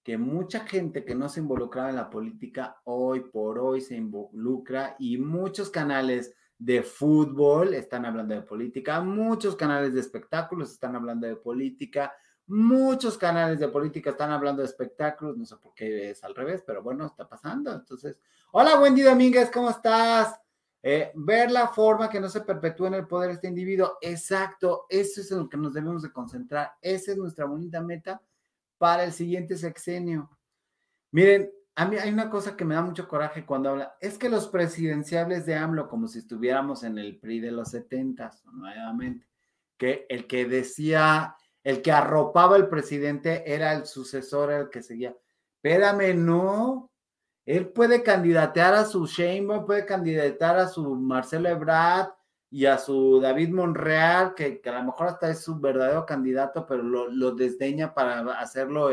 que 0.04 0.18
mucha 0.18 0.62
gente 0.62 1.06
que 1.06 1.14
no 1.14 1.30
se 1.30 1.42
involucraba 1.42 1.92
en 1.92 1.98
la 1.98 2.10
política 2.10 2.82
hoy 2.86 3.20
por 3.20 3.60
hoy 3.60 3.82
se 3.82 3.96
involucra 3.96 4.96
y 4.98 5.20
muchos 5.20 5.70
canales 5.70 6.34
de 6.58 6.82
fútbol 6.82 7.76
están 7.76 8.06
hablando 8.06 8.34
de 8.34 8.42
política, 8.42 9.00
muchos 9.02 9.56
canales 9.56 9.94
de 9.94 10.00
espectáculos 10.00 10.72
están 10.72 10.96
hablando 10.96 11.28
de 11.28 11.36
política, 11.36 12.12
muchos 12.48 13.16
canales 13.16 13.60
de 13.60 13.68
política 13.68 14.10
están 14.10 14.32
hablando 14.32 14.64
de 14.64 14.68
espectáculos, 14.68 15.38
no 15.38 15.46
sé 15.46 15.56
por 15.58 15.76
qué 15.76 16.10
es 16.10 16.24
al 16.24 16.34
revés, 16.34 16.64
pero 16.66 16.82
bueno, 16.82 17.06
está 17.06 17.30
pasando. 17.30 17.72
Entonces, 17.72 18.18
hola 18.54 18.80
Wendy 18.82 19.04
Domínguez, 19.04 19.52
¿cómo 19.52 19.70
estás? 19.70 20.42
Eh, 20.82 21.12
ver 21.14 21.52
la 21.52 21.68
forma 21.68 22.10
que 22.10 22.22
no 22.22 22.30
se 22.30 22.42
perpetúa 22.42 22.88
en 22.88 22.94
el 22.96 23.08
poder 23.08 23.32
este 23.32 23.48
individuo. 23.48 23.98
Exacto, 24.02 24.86
eso 24.90 25.22
es 25.22 25.32
en 25.32 25.40
lo 25.40 25.50
que 25.50 25.58
nos 25.58 25.74
debemos 25.74 26.02
de 26.02 26.12
concentrar. 26.12 26.72
Esa 26.82 27.12
es 27.12 27.18
nuestra 27.18 27.46
bonita 27.46 27.82
meta 27.82 28.22
para 28.78 29.04
el 29.04 29.12
siguiente 29.12 29.58
sexenio. 29.58 30.30
Miren, 31.12 31.52
a 31.76 31.86
mí 31.86 31.98
hay 31.98 32.12
una 32.12 32.30
cosa 32.30 32.56
que 32.58 32.66
me 32.66 32.76
da 32.76 32.82
mucho 32.82 33.08
coraje 33.08 33.46
cuando 33.46 33.70
habla, 33.70 33.96
es 34.02 34.18
que 34.18 34.30
los 34.30 34.48
presidenciables 34.48 35.46
de 35.46 35.56
AMLO, 35.56 35.88
como 35.88 36.08
si 36.08 36.20
estuviéramos 36.20 36.84
en 36.84 36.98
el 36.98 37.20
PRI 37.20 37.40
de 37.40 37.52
los 37.52 37.70
setentas, 37.70 38.44
nuevamente, 38.46 39.28
que 39.78 40.06
el 40.10 40.28
que 40.28 40.46
decía, 40.46 41.36
el 41.64 41.82
que 41.82 41.92
arropaba 41.92 42.58
el 42.58 42.68
presidente 42.68 43.44
era 43.54 43.74
el 43.74 43.86
sucesor, 43.86 44.52
el 44.52 44.70
que 44.70 44.82
seguía. 44.82 45.16
Espérame, 45.56 46.16
no, 46.16 46.92
él 47.50 47.70
puede 47.70 48.04
candidatear 48.04 48.76
a 48.76 48.86
su 48.86 49.08
Sheinbaum, 49.08 49.66
puede 49.66 49.84
candidatar 49.84 50.60
a 50.60 50.68
su 50.68 50.96
Marcelo 50.96 51.50
Ebrard 51.50 52.10
y 52.52 52.68
a 52.68 52.78
su 52.78 53.20
David 53.20 53.50
Monreal, 53.50 54.36
que, 54.36 54.62
a 54.64 54.72
lo 54.72 54.84
mejor 54.84 55.08
hasta 55.08 55.32
es 55.32 55.42
su 55.42 55.60
verdadero 55.60 56.06
candidato, 56.06 56.68
pero 56.68 56.84
lo, 56.84 57.32
desdeña 57.32 57.92
para 57.92 58.20
hacerlo 58.40 58.92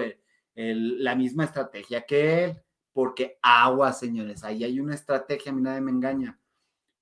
la 0.54 1.14
misma 1.14 1.44
estrategia 1.44 2.06
que 2.06 2.44
él, 2.44 2.62
porque 2.94 3.38
agua, 3.42 3.92
señores, 3.92 4.42
ahí 4.42 4.64
hay 4.64 4.80
una 4.80 4.94
estrategia, 4.94 5.52
a 5.52 5.54
mí 5.54 5.60
nadie 5.60 5.82
me 5.82 5.90
engaña. 5.90 6.40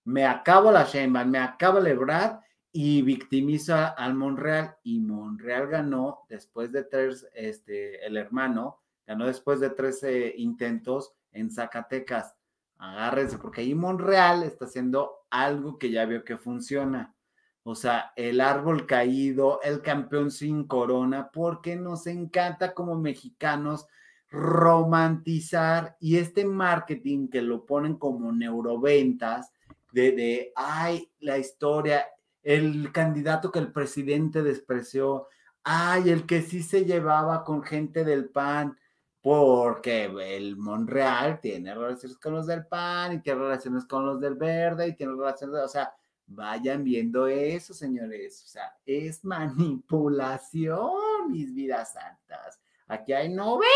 Me 0.02 0.26
acabo 0.26 0.72
la 0.72 0.82
Sheinbaum, 0.82 1.30
me 1.30 1.38
acabo 1.38 1.78
el 1.78 1.86
Ebrard 1.86 2.40
y 2.72 3.02
victimizo 3.02 3.76
al 3.96 4.14
Monreal 4.14 4.76
y 4.82 4.98
Monreal 4.98 5.68
ganó 5.68 6.22
después 6.28 6.72
de 6.72 6.82
tres, 6.82 7.28
este, 7.32 8.05
el 8.05 8.16
hermano, 8.16 8.80
ganó 9.07 9.26
después 9.26 9.61
de 9.61 9.70
13 9.70 10.34
intentos 10.38 11.14
en 11.35 11.51
Zacatecas. 11.51 12.35
Agárrense, 12.78 13.39
porque 13.39 13.61
ahí 13.61 13.74
Monreal 13.74 14.43
está 14.43 14.64
haciendo 14.64 15.26
algo 15.30 15.78
que 15.78 15.91
ya 15.91 16.07
veo 16.07 16.24
que 16.24 16.39
funciona. 16.39 17.14
O 17.62 17.74
sea, 17.74 18.12
el 18.16 18.41
árbol 18.41 18.87
caído, 18.87 19.61
el 19.62 19.80
campeón 19.80 20.30
sin 20.30 20.64
corona, 20.66 21.30
porque 21.32 21.76
nos 21.76 22.07
encanta 22.07 22.74
como 22.74 22.97
mexicanos 22.97 23.87
romantizar 24.28 25.97
y 26.01 26.16
este 26.16 26.45
marketing 26.45 27.28
que 27.28 27.41
lo 27.41 27.64
ponen 27.64 27.97
como 27.97 28.32
neuroventas 28.32 29.53
de, 29.93 30.12
de, 30.12 30.53
ay, 30.57 31.11
la 31.20 31.39
historia, 31.39 32.05
el 32.43 32.91
candidato 32.93 33.53
que 33.53 33.61
el 33.61 33.72
presidente 33.72 34.43
despreció, 34.43 35.28
ay, 35.62 36.11
el 36.11 36.26
que 36.26 36.43
sí 36.43 36.62
se 36.62 36.85
llevaba 36.85 37.45
con 37.45 37.62
gente 37.62 38.05
del 38.05 38.28
PAN, 38.28 38.76
porque 39.25 40.05
el 40.05 40.59
Monreal 40.59 41.41
tiene 41.41 41.75
relaciones 41.75 42.18
con 42.18 42.35
los 42.35 42.47
del 42.47 42.66
PAN 42.66 43.14
y 43.14 43.22
tiene 43.22 43.41
relaciones 43.41 43.87
con 43.87 44.05
los 44.05 44.20
del 44.20 44.35
Verde 44.35 44.87
y 44.87 44.95
tiene 44.95 45.14
relaciones, 45.14 45.64
o 45.64 45.68
sea, 45.68 45.95
Vayan 46.27 46.85
viendo 46.85 47.27
eso, 47.27 47.75
señores. 47.75 48.43
O 48.45 48.47
sea, 48.47 48.75
es 48.87 49.25
manipulación, 49.25 51.31
mis 51.31 51.55
vidas 51.55 51.93
santas. 51.93 52.61
Aquí 52.87 53.12
hay 53.12 53.29
novela, 53.29 53.68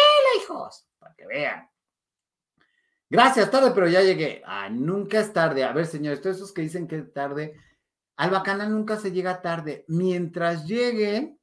hijos, 0.42 0.86
para 0.98 1.14
que 1.14 1.26
vean. 1.26 1.68
Gracias, 3.10 3.50
tarde, 3.50 3.72
pero 3.74 3.88
ya 3.88 4.02
llegué. 4.02 4.42
Ah, 4.44 4.68
nunca 4.70 5.20
es 5.20 5.32
tarde. 5.32 5.64
A 5.64 5.72
ver, 5.72 5.86
señores, 5.86 6.20
todos 6.20 6.36
esos 6.36 6.52
que 6.52 6.62
dicen 6.62 6.86
que 6.86 6.98
es 6.98 7.12
tarde, 7.12 7.58
al 8.16 8.30
bacana 8.30 8.66
nunca 8.66 8.96
se 8.96 9.12
llega 9.12 9.40
tarde. 9.40 9.84
Mientras 9.88 10.66
lleguen, 10.66 11.38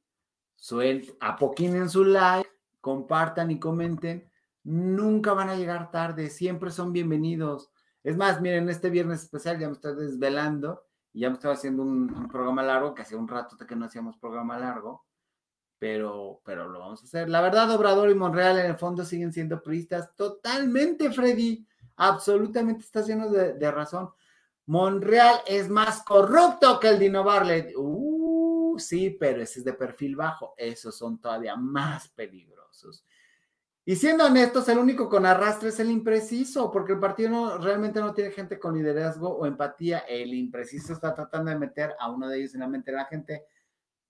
apoquinen 1.20 1.88
su 1.88 2.04
like, 2.04 2.48
compartan 2.86 3.50
y 3.50 3.58
comenten. 3.58 4.30
Nunca 4.62 5.32
van 5.32 5.48
a 5.48 5.56
llegar 5.56 5.90
tarde, 5.90 6.30
siempre 6.30 6.70
son 6.70 6.92
bienvenidos. 6.92 7.72
Es 8.04 8.16
más, 8.16 8.40
miren, 8.40 8.68
este 8.68 8.90
viernes 8.90 9.24
especial 9.24 9.58
ya 9.58 9.66
me 9.66 9.72
estoy 9.72 9.96
desvelando 9.96 10.84
y 11.12 11.22
ya 11.22 11.28
me 11.28 11.34
estaba 11.34 11.54
haciendo 11.54 11.82
un, 11.82 12.28
programa 12.28 12.62
largo, 12.62 12.94
que 12.94 13.02
hacía 13.02 13.18
un 13.18 13.26
rato 13.26 13.56
que 13.66 13.74
no 13.74 13.86
hacíamos 13.86 14.16
programa 14.18 14.56
largo, 14.56 15.04
pero, 15.80 16.40
pero 16.44 16.68
lo 16.68 16.78
vamos 16.78 17.02
a 17.02 17.06
hacer. 17.06 17.28
La 17.28 17.40
verdad, 17.40 17.68
Obrador 17.72 18.08
y 18.08 18.14
Monreal 18.14 18.60
en 18.60 18.66
el 18.66 18.76
fondo 18.76 19.04
siguen 19.04 19.32
siendo 19.32 19.60
priistas 19.60 20.14
totalmente, 20.14 21.10
Freddy. 21.10 21.66
Absolutamente 21.96 22.82
estás 22.82 23.08
lleno 23.08 23.28
de, 23.30 23.70
razón. 23.72 24.10
Monreal 24.66 25.40
es 25.44 25.68
más 25.68 26.04
corrupto 26.04 26.78
que 26.78 26.90
el 26.90 27.00
Dino 27.00 27.24
Barlet. 27.24 27.72
Uh, 27.76 28.76
sí, 28.78 29.10
pero 29.18 29.42
ese 29.42 29.58
es 29.58 29.64
de 29.64 29.72
perfil 29.72 30.14
bajo. 30.14 30.54
Esos 30.56 30.96
son 30.96 31.20
todavía 31.20 31.56
más 31.56 32.06
Y 33.88 33.94
siendo 33.94 34.26
honestos, 34.26 34.68
el 34.68 34.78
único 34.78 35.08
con 35.08 35.24
arrastre 35.26 35.68
es 35.68 35.78
el 35.78 35.92
impreciso, 35.92 36.72
porque 36.72 36.94
el 36.94 36.98
partido 36.98 37.56
realmente 37.58 38.00
no 38.00 38.12
tiene 38.14 38.32
gente 38.32 38.58
con 38.58 38.74
liderazgo 38.74 39.28
o 39.28 39.46
empatía. 39.46 40.00
El 40.00 40.34
impreciso 40.34 40.92
está 40.92 41.14
tratando 41.14 41.52
de 41.52 41.58
meter 41.58 41.94
a 42.00 42.10
uno 42.10 42.28
de 42.28 42.38
ellos 42.38 42.54
en 42.54 42.60
la 42.60 42.68
mente 42.68 42.90
de 42.90 42.96
la 42.96 43.04
gente. 43.04 43.44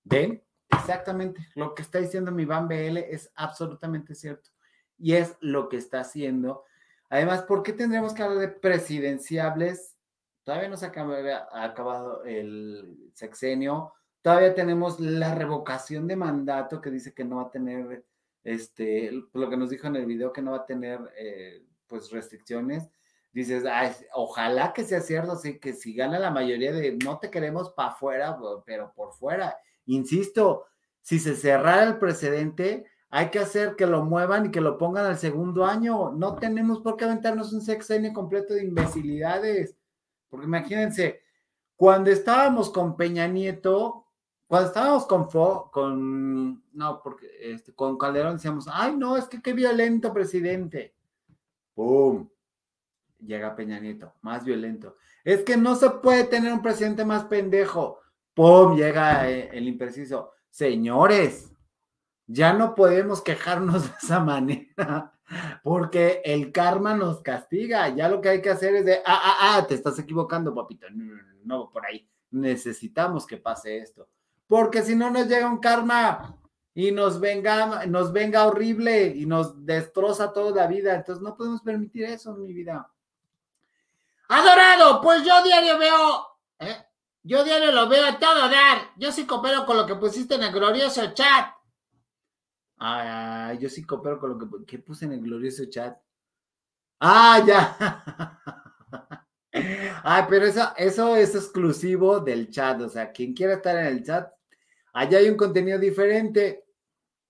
¿Ven? 0.02 0.42
Exactamente. 0.70 1.46
Lo 1.54 1.74
que 1.74 1.82
está 1.82 1.98
diciendo 1.98 2.32
mi 2.32 2.46
Van 2.46 2.68
BL 2.68 2.96
es 2.96 3.30
absolutamente 3.34 4.14
cierto. 4.14 4.48
Y 4.96 5.12
es 5.12 5.36
lo 5.40 5.68
que 5.68 5.76
está 5.76 6.00
haciendo. 6.00 6.64
Además, 7.10 7.42
¿por 7.42 7.62
qué 7.62 7.74
tendríamos 7.74 8.14
que 8.14 8.22
hablar 8.22 8.38
de 8.38 8.48
presidenciables? 8.48 9.94
Todavía 10.42 10.70
no 10.70 10.78
se 10.78 10.86
ha 10.86 11.62
acabado 11.62 12.24
el 12.24 13.10
sexenio. 13.12 13.92
Todavía 14.22 14.54
tenemos 14.54 14.98
la 15.00 15.34
revocación 15.34 16.06
de 16.06 16.16
mandato 16.16 16.80
que 16.80 16.90
dice 16.90 17.12
que 17.12 17.24
no 17.24 17.36
va 17.36 17.42
a 17.42 17.50
tener 17.50 18.06
este, 18.46 19.10
lo 19.32 19.50
que 19.50 19.56
nos 19.56 19.70
dijo 19.70 19.88
en 19.88 19.96
el 19.96 20.06
video 20.06 20.32
que 20.32 20.40
no 20.40 20.52
va 20.52 20.58
a 20.58 20.66
tener 20.66 21.00
eh, 21.18 21.64
pues 21.88 22.12
restricciones, 22.12 22.88
dices, 23.32 23.64
ojalá 24.14 24.72
que 24.72 24.84
sea 24.84 25.00
cierto, 25.00 25.32
así 25.32 25.58
que 25.58 25.72
si 25.72 25.94
gana 25.94 26.20
la 26.20 26.30
mayoría 26.30 26.72
de 26.72 26.96
no 27.04 27.18
te 27.18 27.28
queremos 27.28 27.70
para 27.70 27.88
afuera, 27.88 28.38
pero 28.64 28.92
por 28.94 29.12
fuera. 29.14 29.58
Insisto, 29.86 30.66
si 31.02 31.18
se 31.18 31.34
cerrara 31.34 31.82
el 31.82 31.98
precedente, 31.98 32.86
hay 33.10 33.30
que 33.30 33.40
hacer 33.40 33.74
que 33.74 33.86
lo 33.86 34.04
muevan 34.04 34.46
y 34.46 34.50
que 34.52 34.60
lo 34.60 34.78
pongan 34.78 35.06
al 35.06 35.18
segundo 35.18 35.64
año. 35.64 36.12
No 36.12 36.36
tenemos 36.36 36.80
por 36.80 36.96
qué 36.96 37.04
aventarnos 37.04 37.52
un 37.52 37.62
sexenio 37.62 38.12
completo 38.12 38.54
de 38.54 38.62
imbecilidades. 38.62 39.76
Porque 40.28 40.46
imagínense, 40.46 41.20
cuando 41.74 42.10
estábamos 42.10 42.70
con 42.70 42.96
Peña 42.96 43.26
Nieto, 43.26 44.05
cuando 44.46 44.68
estábamos 44.68 45.06
con 45.06 45.28
Fo, 45.28 45.70
con, 45.72 46.62
no, 46.72 47.02
porque 47.02 47.26
este, 47.40 47.74
con 47.74 47.98
Calderón 47.98 48.34
decíamos, 48.34 48.68
ay, 48.70 48.96
no, 48.96 49.16
es 49.16 49.24
que 49.24 49.42
qué 49.42 49.52
violento 49.52 50.12
presidente. 50.12 50.94
¡Pum! 51.74 52.28
Llega 53.18 53.56
Peña 53.56 53.80
Nieto, 53.80 54.14
más 54.22 54.44
violento. 54.44 54.96
Es 55.24 55.42
que 55.42 55.56
no 55.56 55.74
se 55.74 55.90
puede 55.90 56.24
tener 56.24 56.52
un 56.52 56.62
presidente 56.62 57.04
más 57.04 57.24
pendejo. 57.24 57.98
¡Pum! 58.34 58.76
Llega 58.76 59.28
eh, 59.28 59.50
el 59.52 59.66
impreciso. 59.66 60.30
Señores, 60.48 61.52
ya 62.28 62.52
no 62.52 62.76
podemos 62.76 63.22
quejarnos 63.22 63.82
de 63.82 63.96
esa 64.00 64.20
manera, 64.20 65.12
porque 65.64 66.22
el 66.24 66.52
karma 66.52 66.94
nos 66.94 67.20
castiga. 67.20 67.88
Ya 67.88 68.08
lo 68.08 68.20
que 68.20 68.28
hay 68.28 68.40
que 68.40 68.50
hacer 68.50 68.76
es 68.76 68.84
de, 68.84 68.98
ah, 68.98 69.20
ah, 69.24 69.36
ah, 69.40 69.66
te 69.66 69.74
estás 69.74 69.98
equivocando, 69.98 70.54
papito. 70.54 70.86
No, 71.42 71.68
por 71.68 71.84
ahí. 71.84 72.08
Necesitamos 72.30 73.26
que 73.26 73.38
pase 73.38 73.78
esto 73.78 74.08
porque 74.46 74.82
si 74.82 74.94
no 74.94 75.10
nos 75.10 75.28
llega 75.28 75.50
un 75.50 75.58
karma 75.58 76.36
y 76.74 76.92
nos 76.92 77.20
venga, 77.20 77.86
nos 77.86 78.12
venga 78.12 78.46
horrible 78.46 79.06
y 79.08 79.26
nos 79.26 79.64
destroza 79.64 80.32
toda 80.32 80.54
la 80.54 80.66
vida. 80.66 80.94
Entonces 80.94 81.22
no 81.22 81.36
podemos 81.36 81.62
permitir 81.62 82.04
eso 82.04 82.34
en 82.34 82.42
mi 82.42 82.52
vida. 82.52 82.90
Adorado, 84.28 85.00
pues 85.00 85.24
yo 85.24 85.42
diario 85.42 85.78
veo, 85.78 86.26
¿eh? 86.58 86.76
yo 87.22 87.44
diario 87.44 87.72
lo 87.72 87.88
veo 87.88 88.06
a 88.06 88.18
todo 88.18 88.48
dar. 88.48 88.90
Yo 88.96 89.12
sí 89.12 89.26
coopero 89.26 89.64
con 89.64 89.76
lo 89.76 89.86
que 89.86 89.94
pusiste 89.94 90.34
en 90.34 90.42
el 90.42 90.52
glorioso 90.52 91.14
chat. 91.14 91.54
Ay, 92.78 93.58
yo 93.58 93.70
sí 93.70 93.84
coopero 93.84 94.18
con 94.18 94.30
lo 94.30 94.66
que, 94.66 94.78
puse 94.78 95.06
en 95.06 95.12
el 95.12 95.22
glorioso 95.22 95.64
chat. 95.70 95.98
Ah, 97.00 97.42
ya. 97.46 98.40
Ay, 100.04 100.24
pero 100.28 100.44
eso, 100.44 100.72
eso 100.76 101.16
es 101.16 101.34
exclusivo 101.34 102.20
del 102.20 102.50
chat. 102.50 102.80
O 102.82 102.88
sea, 102.88 103.10
quien 103.12 103.32
quiera 103.32 103.54
estar 103.54 103.76
en 103.76 103.86
el 103.86 104.04
chat, 104.04 104.30
Allá 104.96 105.18
hay 105.18 105.28
un 105.28 105.36
contenido 105.36 105.78
diferente. 105.78 106.64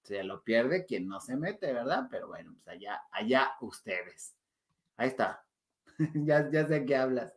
Se 0.04 0.22
lo 0.22 0.44
pierde 0.44 0.86
quien 0.86 1.08
no 1.08 1.18
se 1.18 1.36
mete, 1.36 1.72
¿verdad? 1.72 2.06
Pero 2.08 2.28
bueno, 2.28 2.52
pues 2.52 2.68
allá, 2.68 3.02
allá 3.10 3.54
ustedes. 3.60 4.36
Ahí 4.96 5.08
está. 5.08 5.44
ya, 6.14 6.48
ya 6.48 6.64
sé 6.64 6.84
qué 6.86 6.94
hablas. 6.94 7.36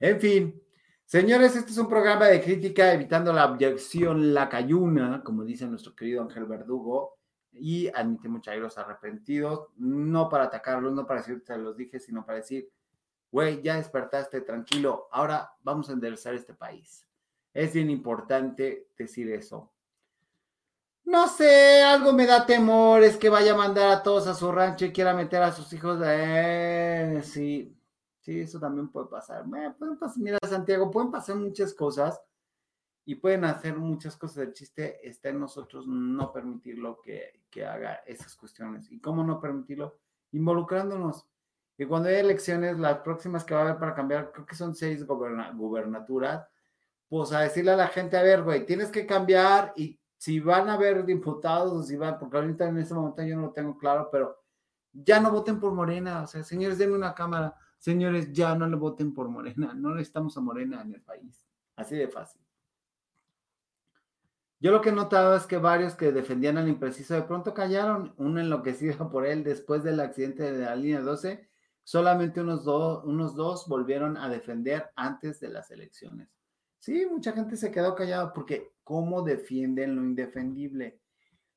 En 0.00 0.20
fin, 0.20 0.60
señores, 1.04 1.54
este 1.54 1.70
es 1.70 1.78
un 1.78 1.88
programa 1.88 2.26
de 2.26 2.42
crítica 2.42 2.92
evitando 2.92 3.32
la 3.32 3.44
abyección 3.44 4.34
cayuna, 4.50 5.22
como 5.24 5.44
dice 5.44 5.68
nuestro 5.68 5.94
querido 5.94 6.22
Ángel 6.22 6.46
Verdugo, 6.46 7.20
y 7.52 7.86
admitimos 7.86 8.44
los 8.44 8.78
arrepentidos, 8.78 9.68
no 9.76 10.28
para 10.28 10.46
atacarlos, 10.46 10.92
no 10.92 11.06
para 11.06 11.20
decir 11.20 11.40
que 11.44 11.56
los 11.56 11.76
dije, 11.76 12.00
sino 12.00 12.26
para 12.26 12.38
decir, 12.38 12.68
güey, 13.30 13.62
ya 13.62 13.76
despertaste, 13.76 14.40
tranquilo, 14.40 15.06
ahora 15.12 15.52
vamos 15.62 15.88
a 15.88 15.92
enderezar 15.92 16.34
este 16.34 16.52
país. 16.52 17.06
Es 17.54 17.74
bien 17.74 17.90
importante 17.90 18.88
decir 18.96 19.30
eso. 19.30 19.70
No 21.04 21.28
sé, 21.28 21.82
algo 21.82 22.12
me 22.12 22.26
da 22.26 22.46
temor, 22.46 23.02
es 23.02 23.16
que 23.16 23.28
vaya 23.28 23.52
a 23.52 23.56
mandar 23.56 23.90
a 23.90 24.02
todos 24.02 24.26
a 24.28 24.34
su 24.34 24.50
rancho 24.52 24.84
y 24.86 24.92
quiera 24.92 25.12
meter 25.12 25.42
a 25.42 25.52
sus 25.52 25.72
hijos. 25.72 26.00
Eh, 26.04 27.20
sí, 27.24 27.76
sí, 28.20 28.40
eso 28.40 28.60
también 28.60 28.88
puede 28.88 29.08
pasar. 29.08 29.44
Mira, 29.46 30.38
Santiago, 30.48 30.90
pueden 30.90 31.10
pasar 31.10 31.36
muchas 31.36 31.74
cosas 31.74 32.22
y 33.04 33.16
pueden 33.16 33.44
hacer 33.44 33.76
muchas 33.76 34.16
cosas. 34.16 34.38
El 34.38 34.52
chiste 34.52 35.06
está 35.06 35.28
en 35.30 35.40
nosotros 35.40 35.86
no 35.86 36.32
permitirlo 36.32 37.00
que, 37.02 37.42
que 37.50 37.66
haga 37.66 37.96
esas 38.06 38.36
cuestiones. 38.36 38.90
¿Y 38.90 39.00
cómo 39.00 39.24
no 39.24 39.40
permitirlo? 39.40 39.98
Involucrándonos. 40.30 41.26
Y 41.76 41.84
cuando 41.84 42.08
hay 42.08 42.16
elecciones, 42.16 42.78
las 42.78 42.98
próximas 42.98 43.44
que 43.44 43.54
va 43.54 43.60
a 43.60 43.64
haber 43.64 43.78
para 43.78 43.94
cambiar, 43.94 44.30
creo 44.30 44.46
que 44.46 44.54
son 44.54 44.74
seis 44.74 45.04
gubernaturas 45.04 46.46
pues 47.12 47.30
a 47.32 47.40
decirle 47.40 47.72
a 47.72 47.76
la 47.76 47.88
gente, 47.88 48.16
a 48.16 48.22
ver, 48.22 48.42
güey, 48.42 48.64
tienes 48.64 48.90
que 48.90 49.04
cambiar 49.04 49.74
y 49.76 50.00
si 50.16 50.40
van 50.40 50.70
a 50.70 50.74
haber 50.74 51.04
diputados 51.04 51.70
o 51.70 51.82
si 51.82 51.94
van, 51.94 52.18
porque 52.18 52.38
ahorita 52.38 52.66
en 52.66 52.78
este 52.78 52.94
momento 52.94 53.22
yo 53.22 53.36
no 53.36 53.42
lo 53.42 53.52
tengo 53.52 53.76
claro, 53.76 54.08
pero 54.10 54.42
ya 54.94 55.20
no 55.20 55.30
voten 55.30 55.60
por 55.60 55.74
Morena, 55.74 56.22
o 56.22 56.26
sea, 56.26 56.42
señores, 56.42 56.78
denme 56.78 56.94
una 56.94 57.14
cámara, 57.14 57.54
señores, 57.76 58.32
ya 58.32 58.54
no 58.54 58.66
le 58.66 58.76
voten 58.76 59.12
por 59.12 59.28
Morena, 59.28 59.74
no 59.74 59.90
necesitamos 59.90 60.38
a 60.38 60.40
Morena 60.40 60.80
en 60.80 60.94
el 60.94 61.02
país, 61.02 61.46
así 61.76 61.96
de 61.96 62.08
fácil. 62.08 62.40
Yo 64.58 64.70
lo 64.72 64.80
que 64.80 64.88
he 64.88 64.92
notado 64.92 65.36
es 65.36 65.44
que 65.44 65.58
varios 65.58 65.94
que 65.94 66.12
defendían 66.12 66.56
al 66.56 66.70
impreciso 66.70 67.12
de 67.12 67.24
pronto 67.24 67.52
callaron, 67.52 68.14
uno 68.16 68.40
enloquecido 68.40 69.10
por 69.12 69.26
él 69.26 69.44
después 69.44 69.84
del 69.84 70.00
accidente 70.00 70.50
de 70.50 70.64
la 70.64 70.74
línea 70.76 71.02
12, 71.02 71.46
solamente 71.84 72.40
unos, 72.40 72.66
unos 73.04 73.36
dos 73.36 73.68
volvieron 73.68 74.16
a 74.16 74.30
defender 74.30 74.90
antes 74.96 75.40
de 75.40 75.50
las 75.50 75.70
elecciones. 75.70 76.41
Sí, 76.82 77.06
mucha 77.06 77.30
gente 77.30 77.56
se 77.56 77.70
quedó 77.70 77.94
callada 77.94 78.32
porque 78.32 78.72
¿cómo 78.82 79.22
defienden 79.22 79.94
lo 79.94 80.02
indefendible? 80.02 81.00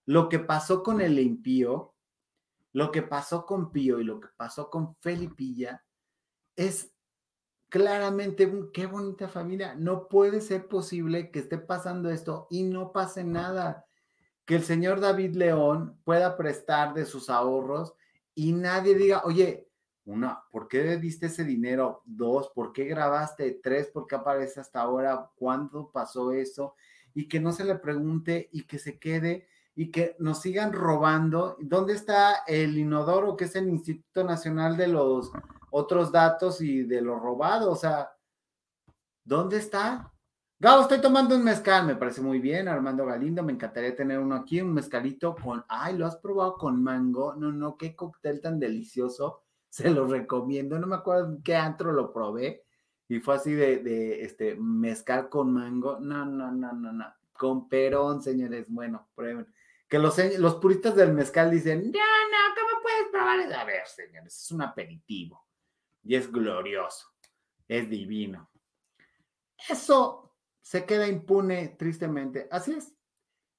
Lo 0.06 0.30
que 0.30 0.38
pasó 0.38 0.84
con 0.84 1.02
el 1.02 1.18
impío, 1.18 1.96
lo 2.74 2.92
que 2.92 3.02
pasó 3.02 3.44
con 3.44 3.72
Pío 3.72 4.00
y 4.00 4.04
lo 4.04 4.20
que 4.20 4.28
pasó 4.38 4.70
con 4.70 4.96
Felipilla 4.98 5.84
es 6.56 6.94
claramente 7.70 8.48
qué 8.72 8.86
bonita 8.86 9.28
familia. 9.28 9.74
No 9.74 10.10
puede 10.10 10.42
ser 10.42 10.68
posible 10.68 11.32
que 11.32 11.40
esté 11.40 11.58
pasando 11.58 12.12
esto 12.12 12.46
y 12.52 12.62
no 12.62 12.92
pase 12.92 13.24
nada. 13.24 13.88
Que 14.46 14.58
el 14.58 14.64
señor 14.64 15.00
David 15.00 15.38
León 15.38 16.00
pueda 16.04 16.38
prestar 16.38 16.94
de 16.94 17.04
sus 17.04 17.32
ahorros 17.32 17.96
y 18.36 18.52
nadie 18.52 18.94
diga, 18.94 19.24
oye, 19.26 19.65
una, 20.06 20.44
¿por 20.52 20.68
qué 20.68 20.98
diste 20.98 21.28
ese 21.28 21.44
dinero? 21.44 22.02
Dos, 22.06 22.52
¿por 22.54 22.72
qué 22.72 22.86
grabaste? 22.86 23.60
Tres, 23.62 23.88
¿por 23.88 24.08
qué 24.08 24.16
aparece 24.16 24.60
hasta 24.60 24.82
ahora? 24.82 25.30
¿Cuándo 25.36 25.92
pasó 25.92 26.32
eso? 26.32 26.76
Y 27.14 27.28
que 27.28 27.40
no 27.40 27.52
se 27.52 27.66
le 27.66 27.76
pregunte 27.76 28.50
y 28.52 28.64
que 28.64 28.80
se 28.80 29.00
quede 29.00 29.48
y 29.76 29.92
que 29.92 30.16
nos 30.20 30.42
sigan 30.42 30.74
robando. 30.74 31.58
¿Dónde 31.60 31.94
está 31.94 32.44
el 32.48 32.78
inodoro, 32.78 33.36
que 33.36 33.46
es 33.46 33.56
el 33.56 33.68
Instituto 33.68 34.24
Nacional 34.24 34.78
de 34.78 34.88
los 34.88 35.32
otros 35.72 36.12
datos 36.12 36.62
y 36.62 36.84
de 36.84 37.02
lo 37.02 37.20
robado? 37.20 37.72
O 37.72 37.76
sea, 37.76 38.16
¿Dónde 39.26 39.58
está? 39.58 40.14
Gabo, 40.60 40.84
estoy 40.84 41.02
tomando 41.02 41.36
un 41.36 41.44
mezcal, 41.44 41.84
me 41.88 41.96
parece 41.96 42.22
muy 42.22 42.38
bien, 42.40 42.68
Armando 42.68 43.08
Galindo, 43.08 43.42
me 43.42 43.54
encantaría 43.54 43.96
tener 43.96 44.20
uno 44.20 44.36
aquí, 44.36 44.62
un 44.62 44.72
mezcalito 44.72 45.36
con, 45.36 45.66
ay, 45.68 45.98
¿lo 45.98 46.06
has 46.06 46.18
probado 46.18 46.58
con 46.58 46.84
mango? 46.84 47.34
No, 47.36 47.52
no, 47.52 47.76
qué 47.76 47.96
cóctel 47.96 48.40
tan 48.40 48.60
delicioso, 48.60 49.42
se 49.76 49.90
lo 49.90 50.08
recomiendo, 50.08 50.80
no 50.80 50.88
me 50.88 50.96
acuerdo 50.96 51.26
en 51.26 51.44
qué 51.44 51.54
antro 51.54 51.92
lo 51.92 52.14
probé, 52.14 52.64
y 53.10 53.20
fue 53.20 53.36
así 53.36 53.52
de, 53.52 54.24
este, 54.24 54.56
mezcal 54.56 55.28
con 55.28 55.52
mango, 55.52 56.00
no, 56.00 56.26
no, 56.26 56.50
no, 56.50 56.72
no, 56.72 56.94
no, 56.94 57.14
con 57.34 57.68
perón, 57.68 58.22
señores, 58.22 58.70
bueno, 58.70 59.10
prueben. 59.14 59.54
Que 59.90 60.00
los, 60.00 60.18
los 60.40 60.56
puristas 60.56 60.96
del 60.96 61.12
mezcal 61.12 61.52
dicen, 61.52 61.92
no, 61.92 62.00
no, 62.00 62.56
¿cómo 62.56 62.82
puedes 62.82 63.10
probar? 63.12 63.52
A 63.52 63.66
ver, 63.66 63.86
señores, 63.86 64.44
es 64.44 64.52
un 64.52 64.62
aperitivo, 64.62 65.46
y 66.04 66.16
es 66.16 66.32
glorioso, 66.32 67.08
es 67.68 67.90
divino. 67.90 68.50
Eso 69.68 70.38
se 70.62 70.86
queda 70.86 71.06
impune 71.06 71.76
tristemente. 71.78 72.48
Así 72.50 72.72
es. 72.72 72.96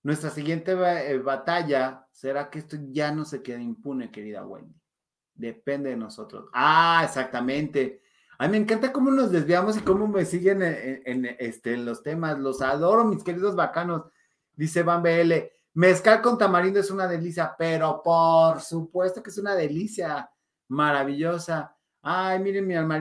Nuestra 0.03 0.31
siguiente 0.31 0.73
eh, 0.73 1.19
batalla 1.19 2.09
será 2.11 2.49
que 2.49 2.61
esto 2.61 2.79
ya 2.89 3.13
no 3.13 3.27
se 3.27 3.43
quede 3.43 3.61
impune, 3.61 4.11
querida 4.11 4.47
Wendy. 4.47 4.81
Depende 5.37 5.91
de 5.91 5.97
nosotros. 5.97 6.49
Ah, 6.53 7.03
exactamente. 7.05 8.03
A 8.39 8.49
me 8.49 8.57
encanta 8.57 8.93
cómo 8.93 9.11
nos 9.11 9.31
desviamos 9.31 9.77
y 9.77 9.81
cómo 9.81 10.07
me 10.07 10.25
siguen 10.25 10.63
en, 10.63 11.25
este, 11.39 11.77
los 11.77 12.03
temas. 12.03 12.39
Los 12.39 12.61
adoro, 12.61 13.05
mis 13.05 13.23
queridos 13.23 13.55
bacanos. 13.55 14.05
Dice 14.55 14.83
Van 14.83 15.03
BL, 15.03 15.33
mezcal 15.75 16.23
con 16.23 16.39
tamarindo 16.39 16.81
es 16.81 16.91
una 16.91 17.07
delicia, 17.07 17.55
pero 17.59 18.03
por 18.03 18.61
supuesto 18.61 19.23
que 19.23 19.31
es 19.31 19.39
una 19.39 19.55
delicia 19.55 20.31
maravillosa. 20.69 21.77
Ay, 22.03 22.39
miren, 22.39 22.67
mi 22.67 22.75
alma 22.75 22.99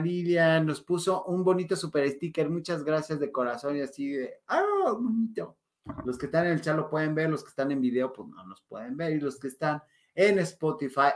nos 0.60 0.82
puso 0.82 1.24
un 1.24 1.44
bonito 1.44 1.76
super 1.76 2.08
sticker. 2.10 2.50
Muchas 2.50 2.82
gracias 2.82 3.20
de 3.20 3.30
corazón 3.30 3.76
y 3.76 3.80
así 3.80 4.10
de, 4.10 4.40
ah, 4.48 4.92
bonito. 4.98 5.56
Los 6.04 6.18
que 6.18 6.26
están 6.26 6.46
en 6.46 6.52
el 6.52 6.60
chat 6.60 6.76
lo 6.76 6.90
pueden 6.90 7.14
ver, 7.14 7.30
los 7.30 7.44
que 7.44 7.50
están 7.50 7.70
en 7.70 7.80
video, 7.80 8.12
pues 8.12 8.28
no 8.28 8.44
nos 8.44 8.60
pueden 8.62 8.96
ver. 8.96 9.12
Y 9.12 9.20
los 9.20 9.38
que 9.38 9.48
están 9.48 9.82
en 10.14 10.38
Spotify, 10.40 11.12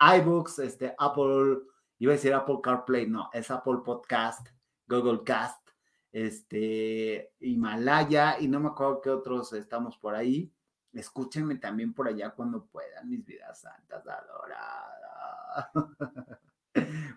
iBooks, 0.00 0.58
este, 0.60 0.94
Apple, 0.98 1.58
iba 1.98 2.12
a 2.12 2.16
decir 2.16 2.34
Apple 2.34 2.58
CarPlay, 2.62 3.08
no, 3.08 3.30
es 3.32 3.50
Apple 3.50 3.78
Podcast, 3.84 4.48
Google 4.86 5.22
Cast, 5.24 5.68
este, 6.12 7.32
Himalaya, 7.40 8.38
y 8.40 8.48
no 8.48 8.60
me 8.60 8.68
acuerdo 8.68 9.00
qué 9.00 9.10
otros 9.10 9.52
estamos 9.52 9.98
por 9.98 10.14
ahí. 10.14 10.52
Escúchenme 10.92 11.56
también 11.56 11.92
por 11.92 12.06
allá 12.06 12.30
cuando 12.30 12.66
puedan, 12.66 13.08
mis 13.08 13.24
vidas 13.24 13.60
santas 13.60 14.06
adoradas. 14.06 15.70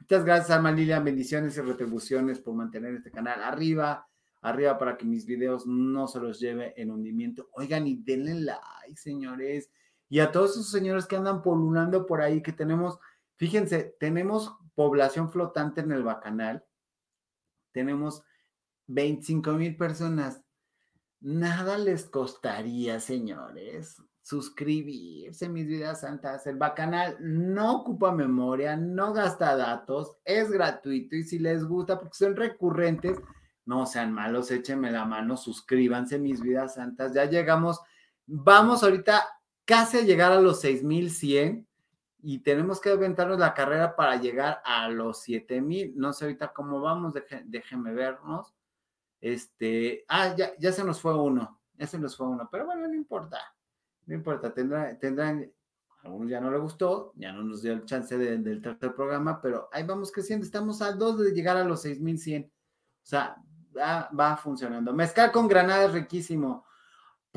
Muchas 0.02 0.26
gracias, 0.26 0.52
Alma 0.52 0.72
Lilia. 0.72 1.00
Bendiciones 1.00 1.58
y 1.58 1.62
retribuciones 1.62 2.40
por 2.40 2.56
mantener 2.56 2.96
este 2.96 3.12
canal 3.12 3.44
arriba, 3.44 4.08
arriba 4.42 4.78
para 4.78 4.98
que 4.98 5.06
mis 5.06 5.26
videos 5.26 5.68
no 5.68 6.08
se 6.08 6.20
los 6.20 6.40
lleve 6.40 6.74
en 6.82 6.92
hundimiento. 6.92 7.50
Oigan, 7.54 7.88
y 7.88 7.98
denle 7.98 8.36
like, 8.36 8.98
señores. 8.98 9.70
Y 10.10 10.20
a 10.20 10.32
todos 10.32 10.52
esos 10.52 10.72
señores 10.72 11.06
que 11.06 11.16
andan 11.16 11.42
polulando 11.42 12.06
por 12.06 12.22
ahí, 12.22 12.42
que 12.42 12.54
tenemos, 12.54 13.00
fíjense, 13.36 13.96
tenemos 14.00 14.56
población 14.76 15.32
flotante 15.32 15.82
en 15.82 15.92
el 15.92 16.04
bacanal. 16.04 16.66
Tenemos 17.72 18.24
25 18.88 19.54
mil 19.54 19.76
personas. 19.76 20.42
Nada 21.20 21.78
les 21.78 22.06
costaría, 22.06 23.00
señores 23.00 24.02
suscribirse, 24.28 25.48
mis 25.48 25.66
vidas 25.68 26.02
santas. 26.02 26.46
El 26.48 26.58
bacanal 26.58 27.16
no 27.22 27.78
ocupa 27.78 28.12
memoria, 28.12 28.76
no 28.76 29.14
gasta 29.14 29.56
datos, 29.56 30.18
es 30.26 30.52
gratuito 30.52 31.16
y 31.16 31.24
si 31.24 31.40
les 31.40 31.64
gusta, 31.64 31.98
porque 31.98 32.18
son 32.18 32.36
recurrentes, 32.36 33.18
no 33.64 33.86
sean 33.86 34.12
malos, 34.12 34.52
échenme 34.52 34.92
la 34.92 35.06
mano, 35.06 35.38
suscríbanse, 35.38 36.20
mis 36.20 36.42
vidas 36.42 36.74
santas. 36.74 37.14
Ya 37.14 37.24
llegamos, 37.24 37.80
vamos 38.26 38.84
ahorita 38.84 39.24
casi 39.68 39.98
a 40.00 40.02
llegar 40.02 40.32
a 40.32 40.42
los 40.42 40.60
6100 40.62 41.68
y 42.24 42.40
tenemos 42.40 42.82
que 42.82 42.90
aventarnos 42.90 43.38
la 43.38 43.54
carrera 43.54 43.96
para 43.96 44.16
llegar 44.16 44.62
a 44.66 44.90
los 44.90 45.22
7000. 45.22 45.94
No 45.96 46.14
sé 46.14 46.26
ahorita 46.26 46.54
cómo 46.54 46.82
vamos, 46.82 47.14
déjenme 47.46 47.94
vernos. 47.94 48.56
Este, 49.22 50.06
ah, 50.08 50.34
ya, 50.36 50.58
ya 50.58 50.72
se 50.72 50.84
nos 50.84 51.00
fue 51.00 51.16
uno, 51.16 51.62
ya 51.76 51.86
se 51.86 52.00
nos 52.00 52.18
fue 52.18 52.28
uno, 52.28 52.50
pero 52.52 52.66
bueno, 52.66 52.88
no 52.88 52.96
importa 52.96 53.40
no 54.08 54.16
importa, 54.16 54.54
tendrán, 54.54 54.98
tendrán, 54.98 55.52
algunos 56.02 56.30
ya 56.30 56.40
no 56.40 56.50
le 56.50 56.58
gustó, 56.58 57.12
ya 57.16 57.34
no 57.34 57.44
nos 57.44 57.62
dio 57.62 57.74
el 57.74 57.86
chance 57.86 58.18
del 58.18 58.62
tercer 58.62 58.96
programa, 58.96 59.42
pero 59.42 59.70
ahí 59.72 59.84
vamos 59.84 60.12
creciendo, 60.12 60.46
estamos 60.46 60.82
a 60.82 60.94
dos 60.94 61.20
de 61.20 61.32
llegar 61.32 61.58
a 61.58 61.66
los 61.66 61.82
6100. 61.82 62.46
O 62.46 62.50
sea, 63.04 63.36
va, 63.78 64.10
va 64.18 64.38
funcionando. 64.38 64.94
Mezcal 64.94 65.32
con 65.32 65.48
granada 65.48 65.86
es 65.86 65.92
riquísimo. 65.92 66.66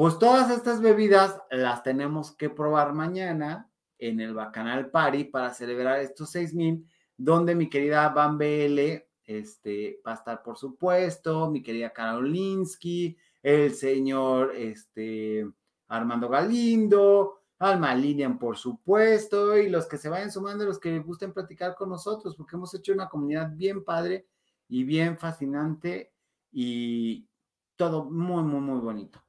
Pues 0.01 0.19
todas 0.19 0.51
estas 0.51 0.81
bebidas 0.81 1.43
las 1.51 1.83
tenemos 1.83 2.35
que 2.35 2.49
probar 2.49 2.95
mañana 2.95 3.71
en 3.99 4.19
el 4.21 4.33
Bacanal 4.33 4.91
Party 4.91 5.25
para 5.25 5.53
celebrar 5.53 6.01
estos 6.01 6.31
6000, 6.31 6.89
donde 7.19 7.55
mi 7.55 7.69
querida 7.69 8.09
Van 8.09 8.39
BL 8.39 9.05
este, 9.27 10.01
va 10.07 10.13
a 10.13 10.15
estar, 10.15 10.43
por 10.43 10.57
supuesto, 10.57 11.51
mi 11.51 11.63
querida 11.63 11.93
Karolinsky, 11.93 13.15
el 13.43 13.75
señor, 13.75 14.57
este, 14.57 15.47
Armando 15.89 16.31
Galindo, 16.31 17.43
Alma 17.59 17.95
Lilian, 17.95 18.39
por 18.39 18.57
supuesto, 18.57 19.59
y 19.59 19.69
los 19.69 19.85
que 19.85 19.99
se 19.99 20.09
vayan 20.09 20.33
sumando, 20.33 20.65
los 20.65 20.81
que 20.81 20.99
gusten 21.01 21.35
platicar 21.35 21.75
con 21.75 21.91
nosotros, 21.91 22.37
porque 22.37 22.57
hemos 22.57 22.73
hecho 22.73 22.95
una 22.95 23.11
comunidad 23.11 23.51
bien 23.55 23.85
padre 23.85 24.27
y 24.67 24.83
bien 24.83 25.19
fascinante 25.19 26.15
y 26.51 27.29
todo 27.77 28.07
muy, 28.07 28.43
muy, 28.45 28.63
muy 28.63 28.81
bonito. 28.81 29.21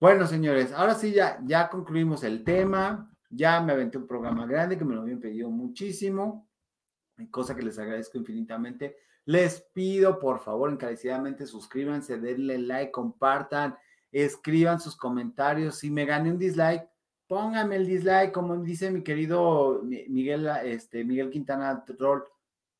Bueno, 0.00 0.26
señores, 0.26 0.72
ahora 0.72 0.94
sí 0.94 1.12
ya, 1.12 1.38
ya 1.44 1.68
concluimos 1.68 2.24
el 2.24 2.42
tema. 2.42 3.12
Ya 3.28 3.60
me 3.60 3.72
aventé 3.72 3.98
un 3.98 4.06
programa 4.06 4.46
grande 4.46 4.78
que 4.78 4.84
me 4.84 4.94
lo 4.94 5.02
habían 5.02 5.20
pedido 5.20 5.50
muchísimo, 5.50 6.48
cosa 7.30 7.54
que 7.54 7.62
les 7.62 7.78
agradezco 7.78 8.18
infinitamente. 8.18 8.96
Les 9.26 9.60
pido, 9.74 10.18
por 10.18 10.40
favor, 10.40 10.72
encarecidamente, 10.72 11.46
suscríbanse, 11.46 12.18
denle 12.18 12.58
like, 12.58 12.90
compartan 12.90 13.76
escriban 14.12 14.80
sus 14.80 14.96
comentarios. 14.96 15.76
Si 15.76 15.90
me 15.90 16.04
gané 16.04 16.30
un 16.30 16.38
dislike, 16.38 16.88
pónganme 17.26 17.76
el 17.76 17.86
dislike, 17.86 18.32
como 18.32 18.56
dice 18.56 18.90
mi 18.90 19.02
querido 19.02 19.82
Miguel, 19.84 20.48
este, 20.64 21.04
Miguel 21.04 21.30
Quintana 21.30 21.84
Troll, 21.84 22.24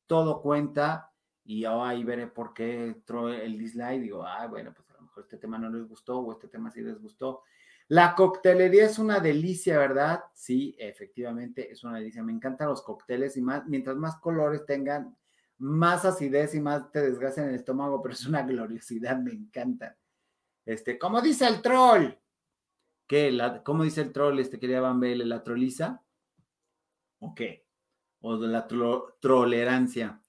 todo 0.07 0.41
cuenta 0.41 1.11
y 1.43 1.65
ahí 1.65 2.03
veré 2.03 2.27
por 2.27 2.53
qué 2.53 2.95
el 3.43 3.57
dislike. 3.57 4.01
Digo, 4.01 4.23
ah, 4.23 4.47
bueno, 4.47 4.73
pues 4.73 4.90
este 5.19 5.37
tema 5.37 5.57
no 5.57 5.69
les 5.69 5.87
gustó 5.87 6.19
o 6.19 6.31
este 6.31 6.47
tema 6.47 6.71
sí 6.71 6.81
les 6.81 6.99
gustó. 7.01 7.43
La 7.87 8.15
coctelería 8.15 8.85
es 8.85 8.99
una 8.99 9.19
delicia, 9.19 9.77
¿verdad? 9.77 10.23
Sí, 10.33 10.75
efectivamente 10.79 11.71
es 11.71 11.83
una 11.83 11.97
delicia. 11.97 12.23
Me 12.23 12.31
encantan 12.31 12.69
los 12.69 12.81
cócteles 12.81 13.35
y 13.35 13.41
más, 13.41 13.67
mientras 13.67 13.97
más 13.97 14.15
colores 14.17 14.65
tengan, 14.65 15.17
más 15.57 16.05
acidez 16.05 16.55
y 16.55 16.61
más 16.61 16.91
te 16.91 17.01
desgastan 17.01 17.49
el 17.49 17.55
estómago, 17.55 18.01
pero 18.01 18.13
es 18.13 18.25
una 18.25 18.43
gloriosidad, 18.43 19.17
me 19.19 19.33
encanta. 19.33 19.97
Este, 20.65 20.97
como 20.97 21.21
dice 21.21 21.47
el 21.47 21.61
troll, 21.61 22.13
¿qué? 23.07 23.31
La, 23.31 23.61
¿Cómo 23.61 23.83
dice 23.83 24.01
el 24.01 24.13
troll, 24.13 24.39
este 24.39 24.57
quería 24.59 24.79
Van 24.79 25.01
¿La 25.27 25.43
troliza? 25.43 26.01
¿O 27.19 27.35
qué? 27.35 27.65
O 28.21 28.37
la 28.37 28.67
tolerancia. 29.19 30.21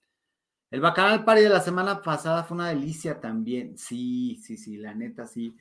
El 0.73 0.81
bacanal 0.81 1.23
party 1.23 1.43
de 1.43 1.49
la 1.51 1.61
semana 1.61 2.01
pasada 2.01 2.45
fue 2.45 2.55
una 2.55 2.71
delicia 2.71 3.21
también. 3.21 3.77
Sí, 3.77 4.41
sí, 4.43 4.57
sí, 4.57 4.79
la 4.79 4.95
neta, 4.95 5.27
sí. 5.27 5.55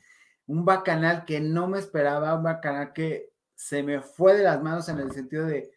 Un 0.47 0.63
bacanal 0.63 1.25
que 1.25 1.41
no 1.41 1.67
me 1.67 1.79
esperaba, 1.79 2.33
un 2.33 2.43
bacanal 2.43 2.93
que 2.93 3.33
se 3.53 3.83
me 3.83 3.99
fue 3.99 4.37
de 4.37 4.43
las 4.43 4.63
manos 4.63 4.87
en 4.87 4.99
el 4.99 5.11
sentido 5.11 5.45
de, 5.45 5.69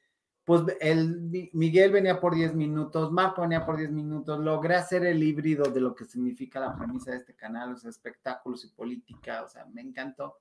pues 0.44 0.62
el 0.80 1.50
Miguel 1.52 1.90
venía 1.90 2.20
por 2.20 2.36
10 2.36 2.54
minutos, 2.54 3.10
Marco 3.10 3.42
venía 3.42 3.66
por 3.66 3.76
10 3.76 3.90
minutos, 3.90 4.38
logré 4.38 4.76
hacer 4.76 5.04
el 5.04 5.20
híbrido 5.20 5.64
de 5.64 5.80
lo 5.80 5.96
que 5.96 6.04
significa 6.04 6.60
la 6.60 6.76
premisa 6.76 7.10
de 7.10 7.16
este 7.16 7.34
canal, 7.34 7.76
sea, 7.76 7.90
espectáculos 7.90 8.64
y 8.64 8.68
política, 8.68 9.42
o 9.42 9.48
sea, 9.48 9.66
me 9.66 9.80
encantó. 9.80 10.38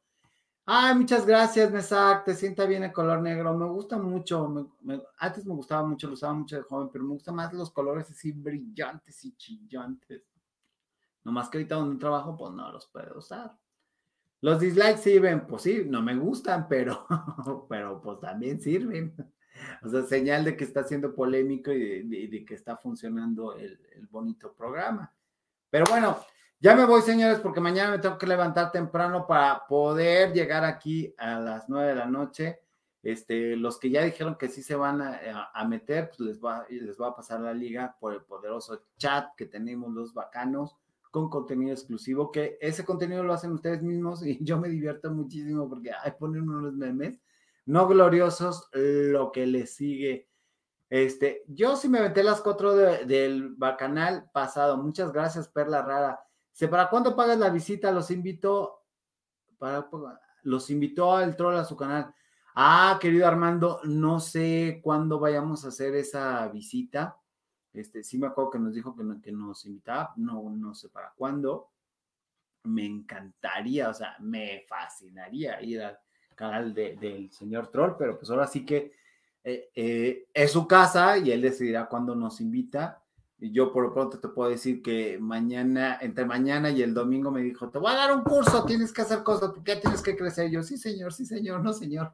Ay, 0.66 0.96
muchas 0.96 1.26
gracias, 1.26 1.70
Mesac, 1.72 2.24
te 2.24 2.34
sienta 2.36 2.66
bien 2.66 2.84
el 2.84 2.94
color 2.94 3.22
negro, 3.22 3.54
me 3.54 3.66
gusta 3.66 3.98
mucho, 3.98 4.72
antes 5.18 5.46
me 5.46 5.54
gustaba 5.54 5.86
mucho, 5.86 6.08
lo 6.08 6.14
usaba 6.14 6.34
mucho 6.34 6.56
de 6.56 6.64
joven, 6.64 6.90
pero 6.90 7.04
me 7.04 7.12
gustan 7.12 7.36
más 7.36 7.52
los 7.54 7.70
colores 7.70 8.10
así 8.10 8.32
brillantes 8.32 9.26
y 9.26 9.36
chillantes. 9.36 10.24
más 11.26 11.50
que 11.50 11.58
ahorita 11.58 11.76
donde 11.76 12.00
trabajo, 12.00 12.38
pues 12.38 12.54
no 12.54 12.72
los 12.72 12.88
puedo 12.88 13.18
usar. 13.18 13.58
Los 14.40 14.60
dislikes 14.60 14.98
sirven, 14.98 15.48
pues 15.48 15.64
sí, 15.64 15.84
no 15.88 16.02
me 16.02 16.16
gustan, 16.16 16.68
pero, 16.68 17.08
pero 17.70 18.02
pues 18.02 18.20
también 18.20 18.60
sirven. 18.60 19.14
O 19.82 19.90
sea, 19.90 20.04
señal 20.04 20.44
de 20.44 20.58
que 20.58 20.64
está 20.64 20.84
siendo 20.84 21.14
polémico 21.14 21.72
y 21.72 22.28
de, 22.28 22.46
que 22.46 22.54
está 22.56 22.78
funcionando 22.78 23.56
el, 23.56 23.80
bonito 24.10 24.54
programa. 24.54 25.14
Pero 25.70 25.86
bueno, 25.90 26.18
ya 26.64 26.78
me 26.78 26.86
voy, 26.86 27.02
señores, 27.02 27.42
porque 27.42 27.60
mañana 27.60 27.92
me 27.92 28.00
tengo 28.00 28.18
que 28.18 28.26
levantar 28.26 28.72
temprano 28.72 29.28
para 29.28 29.68
poder 29.68 30.32
llegar 30.32 30.64
aquí 30.64 31.14
a 31.18 31.38
las 31.38 31.68
nueve 31.68 31.90
de 31.90 31.96
la 31.96 32.06
noche. 32.06 32.62
Este, 33.02 33.58
los 33.58 33.78
que 33.78 33.90
ya 33.90 34.02
dijeron 34.02 34.38
que 34.38 34.48
sí 34.48 34.64
se 34.64 34.78
van 34.78 35.02
a, 35.02 35.66
meter, 35.66 36.08
pues 36.08 36.22
les 36.22 36.40
va, 36.40 36.66
les 36.70 36.98
va 36.98 37.10
a 37.10 37.16
pasar 37.18 37.42
la 37.42 37.54
liga 37.54 37.98
por 38.00 38.14
el 38.14 38.22
poderoso 38.22 38.86
chat 38.98 39.36
que 39.36 39.46
tenemos 39.46 39.94
los 39.94 40.14
bacanos 40.14 40.78
con 41.12 41.30
contenido 41.30 41.74
exclusivo, 41.74 42.32
que 42.32 42.58
ese 42.62 42.86
contenido 42.86 43.26
lo 43.26 43.34
hacen 43.34 43.52
ustedes 43.52 43.84
mismos 43.84 44.26
y 44.26 44.40
yo 44.42 44.58
me 44.58 44.70
divierto 44.70 45.12
muchísimo 45.12 45.68
porque 45.68 45.92
hay 45.92 46.12
ponen 46.18 46.50
unos 46.50 46.74
memes 46.76 47.20
no 47.66 47.88
gloriosos, 47.88 48.70
lo 48.74 49.34
que 49.34 49.48
les 49.48 49.76
sigue. 49.76 50.30
Este, 50.90 51.44
yo 51.48 51.76
sí 51.76 51.90
me 51.90 52.00
aventé 52.00 52.24
las 52.24 52.40
cuatro 52.40 52.74
del 52.74 53.54
bacanal 53.56 54.30
pasado. 54.32 54.78
Muchas 54.78 55.12
gracias, 55.12 55.50
Perla 55.50 55.82
Rara. 55.82 56.24
¿Para 56.70 56.90
cuándo 56.90 57.16
pagas 57.16 57.38
la 57.38 57.50
visita? 57.50 57.92
Los 57.92 58.12
invito, 58.12 58.84
para, 59.58 59.90
los 60.44 60.70
invitó 60.70 61.16
al 61.16 61.36
troll 61.36 61.58
a 61.58 61.66
su 61.66 61.76
canal. 61.76 62.14
Ah, 62.56 62.98
querido 63.02 63.28
Armando, 63.28 63.82
no 63.84 64.20
sé 64.20 64.80
cuándo 64.84 65.20
vayamos 65.20 65.66
a 65.66 65.70
hacer 65.70 65.96
esa 65.96 66.48
visita. 66.50 67.18
Este, 67.74 68.04
sí 68.04 68.20
me 68.20 68.28
acuerdo 68.28 68.52
que 68.52 68.60
nos 68.60 68.74
dijo 68.74 68.96
que, 68.96 69.04
que 69.22 69.32
nos 69.32 69.66
invitaba, 69.66 70.14
no, 70.18 70.50
no 70.52 70.76
sé 70.76 70.90
para 70.90 71.12
cuándo. 71.16 71.72
Me 72.64 72.86
encantaría, 72.86 73.90
o 73.90 73.94
sea, 73.94 74.16
me 74.20 74.64
fascinaría 74.68 75.62
ir 75.62 75.82
al 75.82 76.00
canal 76.36 76.74
del 76.74 77.32
señor 77.32 77.68
Troll, 77.68 77.96
pero 77.98 78.18
pues 78.18 78.30
ahora 78.30 78.48
sí 78.48 78.66
que 78.66 78.94
eh, 79.44 79.70
eh, 79.76 80.28
es 80.34 80.52
su 80.52 80.68
casa 80.68 81.18
y 81.18 81.32
él 81.32 81.42
decidirá 81.42 81.88
cuándo 81.88 82.16
nos 82.16 82.40
invita. 82.40 83.03
Yo 83.52 83.74
por 83.74 83.84
lo 83.84 83.94
pronto 83.94 84.20
te 84.20 84.30
puedo 84.30 84.50
decir 84.50 84.82
que 84.82 85.18
mañana, 85.20 85.98
entre 86.02 86.26
mañana 86.26 86.70
y 86.70 86.82
el 86.82 86.94
domingo 86.94 87.32
me 87.32 87.42
dijo, 87.42 87.70
te 87.70 87.78
voy 87.78 87.92
a 87.92 87.96
dar 87.96 88.16
un 88.16 88.24
curso, 88.24 88.64
tienes 88.66 88.94
que 88.94 89.02
hacer 89.02 89.24
cosas, 89.24 89.52
porque 89.52 89.76
ya 89.76 89.82
tienes 89.82 90.02
que 90.02 90.16
crecer. 90.16 90.50
Yo, 90.50 90.64
sí, 90.64 90.78
señor, 90.78 91.14
sí, 91.14 91.26
señor, 91.26 91.62
no, 91.62 91.74
señor. 91.74 92.14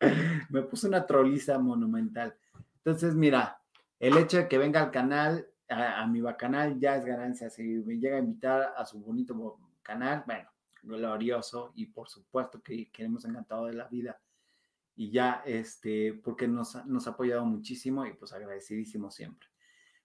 me 0.50 0.62
puso 0.62 0.88
una 0.88 1.06
troliza 1.06 1.58
monumental. 1.58 2.34
Entonces, 2.76 3.14
mira, 3.14 3.60
el 3.98 4.16
hecho 4.16 4.38
de 4.38 4.48
que 4.48 4.58
venga 4.58 4.82
al 4.82 4.90
canal, 4.90 5.46
a, 5.68 6.06
mi 6.06 6.20
canal, 6.36 6.78
ya 6.78 6.96
es 6.96 7.04
ganancia. 7.04 7.48
Si 7.50 7.62
me 7.62 7.98
llega 7.98 8.16
a 8.16 8.20
invitar 8.20 8.74
a 8.76 8.84
su 8.84 8.98
bonito 9.00 9.58
canal, 9.82 10.24
bueno, 10.26 10.48
glorioso 10.82 11.72
y 11.74 11.86
por 11.86 12.08
supuesto 12.08 12.62
que 12.62 12.90
queremos 12.90 13.24
encantado 13.24 13.66
de 13.66 13.74
la 13.74 13.86
vida 13.88 14.18
y 14.96 15.10
ya, 15.10 15.42
este, 15.46 16.12
porque 16.22 16.46
nos, 16.46 16.84
nos 16.86 17.06
ha 17.06 17.10
apoyado 17.10 17.44
muchísimo 17.44 18.04
y 18.04 18.12
pues 18.12 18.32
agradecidísimo 18.32 19.10
siempre. 19.10 19.49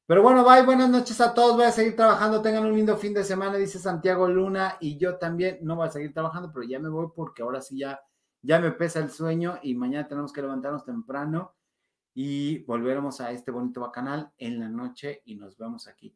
Pero 0.08 0.22
bueno, 0.22 0.46
bye, 0.46 0.62
buenas 0.62 0.90
noches 0.90 1.20
a 1.20 1.34
todos, 1.34 1.56
voy 1.56 1.66
a 1.66 1.72
seguir 1.72 1.96
trabajando, 1.96 2.40
tengan 2.40 2.64
un 2.66 2.76
lindo 2.76 2.96
fin 2.96 3.12
de 3.12 3.24
semana, 3.24 3.58
dice 3.58 3.80
Santiago 3.80 4.28
Luna, 4.28 4.78
y 4.80 4.98
yo 4.98 5.18
también 5.18 5.58
no 5.64 5.76
voy 5.76 5.88
a 5.88 5.92
seguir 5.92 6.14
trabajando, 6.14 6.52
pero 6.54 6.64
ya 6.64 6.80
me 6.80 6.90
voy 6.90 7.08
porque 7.16 7.42
ahora 7.42 7.60
sí 7.60 7.80
ya, 7.80 8.00
ya 8.44 8.60
me 8.60 8.72
pesa 8.72 9.00
el 9.00 9.10
sueño 9.10 9.58
y 9.64 9.74
mañana 9.74 10.08
tenemos 10.08 10.32
que 10.32 10.44
levantarnos 10.44 10.86
temprano 10.86 11.56
y 12.14 12.60
volveremos 12.66 13.20
a 13.20 13.32
este 13.32 13.50
bonito 13.50 13.92
canal 13.92 14.32
en 14.38 14.60
la 14.60 14.70
noche 14.70 15.24
y 15.26 15.36
nos 15.36 15.58
vemos 15.58 15.88
aquí. 15.88 16.16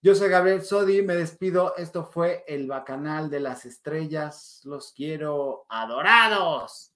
Yo 0.00 0.14
soy 0.14 0.30
Gabriel 0.30 0.62
Sodi, 0.62 1.02
me 1.02 1.14
despido. 1.14 1.76
Esto 1.76 2.04
fue 2.04 2.44
el 2.46 2.66
Bacanal 2.66 3.28
de 3.28 3.40
las 3.40 3.66
Estrellas. 3.66 4.60
Los 4.64 4.92
quiero 4.92 5.66
adorados. 5.68 6.94